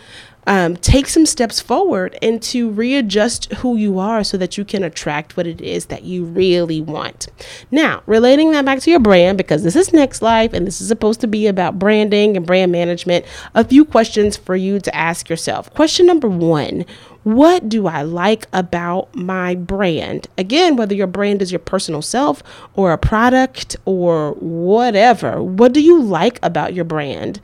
um, 0.47 0.77
take 0.77 1.07
some 1.07 1.25
steps 1.25 1.59
forward 1.59 2.17
and 2.21 2.41
to 2.43 2.69
readjust 2.69 3.51
who 3.53 3.75
you 3.75 3.99
are 3.99 4.23
so 4.23 4.37
that 4.37 4.57
you 4.57 4.65
can 4.65 4.83
attract 4.83 5.37
what 5.37 5.47
it 5.47 5.61
is 5.61 5.87
that 5.87 6.03
you 6.03 6.23
really 6.23 6.81
want. 6.81 7.27
Now, 7.71 8.03
relating 8.05 8.51
that 8.51 8.65
back 8.65 8.79
to 8.81 8.91
your 8.91 8.99
brand, 8.99 9.37
because 9.37 9.63
this 9.63 9.75
is 9.75 9.93
Next 9.93 10.21
Life 10.21 10.53
and 10.53 10.67
this 10.67 10.81
is 10.81 10.87
supposed 10.87 11.21
to 11.21 11.27
be 11.27 11.47
about 11.47 11.79
branding 11.79 12.37
and 12.37 12.45
brand 12.45 12.71
management, 12.71 13.25
a 13.53 13.63
few 13.63 13.85
questions 13.85 14.37
for 14.37 14.55
you 14.55 14.79
to 14.79 14.95
ask 14.95 15.29
yourself. 15.29 15.73
Question 15.73 16.05
number 16.05 16.27
one 16.27 16.85
what 17.25 17.67
do 17.67 17.87
I 17.87 18.03
like 18.03 18.45
about 18.53 19.15
my 19.15 19.55
brand? 19.55 20.27
Again, 20.37 20.75
whether 20.75 20.93
your 20.93 21.07
brand 21.07 21.41
is 21.41 21.51
your 21.51 21.57
personal 21.57 22.03
self 22.03 22.43
or 22.75 22.93
a 22.93 22.99
product 22.99 23.75
or 23.83 24.33
whatever, 24.33 25.41
what 25.41 25.73
do 25.73 25.81
you 25.81 25.99
like 25.99 26.37
about 26.43 26.75
your 26.75 26.85
brand? 26.85 27.41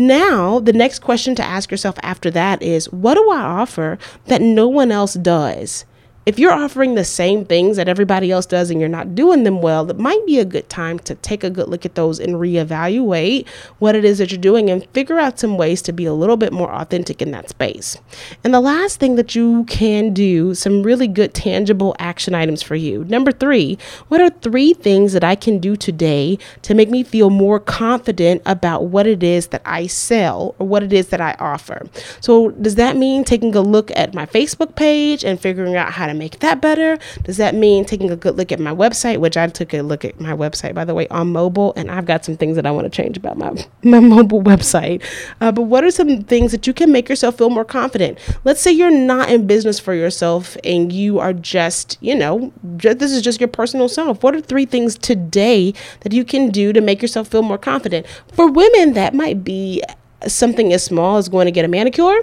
Now, 0.00 0.60
the 0.60 0.72
next 0.72 1.00
question 1.00 1.34
to 1.34 1.44
ask 1.44 1.70
yourself 1.70 1.98
after 2.02 2.30
that 2.30 2.62
is 2.62 2.90
what 2.90 3.16
do 3.16 3.30
I 3.30 3.42
offer 3.42 3.98
that 4.28 4.40
no 4.40 4.66
one 4.66 4.90
else 4.90 5.12
does? 5.12 5.84
If 6.26 6.38
you're 6.38 6.52
offering 6.52 6.96
the 6.96 7.04
same 7.04 7.46
things 7.46 7.78
that 7.78 7.88
everybody 7.88 8.30
else 8.30 8.44
does 8.44 8.70
and 8.70 8.78
you're 8.78 8.90
not 8.90 9.14
doing 9.14 9.44
them 9.44 9.62
well, 9.62 9.90
it 9.90 9.98
might 9.98 10.24
be 10.26 10.38
a 10.38 10.44
good 10.44 10.68
time 10.68 10.98
to 11.00 11.14
take 11.14 11.42
a 11.42 11.48
good 11.48 11.68
look 11.68 11.86
at 11.86 11.94
those 11.94 12.20
and 12.20 12.34
reevaluate 12.34 13.48
what 13.78 13.96
it 13.96 14.04
is 14.04 14.18
that 14.18 14.30
you're 14.30 14.38
doing 14.38 14.68
and 14.68 14.86
figure 14.90 15.18
out 15.18 15.38
some 15.38 15.56
ways 15.56 15.80
to 15.80 15.92
be 15.92 16.04
a 16.04 16.12
little 16.12 16.36
bit 16.36 16.52
more 16.52 16.70
authentic 16.72 17.22
in 17.22 17.30
that 17.30 17.48
space. 17.48 17.96
And 18.44 18.52
the 18.52 18.60
last 18.60 19.00
thing 19.00 19.16
that 19.16 19.34
you 19.34 19.64
can 19.64 20.12
do, 20.12 20.54
some 20.54 20.82
really 20.82 21.08
good 21.08 21.32
tangible 21.32 21.96
action 21.98 22.34
items 22.34 22.62
for 22.62 22.74
you. 22.74 23.04
Number 23.04 23.32
three, 23.32 23.78
what 24.08 24.20
are 24.20 24.28
three 24.28 24.74
things 24.74 25.14
that 25.14 25.24
I 25.24 25.34
can 25.34 25.58
do 25.58 25.74
today 25.74 26.38
to 26.60 26.74
make 26.74 26.90
me 26.90 27.02
feel 27.02 27.30
more 27.30 27.58
confident 27.58 28.42
about 28.44 28.84
what 28.84 29.06
it 29.06 29.22
is 29.22 29.46
that 29.48 29.62
I 29.64 29.86
sell 29.86 30.54
or 30.58 30.66
what 30.66 30.82
it 30.82 30.92
is 30.92 31.08
that 31.08 31.22
I 31.22 31.34
offer? 31.38 31.88
So, 32.20 32.50
does 32.50 32.74
that 32.74 32.98
mean 32.98 33.24
taking 33.24 33.54
a 33.56 33.62
look 33.62 33.90
at 33.96 34.12
my 34.12 34.26
Facebook 34.26 34.76
page 34.76 35.24
and 35.24 35.40
figuring 35.40 35.76
out 35.76 35.92
how 35.92 36.09
to 36.10 36.18
make 36.18 36.40
that 36.40 36.60
better? 36.60 36.98
Does 37.22 37.36
that 37.38 37.54
mean 37.54 37.84
taking 37.84 38.10
a 38.10 38.16
good 38.16 38.36
look 38.36 38.52
at 38.52 38.60
my 38.60 38.72
website, 38.74 39.18
which 39.18 39.36
I 39.36 39.46
took 39.46 39.72
a 39.74 39.82
look 39.82 40.04
at 40.04 40.20
my 40.20 40.32
website, 40.32 40.74
by 40.74 40.84
the 40.84 40.94
way, 40.94 41.08
on 41.08 41.32
mobile, 41.32 41.72
and 41.76 41.90
I've 41.90 42.06
got 42.06 42.24
some 42.24 42.36
things 42.36 42.56
that 42.56 42.66
I 42.66 42.70
want 42.70 42.84
to 42.84 42.90
change 42.90 43.16
about 43.16 43.36
my, 43.36 43.52
my 43.82 44.00
mobile 44.00 44.42
website. 44.42 45.02
Uh, 45.40 45.52
but 45.52 45.62
what 45.62 45.84
are 45.84 45.90
some 45.90 46.22
things 46.22 46.52
that 46.52 46.66
you 46.66 46.72
can 46.72 46.92
make 46.92 47.08
yourself 47.08 47.38
feel 47.38 47.50
more 47.50 47.64
confident? 47.64 48.18
Let's 48.44 48.60
say 48.60 48.72
you're 48.72 48.90
not 48.90 49.30
in 49.30 49.46
business 49.46 49.78
for 49.78 49.94
yourself 49.94 50.56
and 50.64 50.92
you 50.92 51.18
are 51.18 51.32
just, 51.32 51.98
you 52.00 52.14
know, 52.14 52.52
ju- 52.76 52.94
this 52.94 53.12
is 53.12 53.22
just 53.22 53.40
your 53.40 53.48
personal 53.48 53.88
self. 53.88 54.22
What 54.22 54.34
are 54.34 54.40
three 54.40 54.66
things 54.66 54.96
today 54.96 55.72
that 56.00 56.12
you 56.12 56.24
can 56.24 56.50
do 56.50 56.72
to 56.72 56.80
make 56.80 57.02
yourself 57.02 57.28
feel 57.28 57.42
more 57.42 57.58
confident? 57.58 58.06
For 58.32 58.50
women, 58.50 58.94
that 58.94 59.14
might 59.14 59.44
be 59.44 59.82
something 60.26 60.72
as 60.72 60.84
small 60.84 61.16
as 61.16 61.28
going 61.28 61.46
to 61.46 61.52
get 61.52 61.64
a 61.64 61.68
manicure 61.68 62.22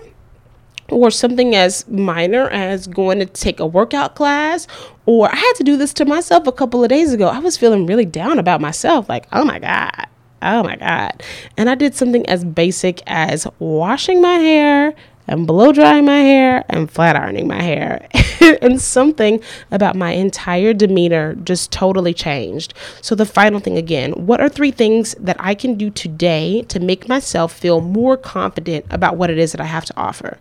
or 0.90 1.12
something 1.12 1.56
as 1.56 1.88
minor 1.88 2.50
as 2.50 2.88
going 2.88 3.20
to 3.20 3.26
take 3.26 3.60
a 3.60 3.66
workout 3.66 4.16
class 4.16 4.68
or 5.06 5.32
I 5.32 5.36
had 5.36 5.54
to 5.56 5.64
do 5.64 5.78
this 5.78 5.94
to 5.96 6.06
myself 6.06 6.48
a 6.48 6.52
couple 6.52 6.84
of 6.84 6.90
days 6.90 7.14
ago. 7.14 7.28
I 7.28 7.40
was 7.40 7.58
feeling 7.58 7.86
really 7.86 8.06
down 8.06 8.40
about 8.40 8.62
myself 8.62 9.08
like, 9.10 9.28
"Oh 9.32 9.46
my 9.46 9.58
god. 9.58 10.08
Oh 10.42 10.64
my 10.64 10.76
god." 10.76 11.24
And 11.56 11.70
I 11.70 11.76
did 11.76 11.96
something 11.96 12.28
as 12.28 12.44
basic 12.44 13.02
as 13.08 13.48
washing 13.60 14.22
my 14.22 14.36
hair 14.36 14.94
and 15.28 15.48
blow 15.48 15.72
drying 15.72 16.06
my 16.06 16.20
hair 16.20 16.64
and 16.70 16.90
flat 16.90 17.16
ironing 17.16 17.48
my 17.48 17.62
hair. 17.62 18.08
and 18.62 18.82
something 18.82 19.42
about 19.72 19.96
my 19.96 20.12
entire 20.12 20.74
demeanor 20.74 21.36
just 21.36 21.72
totally 21.72 22.14
changed. 22.14 22.74
So, 23.02 23.16
the 23.16 23.26
final 23.26 23.60
thing 23.60 23.78
again, 23.78 24.12
what 24.14 24.42
are 24.42 24.50
three 24.50 24.72
things 24.72 25.16
that 25.20 25.38
I 25.40 25.54
can 25.56 25.76
do 25.76 25.90
today 25.90 26.64
to 26.64 26.80
make 26.80 27.08
myself 27.08 27.54
feel 27.54 27.82
more 27.82 28.18
confident 28.18 28.86
about 28.90 29.18
what 29.18 29.30
it 29.30 29.38
is 29.38 29.52
that 29.52 29.62
I 29.62 29.66
have 29.66 29.86
to 29.86 29.98
offer? 29.98 30.38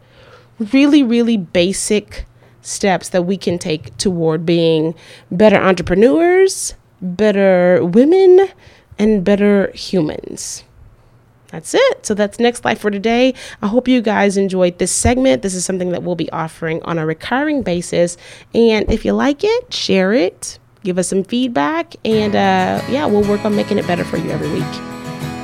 Really, 0.59 1.03
really 1.03 1.37
basic 1.37 2.27
steps 2.63 3.09
that 3.11 3.23
we 3.23 3.37
can 3.37 3.59
take 3.59 3.97
toward 3.97 4.45
being 4.45 4.95
better 5.31 5.57
entrepreneurs, 5.57 6.75
better 7.01 7.85
women, 7.85 8.49
and 8.99 9.25
better 9.25 9.71
humans. 9.73 10.65
That's 11.49 11.75
it. 11.75 12.05
So 12.05 12.15
that's 12.15 12.41
Next 12.41 12.65
Life 12.65 12.81
for 12.81 12.91
today. 12.91 13.35
I 13.63 13.69
hope 13.69 13.87
you 13.87 14.03
guys 14.03 14.37
enjoyed 14.37 14.79
this 14.79 14.91
segment. 14.91 15.43
This 15.43 15.55
is 15.55 15.65
something 15.65 15.91
that 15.91 16.03
we'll 16.03 16.17
be 16.17 16.31
offering 16.31 16.83
on 16.83 16.99
a 16.99 17.07
recurring 17.07 17.63
basis. 17.63 18.17
And 18.53 18.91
if 18.91 19.05
you 19.05 19.13
like 19.13 19.45
it, 19.45 19.73
share 19.73 20.13
it, 20.13 20.59
give 20.83 20.99
us 20.99 21.09
some 21.09 21.25
feedback, 21.25 21.95
and 22.05 22.35
uh, 22.35 22.85
yeah, 22.91 23.07
we'll 23.07 23.29
work 23.29 23.45
on 23.45 23.55
making 23.55 23.79
it 23.79 23.87
better 23.87 24.05
for 24.05 24.17
you 24.17 24.31
every 24.31 24.51
week. 24.53 24.96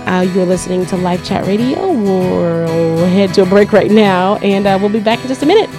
Uh, 0.06 0.22
you're 0.34 0.46
listening 0.46 0.84
to 0.86 0.96
LifeChat 0.96 1.46
Radio. 1.46 1.92
We'll 1.92 3.06
head 3.06 3.34
to 3.34 3.42
a 3.42 3.46
break 3.46 3.72
right 3.72 3.90
now, 3.90 4.36
and 4.36 4.66
uh, 4.66 4.78
we'll 4.80 4.90
be 4.90 5.00
back 5.00 5.20
in 5.20 5.28
just 5.28 5.42
a 5.42 5.46
minute. 5.46 5.70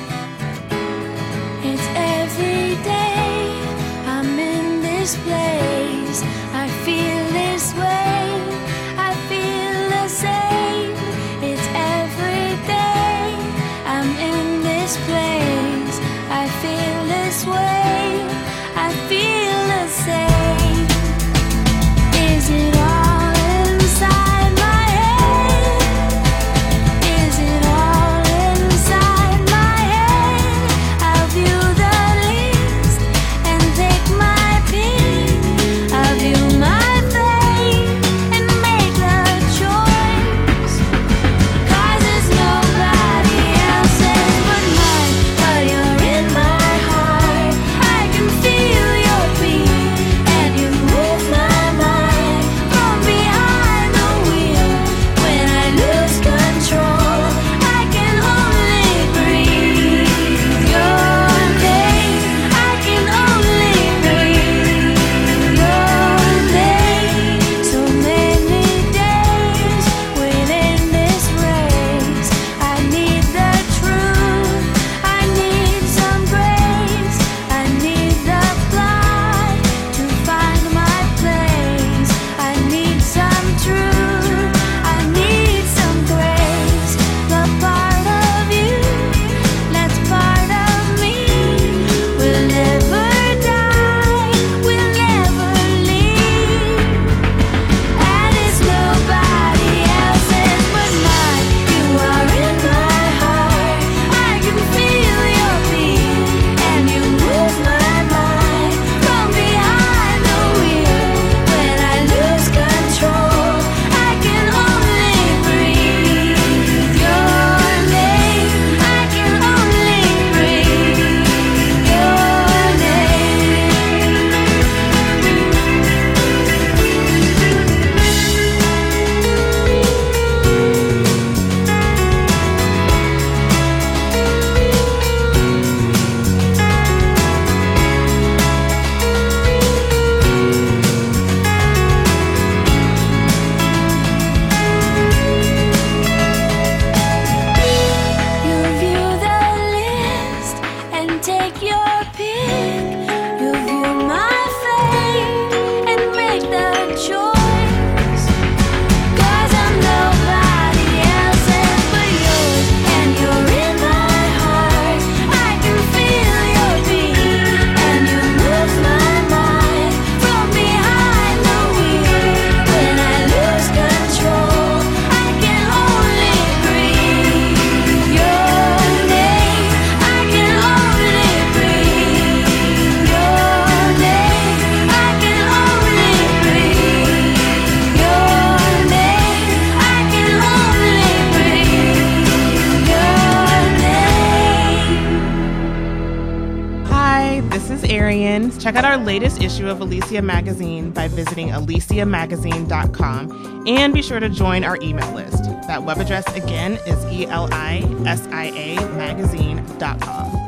Arian. 198.54 198.62
Check 198.62 198.76
out 198.76 198.86
our 198.86 198.98
latest 198.98 199.42
issue 199.42 199.68
of 199.68 199.82
Alicia 199.82 200.22
Magazine 200.22 200.92
by 200.92 201.08
visiting 201.08 201.50
aliciamagazine.com 201.50 203.66
and 203.68 203.94
be 203.94 204.02
sure 204.02 204.20
to 204.20 204.30
join 204.30 204.64
our 204.64 204.78
email 204.82 205.12
list. 205.14 205.44
That 205.68 205.84
web 205.84 205.98
address 206.00 206.26
again 206.36 206.74
is 206.86 207.04
E 207.06 207.24
E-L-I-S-I-A 207.24 208.76
magazine.com. 208.98 210.40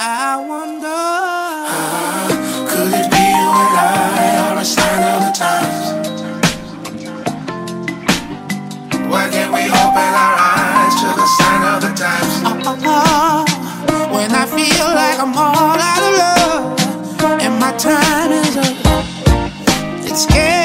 I 0.00 0.36
wonder 0.46 0.86
Could 2.70 2.92
it 2.94 3.10
be 3.10 3.16
you 3.16 3.50
and 3.50 3.76
I 3.76 3.78
are 4.46 4.58
a 4.58 4.64
sign 4.64 5.02
of 5.02 5.22
the 5.26 5.32
times? 5.36 5.86
Why 9.10 9.28
can't 9.30 9.52
we 9.52 9.62
open 9.64 9.74
our 9.74 10.36
eyes 10.38 10.94
to 11.00 11.06
the 11.16 11.26
sign 11.38 11.62
of 11.74 11.80
the 11.82 11.90
times? 11.96 12.42
Oh, 12.44 12.62
oh, 12.66 12.78
oh. 12.84 13.07
Feel 14.58 14.88
like 14.92 15.20
I'm 15.20 15.38
all 15.38 15.78
out 15.90 16.02
of 16.02 16.12
love 16.18 17.40
And 17.40 17.60
my 17.60 17.70
time 17.78 18.32
is 18.32 18.56
up. 18.56 18.76
It 20.04 20.16
scares 20.16 20.57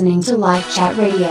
listening 0.00 0.22
to 0.22 0.32
LifeChat 0.32 0.96
Radio. 0.96 1.28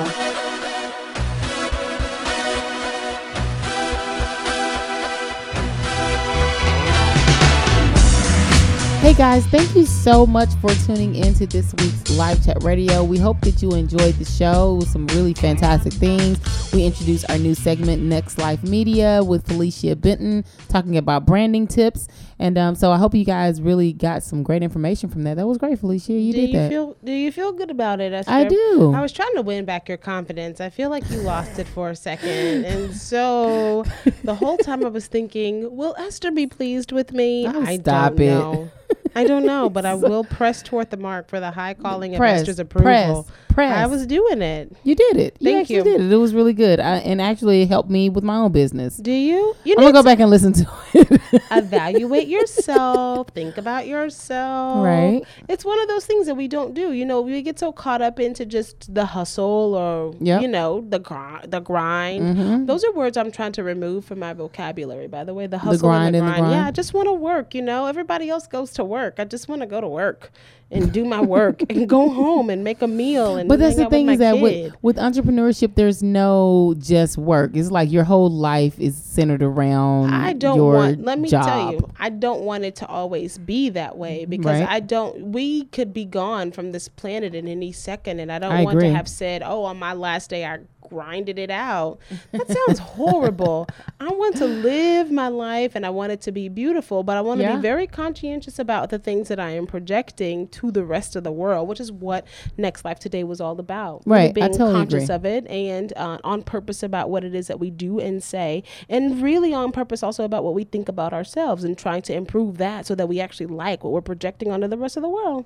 Hey 9.00 9.14
guys, 9.14 9.46
thank 9.48 9.76
you 9.76 9.86
so 9.86 10.28
much 10.28 10.50
for 10.62 10.70
tuning 10.86 11.16
in 11.16 11.34
to 11.36 11.48
this 11.48 11.74
week's 11.80 12.04
LifeChat 12.12 12.64
Radio. 12.64 13.04
We 13.04 13.18
hope 13.18 13.41
that 13.41 13.60
you 13.60 13.72
enjoyed 13.72 14.14
the 14.16 14.26
show 14.26 14.76
with 14.76 14.90
some 14.90 15.08
really 15.08 15.34
fantastic 15.34 15.94
things. 15.94 16.38
We 16.72 16.86
introduced 16.86 17.28
our 17.32 17.40
new 17.40 17.56
segment, 17.56 18.04
Next 18.04 18.38
Life 18.38 18.62
Media, 18.62 19.24
with 19.24 19.48
Felicia 19.48 19.96
Benton 19.96 20.46
talking 20.68 20.98
about 20.98 21.26
branding 21.26 21.66
tips. 21.66 22.08
And 22.41 22.57
um, 22.57 22.76
so 22.76 22.91
I 22.91 22.98
hope 22.98 23.14
you 23.14 23.26
guys 23.26 23.61
really 23.61 23.91
got 23.91 24.24
some 24.24 24.44
great 24.44 24.64
information 24.64 25.10
from 25.10 25.24
that. 25.24 25.36
That 25.36 25.45
was 25.45 25.57
great, 25.57 25.78
Felicia. 25.78 26.14
You 26.14 26.32
do 26.32 26.40
did 26.40 26.49
you 26.52 26.57
that. 26.60 26.70
feel 26.70 26.98
do 27.03 27.11
you 27.11 27.32
feel 27.32 27.52
good 27.52 27.70
about 27.70 27.99
it 27.99 28.14
Esther? 28.14 28.32
I 28.32 28.45
do. 28.45 28.94
i 28.95 29.02
was 29.02 29.11
trying 29.11 29.34
to 29.36 29.41
win 29.41 29.66
back 29.66 29.88
your 29.88 29.98
confidence 29.98 30.60
i 30.61 30.70
feel 30.70 30.90
like 30.90 31.10
you 31.10 31.18
lost 31.18 31.57
it 31.60 31.68
for 31.68 31.90
a 31.90 31.95
second 31.95 32.66
and 32.66 32.95
so 32.95 33.84
the 34.24 34.36
whole 34.36 34.57
time 34.57 34.86
i 34.86 34.90
was 34.90 35.07
thinking 35.07 35.76
will 35.76 35.95
esther 35.98 36.32
be 36.32 36.45
pleased 36.48 36.91
with 36.91 37.11
me 37.14 37.48
Oh, 37.48 37.61
i 37.64 37.78
stop 37.78 38.16
don't 38.16 38.22
it. 38.22 38.30
know 38.32 38.72
i 39.16 39.24
don't 39.26 39.45
know 39.45 39.70
but 39.70 39.86
i 39.86 39.94
will 40.10 40.24
press 40.24 40.61
toward 40.61 40.90
the 40.90 40.98
mark 40.98 41.30
for 41.30 41.40
the 41.40 41.52
high 41.52 41.74
calling 41.74 42.14
of 42.16 42.20
press, 42.20 42.41
esther's 42.41 42.60
approval 42.60 43.24
press, 43.24 43.49
impressed. 43.68 43.84
I 43.84 43.88
was 43.88 44.06
doing 44.07 44.41
it. 44.41 44.76
You 44.84 44.95
did 44.95 45.18
it. 45.18 45.38
You 45.40 45.52
Thank 45.52 45.61
actually 45.61 45.76
you. 45.77 45.84
did 45.84 46.02
it. 46.02 46.11
It 46.11 46.15
was 46.18 46.34
really 46.34 46.53
good, 46.53 46.80
I, 46.80 46.98
and 46.98 47.22
actually 47.22 47.61
it 47.64 47.69
helped 47.69 47.90
me 47.90 48.10
with 48.10 48.23
my 48.23 48.36
own 48.38 48.52
business. 48.52 48.98
Do 48.98 49.11
you? 49.11 49.56
You 49.64 49.76
I'm 49.77 49.84
gonna 49.84 49.94
go 49.94 50.03
back 50.03 50.19
and 50.19 50.30
listen 50.30 50.53
to 50.53 50.68
it. 50.94 51.22
evaluate 51.52 52.27
yourself. 52.27 53.30
think 53.30 53.57
about 53.57 53.88
yourself. 53.88 54.84
Right. 54.86 55.22
It's 55.48 55.64
one 55.65 55.80
of 55.81 55.88
those 55.88 56.06
things 56.06 56.26
that 56.27 56.36
we 56.36 56.48
don't 56.48 56.73
do. 56.73 56.91
You 56.94 57.06
know, 57.06 57.22
we 57.22 57.41
get 57.41 57.60
so 57.60 57.72
caught 57.72 58.02
up 58.02 58.19
into 58.19 58.45
just 58.45 58.94
the 58.94 59.06
hustle 59.06 59.76
or 59.76 60.15
Yep. 60.19 60.41
you 60.41 60.48
know 60.48 60.86
the 60.88 60.99
grind. 60.99 61.52
The 61.52 61.60
grind. 61.60 62.38
Mhm. 62.38 62.68
Those 62.68 62.84
are 62.84 62.91
words 62.94 63.18
I'm 63.18 63.31
trying 63.31 63.52
to 63.53 63.64
remove 63.64 64.06
from 64.06 64.19
my 64.19 64.34
vocabulary. 64.34 65.07
By 65.07 65.23
the 65.23 65.34
way, 65.34 65.48
the 65.48 65.57
hustle 65.60 65.90
grind 65.90 66.15
and 66.15 66.27
the 66.27 66.31
and 66.31 66.36
the 66.36 66.40
grind. 66.41 66.53
Yeah. 66.53 66.68
I 66.68 66.72
just 66.72 66.94
want 66.94 67.07
to 67.07 67.14
work. 67.14 67.53
You 67.56 67.61
know, 67.61 67.86
everybody 67.86 68.30
else 68.30 68.48
goes 68.48 68.72
to 68.73 68.84
work. 68.84 69.15
I 69.19 69.26
just 69.26 69.48
want 69.48 69.61
to 69.61 69.68
go 69.68 69.81
to 69.81 69.88
work 69.88 70.31
and 70.72 70.91
do 70.91 71.04
my 71.04 71.20
work 71.22 71.62
and 71.70 71.90
go 71.90 72.10
home 72.10 72.50
and 72.50 72.64
make 72.64 72.82
a 72.82 72.88
meal. 72.88 73.38
And 73.38 73.50
But 73.50 73.60
that's 73.60 73.76
the 73.76 73.90
thing 73.90 74.10
is 74.10 74.20
that 74.20 74.36
kid. 74.36 74.41
with, 74.41 74.74
with 74.82 74.98
entrepreneurship, 74.98 75.76
there's 75.76 76.04
no 76.04 76.76
just 76.78 77.18
work. 77.18 77.52
It's 77.56 77.72
like 77.72 77.91
your 77.91 78.04
whole 78.04 78.30
life 78.30 78.80
is 78.80 78.96
centered 78.96 79.41
around. 79.41 80.14
I 80.14 80.34
don't 80.34 80.58
your 80.58 80.74
want. 80.76 81.04
Let 81.04 81.20
me 81.20 81.30
job. 81.30 81.46
tell 81.46 81.72
you, 81.72 81.90
I 82.00 82.10
don't 82.10 82.41
want 82.41 82.66
it 82.66 82.76
to 82.78 82.88
always 82.88 83.38
be 83.38 83.70
that 83.70 83.98
way 83.98 84.26
mm, 84.26 84.30
because 84.30 84.60
Right. 84.62 84.70
I 84.70 84.80
don't. 84.80 85.32
We 85.32 85.66
could 85.66 85.94
be 85.94 86.06
gone 86.06 86.52
from 86.52 86.72
this 86.72 86.88
planet 86.88 87.34
in 87.36 87.48
any 87.48 87.72
second, 87.72 88.20
and 88.20 88.32
I 88.32 88.40
don't 88.40 88.52
I 88.52 88.64
want 88.64 88.78
agree. 88.78 88.90
to 88.90 88.96
have 88.96 89.08
said, 89.08 89.41
"Oh, 89.46 89.64
on 89.64 89.78
my 89.78 89.94
last 89.94 90.30
day, 90.30 90.46
I 90.46 90.60
grinded 90.90 91.38
it 91.40 91.52
out." 91.52 91.99
That 92.32 92.48
sounds 92.48 92.80
horrible. 92.80 93.68
I 93.99 94.10
want 94.10 94.36
to 94.38 94.45
live 94.48 95.11
my 95.11 95.28
life, 95.28 95.74
and 95.76 95.86
I 95.86 95.90
want 95.90 96.11
it 96.11 96.22
to 96.22 96.32
be 96.32 96.49
beautiful, 96.49 97.03
but 97.03 97.18
I 97.18 97.22
want 97.22 97.40
to 97.40 97.44
Yeah. 97.45 97.56
be 97.56 97.61
very 97.61 97.88
conscientious 97.88 98.60
about 98.60 98.90
the 98.90 98.99
things 98.99 99.28
that 99.30 99.40
I 99.40 99.52
am 99.52 99.68
projecting 99.68 100.48
to 100.49 100.72
the 100.72 100.84
rest 100.84 101.16
of 101.16 101.24
the 101.24 101.32
world, 101.32 101.68
which 101.68 101.80
is 101.80 101.91
what 101.91 102.26
Next 102.57 102.84
Life 102.86 102.99
Today 102.99 103.24
was 103.24 103.40
all 103.41 103.60
about. 103.60 104.02
Right, 104.06 104.34
being 104.34 104.52
totally 104.52 104.74
conscious 104.74 105.03
agree. 105.10 105.16
of 105.16 105.26
it 105.26 105.48
and 105.48 105.94
uh, 105.95 106.18
on 106.24 106.41
purpose 106.44 106.84
about 106.84 107.10
what 107.10 107.24
it 107.24 107.36
is 107.36 107.48
that 107.48 107.60
we 107.60 107.70
do 107.70 107.99
and 107.99 108.22
say, 108.24 108.64
and 108.90 109.22
really 109.22 109.53
on 109.53 109.72
purpose 109.72 110.03
also 110.03 110.24
about 110.24 110.44
what 110.44 110.53
we 110.53 110.64
think 110.64 110.90
about 110.90 111.14
ourselves 111.14 111.64
and 111.64 111.78
trying 111.78 112.02
to 112.03 112.14
improve 112.14 112.57
that 112.57 112.86
so 112.86 112.95
that 112.95 113.07
we 113.07 113.20
actually 113.20 113.45
like 113.45 113.84
what 113.84 113.94
we're 113.94 114.02
projecting 114.02 114.52
onto 114.52 114.68
the 114.68 114.78
rest 114.78 114.98
of 114.98 115.03
the 115.03 115.10
world. 115.10 115.45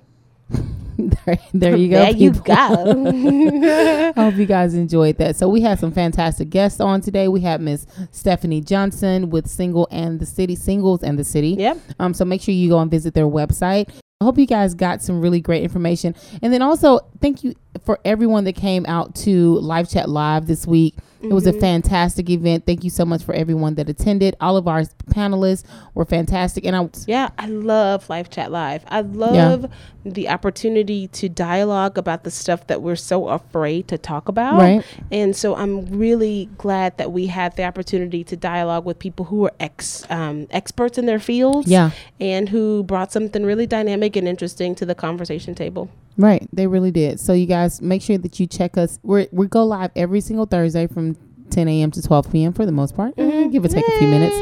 There, 0.96 1.38
there 1.54 1.76
you 1.76 1.88
go. 1.88 2.02
There 2.04 2.10
you 2.10 2.30
go. 2.32 2.54
I 4.16 4.20
hope 4.20 4.34
you 4.36 4.46
guys 4.46 4.74
enjoyed 4.74 5.18
that. 5.18 5.36
So 5.36 5.48
we 5.48 5.60
had 5.60 5.78
some 5.78 5.92
fantastic 5.92 6.50
guests 6.50 6.80
on 6.80 7.00
today. 7.00 7.28
We 7.28 7.40
had 7.40 7.60
Miss 7.60 7.86
Stephanie 8.12 8.60
Johnson 8.60 9.30
with 9.30 9.48
Single 9.48 9.88
and 9.90 10.20
the 10.20 10.26
City, 10.26 10.54
Singles 10.54 11.02
and 11.02 11.18
the 11.18 11.24
City. 11.24 11.50
Yep. 11.50 11.78
Um, 11.98 12.14
so 12.14 12.24
make 12.24 12.40
sure 12.40 12.54
you 12.54 12.68
go 12.68 12.78
and 12.78 12.90
visit 12.90 13.14
their 13.14 13.26
website. 13.26 13.88
I 14.20 14.24
hope 14.24 14.38
you 14.38 14.46
guys 14.46 14.74
got 14.74 15.02
some 15.02 15.20
really 15.20 15.40
great 15.40 15.62
information. 15.62 16.14
And 16.40 16.52
then 16.52 16.62
also 16.62 17.00
thank 17.20 17.44
you 17.44 17.54
for 17.84 17.98
everyone 18.04 18.44
that 18.44 18.54
came 18.54 18.86
out 18.86 19.14
to 19.16 19.56
LifeChat 19.56 20.06
Live 20.06 20.46
this 20.46 20.66
week. 20.66 20.94
It 21.30 21.34
was 21.34 21.46
a 21.46 21.52
Mhm. 21.52 21.60
fantastic 21.60 22.30
event. 22.30 22.64
Thank 22.66 22.84
you 22.84 22.90
so 22.90 23.04
much 23.04 23.22
for 23.22 23.34
everyone 23.34 23.74
that 23.76 23.88
attended. 23.88 24.36
All 24.40 24.56
of 24.56 24.68
our 24.68 24.82
panelists 25.10 25.64
were 25.94 26.04
fantastic. 26.04 26.64
And 26.66 26.76
I 26.76 26.88
Yeah, 27.06 27.30
I 27.38 27.46
love 27.46 28.06
LifeChat 28.08 28.50
Live. 28.50 28.84
I 28.88 29.00
love 29.00 29.66
the 30.04 30.28
opportunity 30.28 31.08
to 31.08 31.28
dialogue 31.28 31.96
about 31.96 32.24
the 32.24 32.30
stuff 32.30 32.66
that 32.66 32.82
we're 32.82 32.96
so 32.96 33.28
afraid 33.28 33.88
to 33.88 33.96
talk 33.98 34.28
about. 34.28 34.58
Right. 34.60 34.84
And 35.10 35.34
so 35.34 35.56
I'm 35.56 35.86
really 35.86 36.48
glad 36.58 36.98
that 36.98 37.10
we 37.12 37.26
had 37.28 37.56
the 37.56 37.64
opportunity 37.64 38.22
to 38.24 38.36
dialogue 38.36 38.84
with 38.84 38.98
people 38.98 39.26
who 39.26 39.46
are 39.46 39.52
ex 39.58 40.04
um, 40.10 40.46
experts 40.50 40.98
in 40.98 41.06
their 41.06 41.18
fields. 41.18 41.68
Yeah. 41.68 41.90
And 42.20 42.50
who 42.50 42.82
brought 42.84 43.12
something 43.12 43.44
really 43.44 43.66
dynamic 43.66 44.16
and 44.16 44.28
interesting 44.28 44.74
to 44.76 44.86
the 44.86 44.94
conversation 44.94 45.54
table. 45.54 45.88
Right, 46.16 46.48
they 46.52 46.66
really 46.66 46.90
did. 46.92 47.18
So 47.18 47.32
you 47.32 47.46
guys 47.46 47.82
make 47.82 48.00
sure 48.02 48.18
that 48.18 48.38
you 48.38 48.46
check 48.46 48.76
us. 48.78 48.98
We 49.02 49.26
we 49.32 49.46
go 49.48 49.64
live 49.64 49.90
every 49.96 50.20
single 50.20 50.46
Thursday 50.46 50.86
from 50.86 51.16
10 51.50 51.68
a.m. 51.68 51.90
to 51.92 52.02
12 52.02 52.30
p.m. 52.32 52.52
for 52.52 52.64
the 52.66 52.72
most 52.72 52.94
part. 52.94 53.14
Eh, 53.18 53.48
Give 53.48 53.64
or 53.64 53.68
take 53.68 53.86
a 53.86 53.98
few 53.98 54.06
minutes. 54.08 54.36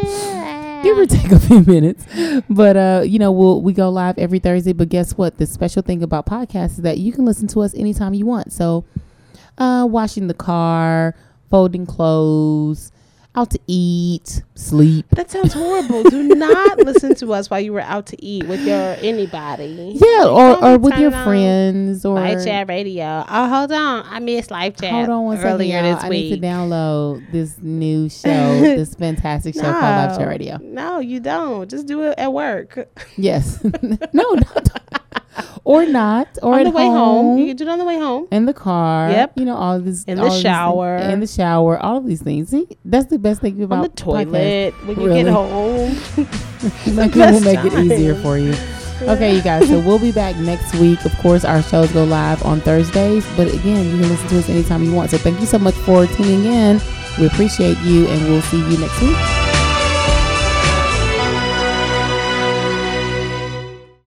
Give 0.82 0.98
or 0.98 1.06
take 1.06 1.30
a 1.32 1.38
few 1.38 1.60
minutes. 1.62 2.04
But 2.50 2.76
uh, 2.76 3.02
you 3.06 3.18
know, 3.18 3.32
we'll 3.32 3.62
we 3.62 3.72
go 3.72 3.88
live 3.88 4.18
every 4.18 4.38
Thursday. 4.38 4.72
But 4.72 4.88
guess 4.90 5.16
what? 5.16 5.38
The 5.38 5.46
special 5.46 5.80
thing 5.82 6.02
about 6.02 6.26
podcasts 6.26 6.72
is 6.72 6.76
that 6.78 6.98
you 6.98 7.12
can 7.12 7.24
listen 7.24 7.46
to 7.48 7.60
us 7.60 7.74
anytime 7.74 8.12
you 8.14 8.26
want. 8.26 8.52
So, 8.52 8.84
uh, 9.58 9.86
washing 9.88 10.26
the 10.26 10.34
car, 10.34 11.14
folding 11.50 11.86
clothes, 11.86 12.92
out 13.34 13.50
to 13.50 13.58
eat, 13.66 14.42
sleep. 14.54 15.06
That 15.12 15.30
sounds 15.30 15.54
horrible. 15.54 16.02
Do 16.04 16.22
not 16.34 16.78
listen 16.78 17.14
to 17.16 17.32
us 17.32 17.48
while 17.48 17.60
you 17.60 17.72
were 17.72 17.80
out 17.80 18.06
to 18.08 18.24
eat 18.24 18.46
with 18.46 18.60
your 18.66 18.96
anybody. 19.00 19.92
Yeah, 19.94 20.26
or, 20.26 20.62
or 20.62 20.78
with 20.78 20.98
your 20.98 21.10
friends 21.10 22.04
or 22.04 22.18
LifeChat 22.18 22.68
Radio. 22.68 23.24
Oh, 23.26 23.48
hold 23.48 23.72
on. 23.72 24.04
I 24.06 24.18
missed 24.18 24.50
LifeChat 24.50 24.90
Hold 24.90 25.08
on 25.08 25.24
one 25.24 25.36
second, 25.38 25.52
earlier 25.52 25.80
y'all. 25.82 25.94
this 25.94 26.04
I 26.04 26.08
week. 26.08 26.30
need 26.30 26.40
to 26.40 26.46
download 26.46 27.32
this 27.32 27.56
new 27.58 28.08
show, 28.10 28.60
this 28.60 28.94
fantastic 28.94 29.54
show 29.54 29.62
called 29.62 29.74
LifeChat 29.74 30.26
Radio. 30.28 30.58
No, 30.58 30.98
you 30.98 31.20
don't. 31.20 31.70
Just 31.70 31.86
do 31.86 32.02
it 32.02 32.18
at 32.18 32.32
work. 32.32 32.88
Yes, 33.16 33.62
no, 34.12 34.34
not, 34.34 35.01
or 35.64 35.86
not, 35.86 36.28
or 36.42 36.54
on 36.58 36.64
the 36.64 36.70
way 36.70 36.84
home. 36.86 36.96
home, 37.26 37.38
You 37.38 37.46
can 37.48 37.56
do 37.56 37.64
it 37.64 37.68
on 37.70 37.78
the 37.78 37.84
way 37.84 37.98
home. 37.98 38.26
in 38.30 38.44
the 38.46 38.52
car. 38.54 39.10
Yep. 39.10 39.32
you 39.36 39.44
know 39.44 39.56
all 39.56 39.74
of 39.76 39.84
this 39.84 40.04
In 40.04 40.16
the 40.18 40.28
things- 40.28 40.40
shower. 40.40 40.96
in 40.96 41.20
the 41.20 41.26
shower, 41.26 41.78
all 41.78 41.96
of 41.98 42.06
these 42.06 42.22
things. 42.22 42.50
See, 42.50 42.66
that's 42.84 43.06
the 43.06 43.18
best 43.18 43.40
thing 43.40 43.56
you 43.56 43.64
about 43.64 43.76
On 43.76 43.82
the 43.82 43.88
toilet 43.90 44.74
podcasts. 44.74 44.86
when 44.86 45.00
you 45.00 45.06
Really. 45.06 45.22
get 45.24 45.32
home. 45.32 45.96
Like, 46.94 47.12
The 47.12 47.20
it 47.28 47.32
will 47.32 47.40
best 47.40 47.44
make 47.44 47.64
it 47.64 47.74
easier 47.74 48.14
for 48.16 48.38
you. 48.38 48.54
Okay, 49.02 49.34
you 49.34 49.42
guys. 49.42 49.66
So 49.68 49.80
we'll 49.80 49.98
be 49.98 50.12
back 50.12 50.36
next 50.36 50.74
week. 50.76 51.04
Of 51.04 51.12
course, 51.18 51.44
our 51.44 51.60
shows 51.60 51.90
go 51.90 52.04
live 52.04 52.44
on 52.44 52.60
Thursdays, 52.60 53.26
but 53.36 53.52
again, 53.52 53.84
you 53.86 53.98
can 53.98 54.08
listen 54.08 54.28
to 54.28 54.38
us 54.38 54.48
anytime 54.48 54.84
you 54.84 54.94
want. 54.94 55.10
So 55.10 55.18
thank 55.18 55.40
you 55.40 55.46
so 55.46 55.58
much 55.58 55.74
for 55.74 56.06
tuning 56.06 56.44
in. 56.44 56.80
We 57.18 57.26
appreciate 57.26 57.78
you, 57.78 58.06
and 58.06 58.22
we'll 58.28 58.42
see 58.42 58.58
you 58.58 58.78
next 58.78 59.02
week. 59.02 59.51